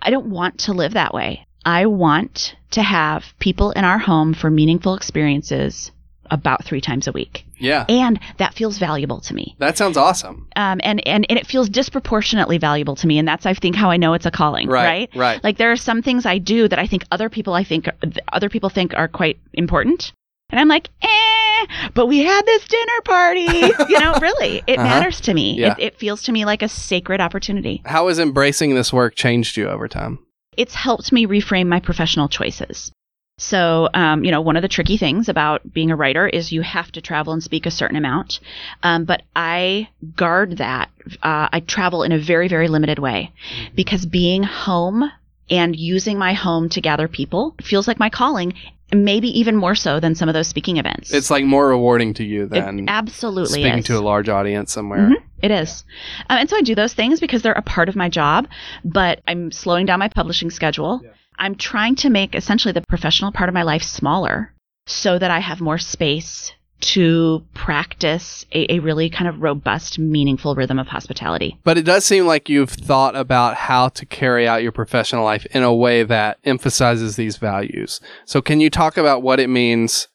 I 0.00 0.10
don't 0.10 0.26
want 0.26 0.58
to 0.60 0.72
live 0.72 0.92
that 0.92 1.12
way. 1.12 1.46
I 1.64 1.86
want 1.86 2.54
to 2.70 2.82
have 2.82 3.24
people 3.40 3.72
in 3.72 3.84
our 3.84 3.98
home 3.98 4.32
for 4.34 4.48
meaningful 4.50 4.94
experiences 4.94 5.90
about 6.30 6.64
3 6.64 6.80
times 6.80 7.06
a 7.06 7.12
week. 7.12 7.44
Yeah. 7.58 7.84
And 7.88 8.20
that 8.38 8.54
feels 8.54 8.78
valuable 8.78 9.20
to 9.22 9.34
me. 9.34 9.54
That 9.58 9.76
sounds 9.78 9.96
awesome. 9.96 10.48
Um, 10.56 10.80
and, 10.84 11.06
and, 11.06 11.26
and 11.28 11.38
it 11.38 11.46
feels 11.46 11.68
disproportionately 11.68 12.58
valuable 12.58 12.96
to 12.96 13.06
me. 13.06 13.18
And 13.18 13.26
that's, 13.26 13.46
I 13.46 13.54
think, 13.54 13.76
how 13.76 13.90
I 13.90 13.96
know 13.96 14.14
it's 14.14 14.26
a 14.26 14.30
calling, 14.30 14.68
Right. 14.68 14.84
right? 14.84 15.10
Right. 15.16 15.44
Like 15.44 15.58
there 15.58 15.72
are 15.72 15.76
some 15.76 16.02
things 16.02 16.26
I 16.26 16.38
do 16.38 16.68
that 16.68 16.78
I 16.78 16.86
think 16.86 17.04
other 17.10 17.28
people 17.28 17.54
I 17.54 17.64
think 17.64 17.88
other 18.32 18.48
people 18.48 18.68
think 18.70 18.94
are 18.94 19.08
quite 19.08 19.38
important. 19.54 20.12
And 20.50 20.60
I'm 20.60 20.68
like, 20.68 20.90
eh, 21.02 21.66
but 21.94 22.06
we 22.06 22.18
had 22.20 22.42
this 22.46 22.64
dinner 22.68 23.00
party. 23.04 23.40
you 23.88 23.98
know, 24.00 24.14
really, 24.20 24.62
it 24.66 24.78
Uh-huh. 24.78 24.84
matters 24.88 25.20
to 25.22 25.34
me. 25.34 25.54
Yeah. 25.58 25.74
It, 25.78 25.82
it 25.94 25.98
feels 25.98 26.22
to 26.24 26.32
me 26.32 26.44
like 26.44 26.62
a 26.62 26.68
sacred 26.68 27.20
opportunity. 27.20 27.82
How 27.84 28.08
has 28.08 28.18
embracing 28.18 28.74
this 28.74 28.92
work 28.92 29.14
changed 29.16 29.56
you 29.56 29.68
over 29.68 29.88
time? 29.88 30.18
It's 30.56 30.74
helped 30.74 31.12
me 31.12 31.26
reframe 31.26 31.66
my 31.66 31.80
professional 31.80 32.28
choices. 32.28 32.92
So, 33.46 33.90
um, 33.92 34.24
you 34.24 34.30
know, 34.30 34.40
one 34.40 34.56
of 34.56 34.62
the 34.62 34.68
tricky 34.68 34.96
things 34.96 35.28
about 35.28 35.70
being 35.70 35.90
a 35.90 35.96
writer 35.96 36.26
is 36.26 36.52
you 36.52 36.62
have 36.62 36.90
to 36.92 37.02
travel 37.02 37.34
and 37.34 37.42
speak 37.42 37.66
a 37.66 37.70
certain 37.70 37.96
amount. 37.96 38.40
Um, 38.82 39.04
but 39.04 39.22
I 39.34 39.88
guard 40.14 40.56
that. 40.56 40.88
Uh, 41.22 41.48
I 41.52 41.60
travel 41.60 42.02
in 42.02 42.12
a 42.12 42.18
very, 42.18 42.48
very 42.48 42.66
limited 42.68 42.98
way 42.98 43.32
because 43.74 44.06
being 44.06 44.42
home 44.42 45.10
and 45.50 45.76
using 45.76 46.18
my 46.18 46.32
home 46.32 46.70
to 46.70 46.80
gather 46.80 47.08
people 47.08 47.54
feels 47.62 47.86
like 47.86 47.98
my 47.98 48.08
calling, 48.08 48.54
maybe 48.90 49.28
even 49.38 49.54
more 49.54 49.74
so 49.74 50.00
than 50.00 50.14
some 50.14 50.30
of 50.30 50.32
those 50.32 50.48
speaking 50.48 50.78
events. 50.78 51.12
It's 51.12 51.30
like 51.30 51.44
more 51.44 51.68
rewarding 51.68 52.14
to 52.14 52.24
you 52.24 52.44
It 52.44 52.50
than 52.50 52.88
absolutely 52.88 53.60
speaking 53.60 53.78
is. 53.80 53.84
to 53.84 53.98
a 53.98 54.00
large 54.00 54.30
audience 54.30 54.72
somewhere. 54.72 55.10
Mhm, 55.10 55.22
it 55.42 55.50
is. 55.50 55.84
Um, 56.30 56.38
and 56.38 56.48
so 56.50 56.56
I 56.56 56.62
do 56.62 56.74
those 56.74 56.94
things 56.94 57.20
because 57.20 57.42
they're 57.42 57.52
a 57.52 57.60
part 57.62 57.90
of 57.90 57.96
my 57.96 58.08
job, 58.08 58.48
but 58.82 59.20
I'm 59.28 59.52
slowing 59.52 59.84
down 59.84 59.98
my 59.98 60.08
publishing 60.08 60.50
schedule. 60.50 61.02
I'm 61.38 61.54
trying 61.54 61.96
to 61.96 62.10
make 62.10 62.34
essentially 62.34 62.72
the 62.72 62.84
professional 62.88 63.32
part 63.32 63.48
of 63.48 63.54
my 63.54 63.62
life 63.62 63.82
smaller 63.82 64.54
so 64.86 65.18
that 65.18 65.30
I 65.30 65.40
have 65.40 65.60
more 65.60 65.78
space 65.78 66.52
to 66.78 67.44
practice 67.54 68.44
a, 68.52 68.74
a 68.74 68.78
really 68.80 69.08
kind 69.08 69.28
of 69.28 69.40
robust, 69.40 69.98
meaningful 69.98 70.54
rhythm 70.54 70.78
of 70.78 70.88
hospitality. 70.88 71.58
But 71.64 71.78
it 71.78 71.84
does 71.84 72.04
seem 72.04 72.26
like 72.26 72.48
you've 72.48 72.70
thought 72.70 73.16
about 73.16 73.56
how 73.56 73.88
to 73.88 74.06
carry 74.06 74.46
out 74.46 74.62
your 74.62 74.72
professional 74.72 75.24
life 75.24 75.46
in 75.46 75.62
a 75.62 75.74
way 75.74 76.02
that 76.02 76.38
emphasizes 76.44 77.16
these 77.16 77.38
values. 77.38 78.00
So 78.24 78.42
can 78.42 78.60
you 78.60 78.70
talk 78.70 78.96
about 78.96 79.22
what 79.22 79.40
it 79.40 79.48
means 79.48 80.08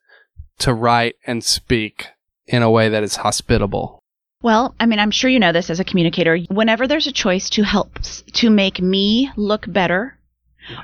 to 0.59 0.73
write 0.73 1.15
and 1.25 1.43
speak 1.43 2.07
in 2.45 2.61
a 2.61 2.71
way 2.71 2.89
that 2.89 3.03
is 3.03 3.17
hospitable? 3.17 3.99
Well, 4.43 4.75
I 4.79 4.85
mean, 4.85 4.99
I'm 4.99 5.11
sure 5.11 5.29
you 5.29 5.39
know 5.39 5.51
this 5.51 5.69
as 5.69 5.79
a 5.79 5.83
communicator. 5.83 6.37
Whenever 6.49 6.87
there's 6.87 7.07
a 7.07 7.11
choice 7.11 7.49
to 7.51 7.63
help 7.63 7.99
to 8.33 8.49
make 8.49 8.79
me 8.79 9.31
look 9.35 9.71
better 9.71 10.17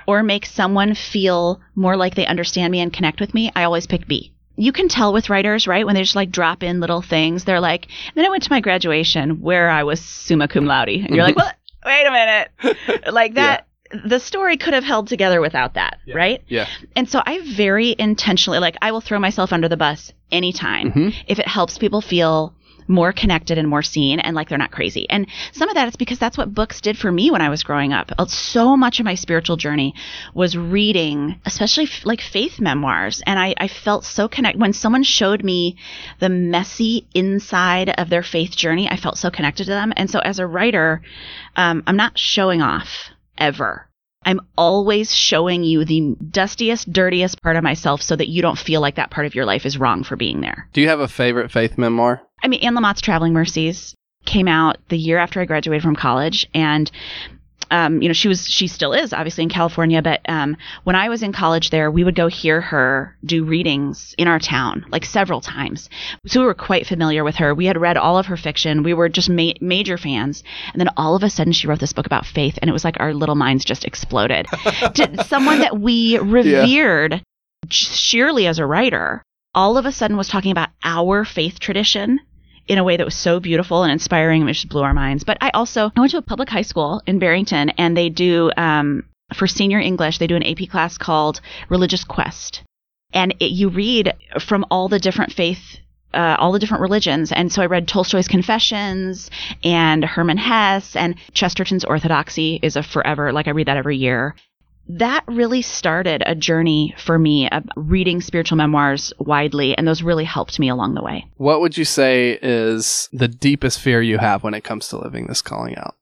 or 0.07 0.23
make 0.23 0.45
someone 0.45 0.93
feel 0.95 1.61
more 1.75 1.95
like 1.97 2.15
they 2.15 2.25
understand 2.25 2.71
me 2.71 2.79
and 2.81 2.91
connect 2.93 3.19
with 3.19 3.33
me, 3.33 3.51
I 3.55 3.63
always 3.63 3.87
pick 3.87 4.07
B. 4.07 4.31
You 4.55 4.71
can 4.71 4.87
tell 4.89 5.13
with 5.13 5.29
writers, 5.29 5.67
right? 5.67 5.85
When 5.85 5.93
they 5.95 6.01
just 6.01 6.15
like 6.15 6.31
drop 6.31 6.63
in 6.63 6.79
little 6.79 7.01
things, 7.01 7.43
they're 7.43 7.59
like, 7.59 7.87
then 8.15 8.25
I 8.25 8.29
went 8.29 8.43
to 8.43 8.51
my 8.51 8.59
graduation 8.59 9.41
where 9.41 9.69
I 9.69 9.83
was 9.83 9.99
summa 9.99 10.47
cum 10.47 10.65
laude. 10.65 10.89
And 10.89 11.09
you're 11.15 11.23
like, 11.23 11.35
what? 11.35 11.55
Wait 11.85 12.05
a 12.05 12.11
minute. 12.11 13.07
Like 13.13 13.35
that. 13.35 13.67
The 14.03 14.19
story 14.19 14.57
could 14.57 14.73
have 14.73 14.83
held 14.83 15.07
together 15.07 15.39
without 15.39 15.75
that, 15.75 15.99
right? 16.13 16.43
Yeah. 16.49 16.67
And 16.95 17.09
so 17.09 17.21
I 17.25 17.39
very 17.55 17.95
intentionally, 17.97 18.59
like, 18.59 18.75
I 18.81 18.91
will 18.91 18.99
throw 18.99 19.17
myself 19.17 19.53
under 19.53 19.69
the 19.69 19.77
bus 19.77 20.11
anytime 20.29 20.91
Mhm. 20.91 21.15
if 21.27 21.39
it 21.39 21.47
helps 21.47 21.77
people 21.77 22.01
feel 22.01 22.53
more 22.87 23.11
connected 23.11 23.57
and 23.57 23.67
more 23.67 23.81
seen 23.83 24.19
and 24.19 24.35
like 24.35 24.49
they're 24.49 24.57
not 24.57 24.71
crazy. 24.71 25.09
And 25.09 25.27
some 25.51 25.69
of 25.69 25.75
that 25.75 25.87
is 25.87 25.95
because 25.95 26.19
that's 26.19 26.37
what 26.37 26.53
books 26.53 26.81
did 26.81 26.97
for 26.97 27.11
me 27.11 27.31
when 27.31 27.41
I 27.41 27.49
was 27.49 27.63
growing 27.63 27.93
up. 27.93 28.11
Uh, 28.17 28.25
So 28.25 28.77
much 28.77 28.99
of 28.99 29.05
my 29.05 29.15
spiritual 29.15 29.57
journey 29.57 29.93
was 30.33 30.57
reading, 30.57 31.39
especially 31.45 31.85
f- 31.85 32.05
like 32.05 32.21
faith 32.21 32.59
memoirs. 32.59 33.21
And 33.25 33.39
I, 33.39 33.53
I 33.57 33.67
felt 33.67 34.05
so 34.05 34.27
connected. 34.27 34.59
When 34.61 34.73
someone 34.73 35.03
showed 35.03 35.43
me 35.43 35.77
the 36.19 36.29
messy 36.29 37.07
inside 37.13 37.89
of 37.97 38.09
their 38.09 38.23
faith 38.23 38.55
journey, 38.55 38.89
I 38.89 38.97
felt 38.97 39.17
so 39.17 39.29
connected 39.29 39.65
to 39.65 39.71
them. 39.71 39.93
And 39.95 40.09
so 40.09 40.19
as 40.19 40.39
a 40.39 40.47
writer, 40.47 41.01
um, 41.55 41.83
I'm 41.87 41.97
not 41.97 42.17
showing 42.17 42.61
off 42.61 43.09
ever. 43.37 43.86
I'm 44.27 44.41
always 44.57 45.15
showing 45.15 45.63
you 45.63 45.85
the 45.85 46.13
dustiest, 46.29 46.91
dirtiest 46.91 47.41
part 47.41 47.55
of 47.55 47.63
myself 47.63 48.01
so 48.01 48.13
that 48.13 48.27
you 48.27 48.41
don't 48.41 48.57
feel 48.57 48.81
like 48.81 48.95
that 48.95 49.09
part 49.09 49.25
of 49.25 49.33
your 49.33 49.45
life 49.45 49.65
is 49.65 49.77
wrong 49.77 50.03
for 50.03 50.17
being 50.17 50.41
there. 50.41 50.67
Do 50.73 50.81
you 50.81 50.89
have 50.89 50.99
a 50.99 51.07
favorite 51.07 51.49
faith 51.49 51.77
memoir? 51.77 52.21
I 52.43 52.49
mean, 52.49 52.59
Anne 52.59 52.75
Lamott's 52.75 52.99
Traveling 52.99 53.31
Mercies 53.31 53.95
came 54.25 54.49
out 54.49 54.79
the 54.89 54.97
year 54.97 55.17
after 55.17 55.39
I 55.39 55.45
graduated 55.45 55.81
from 55.81 55.95
college, 55.95 56.45
and 56.53 56.91
um, 57.71 58.01
you 58.01 58.09
know, 58.09 58.13
she 58.13 58.27
was, 58.27 58.45
she 58.45 58.67
still 58.67 58.93
is, 58.93 59.13
obviously 59.13 59.43
in 59.43 59.49
California. 59.49 60.01
But 60.01 60.21
um, 60.27 60.57
when 60.83 60.95
I 60.95 61.09
was 61.09 61.23
in 61.23 61.33
college 61.33 61.69
there, 61.69 61.89
we 61.91 62.03
would 62.03 62.15
go 62.15 62.27
hear 62.27 62.61
her 62.61 63.15
do 63.25 63.43
readings 63.43 64.15
in 64.17 64.27
our 64.27 64.39
town, 64.39 64.85
like 64.89 65.05
several 65.05 65.41
times. 65.41 65.89
So 66.25 66.39
we 66.39 66.45
were 66.45 66.53
quite 66.53 66.87
familiar 66.87 67.23
with 67.23 67.35
her. 67.35 67.53
We 67.53 67.65
had 67.65 67.79
read 67.79 67.97
all 67.97 68.17
of 68.17 68.27
her 68.27 68.37
fiction. 68.37 68.83
We 68.83 68.93
were 68.93 69.09
just 69.09 69.29
ma- 69.29 69.53
major 69.61 69.97
fans. 69.97 70.43
And 70.73 70.79
then 70.79 70.89
all 70.97 71.15
of 71.15 71.23
a 71.23 71.29
sudden, 71.29 71.53
she 71.53 71.67
wrote 71.67 71.79
this 71.79 71.93
book 71.93 72.05
about 72.05 72.25
faith, 72.25 72.57
and 72.61 72.69
it 72.69 72.73
was 72.73 72.83
like 72.83 72.99
our 72.99 73.13
little 73.13 73.35
minds 73.35 73.65
just 73.65 73.85
exploded. 73.85 74.47
to 74.95 75.23
someone 75.27 75.59
that 75.59 75.79
we 75.79 76.17
revered 76.17 77.21
sheerly 77.69 78.47
as 78.47 78.59
a 78.59 78.65
writer, 78.65 79.23
all 79.53 79.77
of 79.77 79.85
a 79.85 79.91
sudden 79.91 80.17
was 80.17 80.27
talking 80.27 80.51
about 80.51 80.69
our 80.83 81.25
faith 81.25 81.59
tradition 81.59 82.19
in 82.67 82.77
a 82.77 82.83
way 82.83 82.97
that 82.97 83.05
was 83.05 83.15
so 83.15 83.39
beautiful 83.39 83.83
and 83.83 83.91
inspiring 83.91 84.41
and 84.41 84.49
it 84.49 84.53
just 84.53 84.69
blew 84.69 84.83
our 84.83 84.93
minds. 84.93 85.23
But 85.23 85.37
I 85.41 85.49
also 85.51 85.91
I 85.95 85.99
went 85.99 86.11
to 86.11 86.17
a 86.17 86.21
public 86.21 86.49
high 86.49 86.61
school 86.61 87.01
in 87.07 87.19
Barrington 87.19 87.69
and 87.71 87.95
they 87.95 88.09
do 88.09 88.51
um, 88.57 89.03
for 89.33 89.47
senior 89.47 89.79
English 89.79 90.17
they 90.17 90.27
do 90.27 90.35
an 90.35 90.43
AP 90.43 90.69
class 90.69 90.97
called 90.97 91.41
Religious 91.69 92.03
Quest, 92.03 92.63
and 93.13 93.33
it, 93.39 93.51
you 93.51 93.69
read 93.69 94.13
from 94.39 94.65
all 94.71 94.87
the 94.87 94.99
different 94.99 95.33
faith. 95.33 95.79
Uh, 96.13 96.37
all 96.39 96.53
the 96.53 96.57
different 96.57 96.81
religions. 96.81 97.33
And 97.33 97.51
so 97.51 97.61
I 97.61 97.65
read 97.65 97.85
Tolstoy's 97.85 98.29
Confessions 98.29 99.29
and 99.61 100.03
Hermann 100.05 100.37
Hesse 100.37 100.95
and 100.95 101.15
Chesterton's 101.33 101.83
Orthodoxy 101.83 102.59
is 102.63 102.77
a 102.77 102.81
forever, 102.81 103.33
like 103.33 103.47
I 103.47 103.51
read 103.51 103.67
that 103.67 103.75
every 103.77 103.97
year 103.97 104.33
that 104.89 105.23
really 105.27 105.61
started 105.61 106.23
a 106.25 106.35
journey 106.35 106.95
for 106.97 107.19
me 107.19 107.49
of 107.49 107.63
reading 107.75 108.21
spiritual 108.21 108.57
memoirs 108.57 109.13
widely, 109.19 109.77
and 109.77 109.87
those 109.87 110.01
really 110.01 110.23
helped 110.23 110.59
me 110.59 110.69
along 110.69 110.93
the 110.93 111.03
way. 111.03 111.25
What 111.35 111.61
would 111.61 111.77
you 111.77 111.85
say 111.85 112.39
is 112.41 113.09
the 113.11 113.27
deepest 113.27 113.79
fear 113.79 114.01
you 114.01 114.17
have 114.17 114.43
when 114.43 114.53
it 114.53 114.63
comes 114.63 114.87
to 114.89 114.97
living 114.97 115.27
this 115.27 115.41
calling 115.41 115.75
out? 115.77 115.95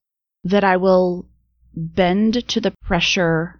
That 0.43 0.63
I 0.63 0.77
will 0.77 1.25
bend 1.75 2.47
to 2.49 2.61
the 2.61 2.73
pressure 2.83 3.59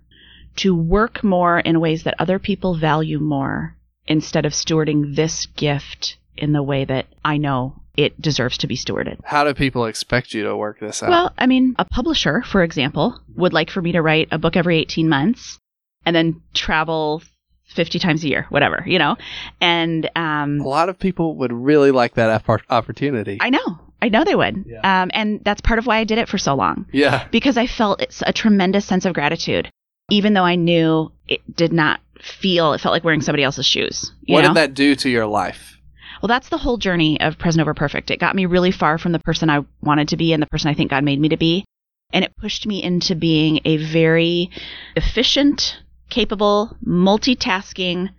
to 0.58 0.76
work 0.76 1.24
more 1.24 1.60
in 1.60 1.80
ways 1.80 2.04
that 2.04 2.16
other 2.20 2.40
people 2.40 2.76
value 2.76 3.20
more 3.20 3.76
instead 4.08 4.46
of 4.46 4.54
stewarding 4.54 5.16
this 5.16 5.48
gift 5.48 6.18
in 6.38 6.54
the 6.54 6.64
way 6.64 6.86
that 6.86 7.08
I 7.24 7.38
know 7.38 7.82
it 7.98 8.20
deserves 8.22 8.58
to 8.60 8.68
be 8.68 8.76
stewarded. 8.76 9.20
How 9.24 9.44
do 9.44 9.54
people 9.54 9.86
expect 9.86 10.34
you 10.34 10.44
to 10.44 10.56
work 10.56 10.80
this 10.80 11.02
out? 11.04 11.10
Well, 11.10 11.34
I 11.38 11.48
mean, 11.48 11.76
a 11.78 11.86
publisher, 11.86 12.42
for 12.42 12.64
example, 12.64 13.20
would 13.36 13.54
like 13.54 13.70
for 13.70 13.82
me 13.82 13.92
to 13.94 14.02
write 14.02 14.28
a 14.32 14.38
book 14.38 14.56
every 14.56 14.78
18 14.80 15.08
months 15.10 15.60
and 16.06 16.16
then 16.16 16.42
travel 16.54 17.22
50 17.66 18.00
times 18.00 18.24
a 18.24 18.28
year, 18.28 18.46
whatever, 18.50 18.84
you 18.86 19.00
know? 19.00 19.18
And 19.60 20.10
um, 20.16 20.60
a 20.62 20.68
lot 20.68 20.90
of 20.90 21.00
people 21.00 21.36
would 21.38 21.52
really 21.52 21.92
like 21.92 22.16
that 22.16 22.44
opportunity. 22.70 23.38
I 23.42 23.50
know. 23.50 23.80
I 24.02 24.10
know 24.10 24.24
they 24.24 24.36
would. 24.36 24.66
Yeah. 24.68 25.02
Um, 25.04 25.10
and 25.14 25.44
that's 25.44 25.62
part 25.62 25.80
of 25.80 25.88
why 25.88 25.98
I 25.98 26.04
did 26.04 26.18
it 26.18 26.30
for 26.30 26.38
so 26.38 26.54
long 26.54 26.86
yeah. 26.92 27.28
because 27.32 27.58
I 27.58 27.66
felt 27.66 28.02
it's 28.02 28.22
a 28.26 28.34
tremendous 28.34 28.86
sense 28.86 29.06
of 29.06 29.14
gratitude, 29.14 29.70
even 30.12 30.34
though 30.34 30.44
I 30.44 30.56
knew 30.56 31.12
it 31.28 31.42
did 31.56 31.74
not 31.74 32.02
feel, 32.22 32.74
it 32.74 32.82
felt 32.82 32.94
like 32.94 33.04
wearing 33.04 33.22
somebody 33.22 33.44
else's 33.44 33.66
shoes. 33.66 34.12
You 34.22 34.34
What 34.34 34.42
know? 34.42 34.48
did 34.50 34.58
that 34.58 34.74
do 34.74 34.96
to 34.96 35.10
your 35.10 35.26
life? 35.26 35.75
Well, 36.22 36.28
that's 36.28 36.50
the 36.50 36.58
whole 36.58 36.78
journey 36.78 37.20
of 37.20 37.38
Present 37.38 37.62
Over 37.62 37.74
Perfect. 37.74 38.12
It 38.12 38.20
got 38.20 38.36
me 38.36 38.46
really 38.46 38.72
far 38.72 38.98
from 38.98 39.12
the 39.12 39.20
person 39.20 39.50
I 39.50 39.66
wanted 39.82 40.10
to 40.10 40.18
be 40.18 40.34
and 40.34 40.42
the 40.42 40.48
person 40.48 40.70
I 40.70 40.74
think 40.74 40.92
God 40.92 41.04
made 41.04 41.20
me 41.20 41.30
to 41.30 41.38
be. 41.38 41.66
And 42.14 42.24
it 42.24 42.36
pushed 42.38 42.66
me 42.66 42.82
into 42.82 43.16
being 43.16 43.60
a 43.66 43.78
very 43.78 44.50
efficient, 44.96 45.78
capable, 46.10 46.78
multitasking, 46.86 48.10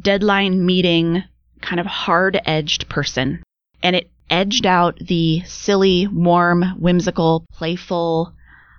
deadline 0.00 0.64
meeting, 0.64 1.24
kind 1.60 1.80
of 1.80 1.86
hard 1.86 2.40
edged 2.44 2.88
person. 2.88 3.42
And 3.82 3.96
it 3.96 4.10
edged 4.28 4.66
out 4.66 4.98
the 4.98 5.42
silly, 5.44 6.06
warm, 6.06 6.62
whimsical, 6.78 7.44
playful, 7.52 8.34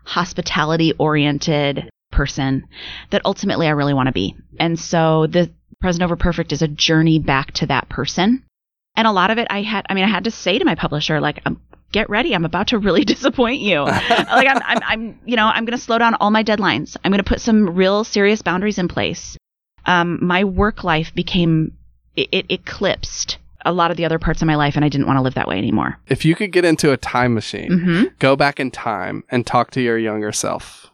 hospitality 0.06 0.94
oriented 0.94 1.90
person 2.12 2.68
that 3.10 3.22
ultimately 3.26 3.68
I 3.68 3.72
really 3.72 3.94
want 3.94 4.08
to 4.08 4.14
be. 4.14 4.36
And 4.60 4.80
so 4.80 5.28
the 5.28 5.52
Present 5.80 6.04
Over 6.04 6.16
Perfect 6.16 6.52
is 6.52 6.62
a 6.62 6.68
journey 6.68 7.20
back 7.20 7.52
to 7.54 7.66
that 7.68 7.90
person. 7.90 8.44
And 8.96 9.08
a 9.08 9.12
lot 9.12 9.32
of 9.32 9.38
it 9.38 9.48
I 9.50 9.62
had, 9.62 9.86
I 9.90 9.94
mean, 9.94 10.04
I 10.04 10.08
had 10.08 10.26
to 10.26 10.32
say 10.32 10.60
to 10.60 10.66
my 10.66 10.76
publisher, 10.76 11.20
like, 11.22 11.42
um, 11.46 11.62
get 11.92 12.10
ready. 12.10 12.34
I'm 12.34 12.46
about 12.46 12.68
to 12.68 12.78
really 12.78 13.04
disappoint 13.06 13.62
you. 13.62 13.82
like, 13.84 14.48
I'm, 14.48 14.62
I'm, 14.66 14.80
I'm, 14.84 15.20
you 15.26 15.36
know, 15.36 15.46
I'm 15.46 15.66
going 15.66 15.78
to 15.78 15.84
slow 15.84 15.98
down 15.98 16.16
all 16.16 16.32
my 16.32 16.44
deadlines. 16.44 16.98
I'm 17.04 17.12
going 17.12 17.24
to 17.24 17.28
put 17.28 17.42
some 17.42 17.76
real 17.76 18.04
serious 18.04 18.42
boundaries 18.42 18.78
in 18.78 18.88
place. 18.88 19.38
Um, 19.86 20.20
my 20.26 20.44
work 20.44 20.84
life 20.84 21.14
became, 21.16 21.78
it, 22.16 22.30
it 22.32 22.46
eclipsed 22.50 23.38
a 23.66 23.72
lot 23.72 23.92
of 23.92 23.98
the 23.98 24.06
other 24.06 24.20
parts 24.20 24.42
of 24.42 24.48
my 24.48 24.56
life, 24.56 24.76
and 24.76 24.84
I 24.84 24.90
didn't 24.90 25.08
want 25.08 25.18
to 25.18 25.22
live 25.22 25.36
that 25.36 25.48
way 25.48 25.58
anymore. 25.58 26.00
If 26.08 26.26
you 26.26 26.36
could 26.36 26.52
get 26.52 26.66
into 26.66 26.92
a 26.92 26.98
time 26.98 27.34
machine, 27.34 27.80
hmm 27.80 28.04
go 28.20 28.36
back 28.36 28.60
in 28.60 28.72
time, 28.72 29.24
and 29.30 29.46
talk 29.46 29.72
to 29.72 29.82
your 29.82 29.98
younger 29.98 30.32
self, 30.32 30.92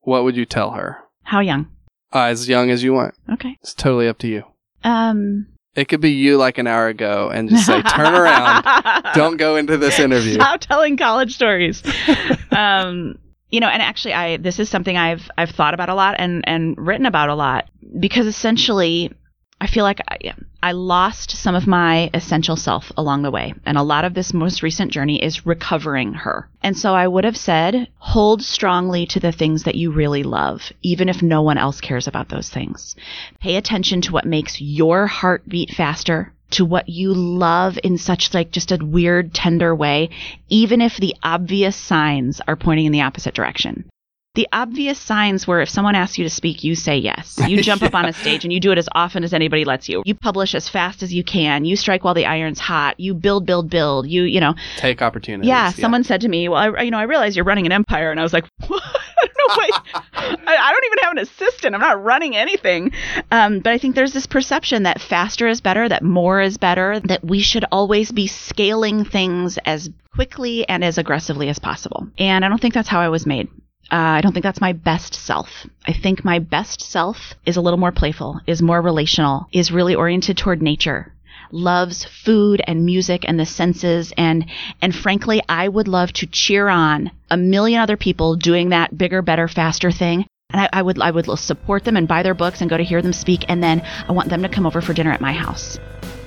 what 0.00 0.24
would 0.24 0.36
you 0.36 0.44
tell 0.44 0.72
her? 0.72 0.98
How 1.22 1.40
young? 1.40 1.68
Uh, 2.14 2.24
as 2.24 2.48
young 2.48 2.70
as 2.70 2.82
you 2.82 2.92
want. 2.92 3.14
Okay. 3.30 3.56
It's 3.62 3.74
totally 3.74 4.08
up 4.08 4.18
to 4.18 4.28
you. 4.28 4.44
Um, 4.84 5.46
It 5.76 5.88
could 5.88 6.00
be 6.00 6.10
you 6.10 6.38
like 6.38 6.56
an 6.56 6.66
hour 6.66 6.88
ago 6.88 7.28
and 7.28 7.50
just 7.50 7.66
say, 7.66 7.82
turn 7.82 8.14
around. 8.14 8.64
Don't 9.14 9.36
go 9.36 9.56
into 9.56 9.76
this 9.76 9.98
interview. 9.98 10.34
Stop 10.34 10.60
telling 10.60 10.96
college 10.96 11.34
stories. 11.34 11.82
um, 12.50 13.18
you 13.50 13.60
know, 13.60 13.68
and 13.68 13.82
actually, 13.82 14.14
I 14.14 14.38
this 14.38 14.58
is 14.58 14.68
something 14.70 14.96
I've 14.96 15.30
I've 15.36 15.50
thought 15.50 15.74
about 15.74 15.88
a 15.90 15.94
lot 15.94 16.16
and 16.18 16.42
and 16.48 16.74
written 16.78 17.06
about 17.06 17.28
a 17.28 17.34
lot 17.34 17.68
because 18.00 18.26
essentially, 18.26 19.12
I 19.58 19.68
feel 19.68 19.84
like 19.84 20.00
I, 20.08 20.18
I 20.62 20.72
lost 20.72 21.30
some 21.30 21.54
of 21.54 21.66
my 21.66 22.10
essential 22.12 22.56
self 22.56 22.92
along 22.96 23.22
the 23.22 23.30
way, 23.30 23.54
and 23.64 23.78
a 23.78 23.82
lot 23.82 24.04
of 24.04 24.12
this 24.12 24.34
most 24.34 24.62
recent 24.62 24.92
journey 24.92 25.22
is 25.22 25.46
recovering 25.46 26.12
her. 26.12 26.48
And 26.62 26.76
so 26.76 26.94
I 26.94 27.08
would 27.08 27.24
have 27.24 27.38
said, 27.38 27.88
hold 27.96 28.42
strongly 28.42 29.06
to 29.06 29.20
the 29.20 29.32
things 29.32 29.62
that 29.62 29.74
you 29.74 29.90
really 29.90 30.22
love, 30.22 30.72
even 30.82 31.08
if 31.08 31.22
no 31.22 31.40
one 31.40 31.56
else 31.56 31.80
cares 31.80 32.06
about 32.06 32.28
those 32.28 32.50
things. 32.50 32.96
Pay 33.40 33.56
attention 33.56 34.02
to 34.02 34.12
what 34.12 34.26
makes 34.26 34.60
your 34.60 35.06
heart 35.06 35.48
beat 35.48 35.70
faster, 35.70 36.32
to 36.50 36.64
what 36.64 36.88
you 36.88 37.14
love 37.14 37.78
in 37.82 37.96
such 37.96 38.34
like 38.34 38.50
just 38.50 38.72
a 38.72 38.84
weird, 38.84 39.32
tender 39.32 39.74
way, 39.74 40.10
even 40.48 40.80
if 40.82 40.98
the 40.98 41.14
obvious 41.22 41.76
signs 41.76 42.40
are 42.46 42.56
pointing 42.56 42.86
in 42.86 42.92
the 42.92 43.02
opposite 43.02 43.34
direction. 43.34 43.88
The 44.36 44.46
obvious 44.52 44.98
signs 44.98 45.46
where 45.46 45.60
if 45.60 45.68
someone 45.68 45.94
asks 45.94 46.18
you 46.18 46.24
to 46.24 46.30
speak, 46.30 46.62
you 46.62 46.74
say 46.74 46.96
yes. 46.96 47.40
You 47.46 47.62
jump 47.62 47.82
up 47.82 47.94
on 47.94 48.04
a 48.04 48.12
stage 48.12 48.44
and 48.44 48.52
you 48.52 48.60
do 48.60 48.70
it 48.72 48.78
as 48.78 48.88
often 48.92 49.24
as 49.24 49.32
anybody 49.32 49.64
lets 49.64 49.88
you. 49.88 50.02
You 50.04 50.14
publish 50.14 50.54
as 50.54 50.68
fast 50.68 51.02
as 51.02 51.14
you 51.14 51.24
can. 51.24 51.64
You 51.64 51.76
strike 51.76 52.04
while 52.04 52.12
the 52.14 52.26
iron's 52.26 52.58
hot. 52.58 52.98
You 53.00 53.14
build, 53.14 53.46
build, 53.46 53.70
build. 53.70 54.08
You, 54.08 54.24
you 54.24 54.40
know, 54.40 54.54
Take 54.76 55.00
opportunities. 55.00 55.48
yeah, 55.48 55.70
someone 55.70 56.04
said 56.04 56.20
to 56.22 56.28
me, 56.28 56.48
"Well, 56.48 56.76
I, 56.76 56.82
you 56.82 56.90
know, 56.90 56.98
I 56.98 57.04
realize 57.04 57.34
you're 57.36 57.44
running 57.44 57.66
an 57.66 57.72
empire," 57.72 58.10
and 58.10 58.20
I 58.20 58.22
was 58.22 58.32
like, 58.32 58.44
"What? 58.66 58.82
I 58.84 59.26
don't 59.26 59.58
know. 59.58 59.78
I, 60.46 60.56
I 60.56 60.72
don't 60.72 60.84
even 60.84 60.98
have 61.04 61.12
an 61.12 61.18
assistant. 61.18 61.74
I'm 61.74 61.80
not 61.80 62.02
running 62.02 62.36
anything." 62.36 62.92
Um, 63.30 63.60
but 63.60 63.72
I 63.72 63.78
think 63.78 63.94
there's 63.94 64.12
this 64.12 64.26
perception 64.26 64.82
that 64.82 65.00
faster 65.00 65.46
is 65.46 65.60
better, 65.60 65.88
that 65.88 66.02
more 66.02 66.40
is 66.40 66.58
better, 66.58 67.00
that 67.00 67.24
we 67.24 67.40
should 67.40 67.64
always 67.72 68.12
be 68.12 68.26
scaling 68.26 69.04
things 69.04 69.58
as 69.64 69.88
quickly 70.14 70.68
and 70.68 70.84
as 70.84 70.98
aggressively 70.98 71.48
as 71.48 71.58
possible. 71.58 72.08
And 72.18 72.44
I 72.44 72.48
don't 72.48 72.60
think 72.60 72.74
that's 72.74 72.88
how 72.88 73.00
I 73.00 73.08
was 73.08 73.24
made. 73.24 73.48
Uh, 73.90 74.18
I 74.18 74.20
don't 74.20 74.32
think 74.32 74.42
that's 74.42 74.60
my 74.60 74.72
best 74.72 75.14
self. 75.14 75.66
I 75.86 75.92
think 75.92 76.24
my 76.24 76.40
best 76.40 76.80
self 76.80 77.34
is 77.44 77.56
a 77.56 77.60
little 77.60 77.78
more 77.78 77.92
playful, 77.92 78.40
is 78.46 78.60
more 78.60 78.82
relational, 78.82 79.46
is 79.52 79.70
really 79.70 79.94
oriented 79.94 80.36
toward 80.36 80.60
nature, 80.60 81.12
loves 81.52 82.04
food 82.04 82.60
and 82.66 82.84
music 82.84 83.24
and 83.26 83.38
the 83.38 83.46
senses 83.46 84.12
and 84.16 84.44
and 84.82 84.94
frankly 84.94 85.40
I 85.48 85.68
would 85.68 85.86
love 85.86 86.12
to 86.14 86.26
cheer 86.26 86.68
on 86.68 87.12
a 87.30 87.36
million 87.36 87.80
other 87.80 87.96
people 87.96 88.34
doing 88.34 88.70
that 88.70 88.96
bigger, 88.96 89.22
better, 89.22 89.46
faster 89.46 89.92
thing. 89.92 90.26
And 90.50 90.62
I, 90.62 90.68
I 90.72 90.82
would 90.82 91.00
I 91.00 91.10
would 91.10 91.26
support 91.38 91.84
them 91.84 91.96
and 91.96 92.08
buy 92.08 92.22
their 92.22 92.34
books 92.34 92.60
and 92.60 92.70
go 92.70 92.76
to 92.76 92.84
hear 92.84 93.02
them 93.02 93.12
speak 93.12 93.44
and 93.48 93.62
then 93.62 93.82
I 94.08 94.12
want 94.12 94.28
them 94.28 94.42
to 94.42 94.48
come 94.48 94.66
over 94.66 94.80
for 94.80 94.94
dinner 94.94 95.12
at 95.12 95.20
my 95.20 95.32
house. 95.32 95.78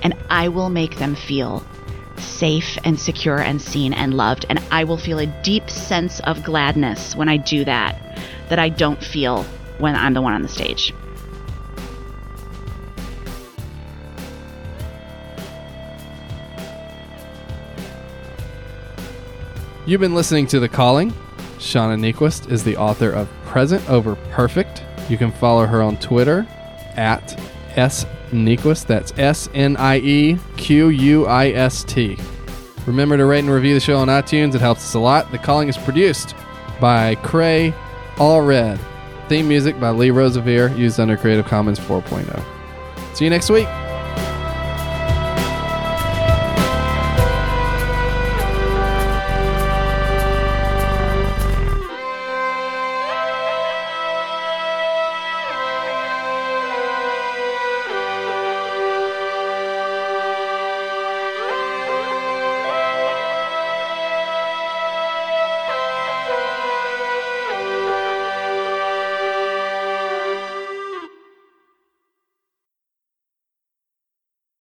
And 0.02 0.14
I 0.30 0.48
will 0.48 0.70
make 0.70 0.96
them 0.96 1.14
feel 1.14 1.62
safe 2.20 2.78
and 2.84 2.98
secure 2.98 3.38
and 3.38 3.60
seen 3.60 3.92
and 3.92 4.14
loved. 4.14 4.46
And 4.48 4.62
I 4.70 4.84
will 4.84 4.96
feel 4.96 5.18
a 5.18 5.26
deep 5.26 5.68
sense 5.70 6.20
of 6.20 6.42
gladness 6.42 7.16
when 7.16 7.28
I 7.28 7.36
do 7.36 7.64
that 7.64 8.18
that 8.48 8.58
I 8.58 8.68
don't 8.68 9.02
feel 9.02 9.44
when 9.78 9.94
I'm 9.94 10.14
the 10.14 10.22
one 10.22 10.32
on 10.32 10.42
the 10.42 10.48
stage. 10.48 10.92
You've 19.86 20.00
been 20.00 20.14
listening 20.14 20.46
to 20.48 20.60
The 20.60 20.68
Calling. 20.68 21.12
Shauna 21.58 21.98
Niequist 21.98 22.50
is 22.50 22.62
the 22.62 22.76
author 22.76 23.10
of 23.10 23.28
Present 23.44 23.88
Over 23.90 24.14
Perfect. 24.30 24.84
You 25.08 25.18
can 25.18 25.32
follow 25.32 25.66
her 25.66 25.82
on 25.82 25.96
Twitter 25.96 26.46
at 26.96 27.38
S 27.76 28.06
Niequist. 28.30 28.86
That's 28.86 29.12
S 29.18 29.48
N 29.54 29.76
I 29.76 29.98
E 29.98 30.38
Q 30.56 30.88
U 30.88 31.26
I 31.26 31.48
S 31.48 31.84
T. 31.84 32.16
Remember 32.86 33.16
to 33.16 33.26
rate 33.26 33.40
and 33.40 33.50
review 33.50 33.74
the 33.74 33.80
show 33.80 33.98
on 33.98 34.08
iTunes. 34.08 34.54
It 34.54 34.60
helps 34.60 34.82
us 34.82 34.94
a 34.94 34.98
lot. 34.98 35.30
The 35.30 35.38
Calling 35.38 35.68
is 35.68 35.76
produced 35.76 36.34
by 36.80 37.14
Cray 37.16 37.74
All 38.18 38.42
Red. 38.42 38.80
Theme 39.28 39.46
music 39.46 39.78
by 39.78 39.90
Lee 39.90 40.10
Rosevere, 40.10 40.76
used 40.76 40.98
under 40.98 41.16
Creative 41.16 41.46
Commons 41.46 41.78
4.0. 41.78 42.44
See 43.14 43.24
you 43.24 43.30
next 43.30 43.50
week. 43.50 43.68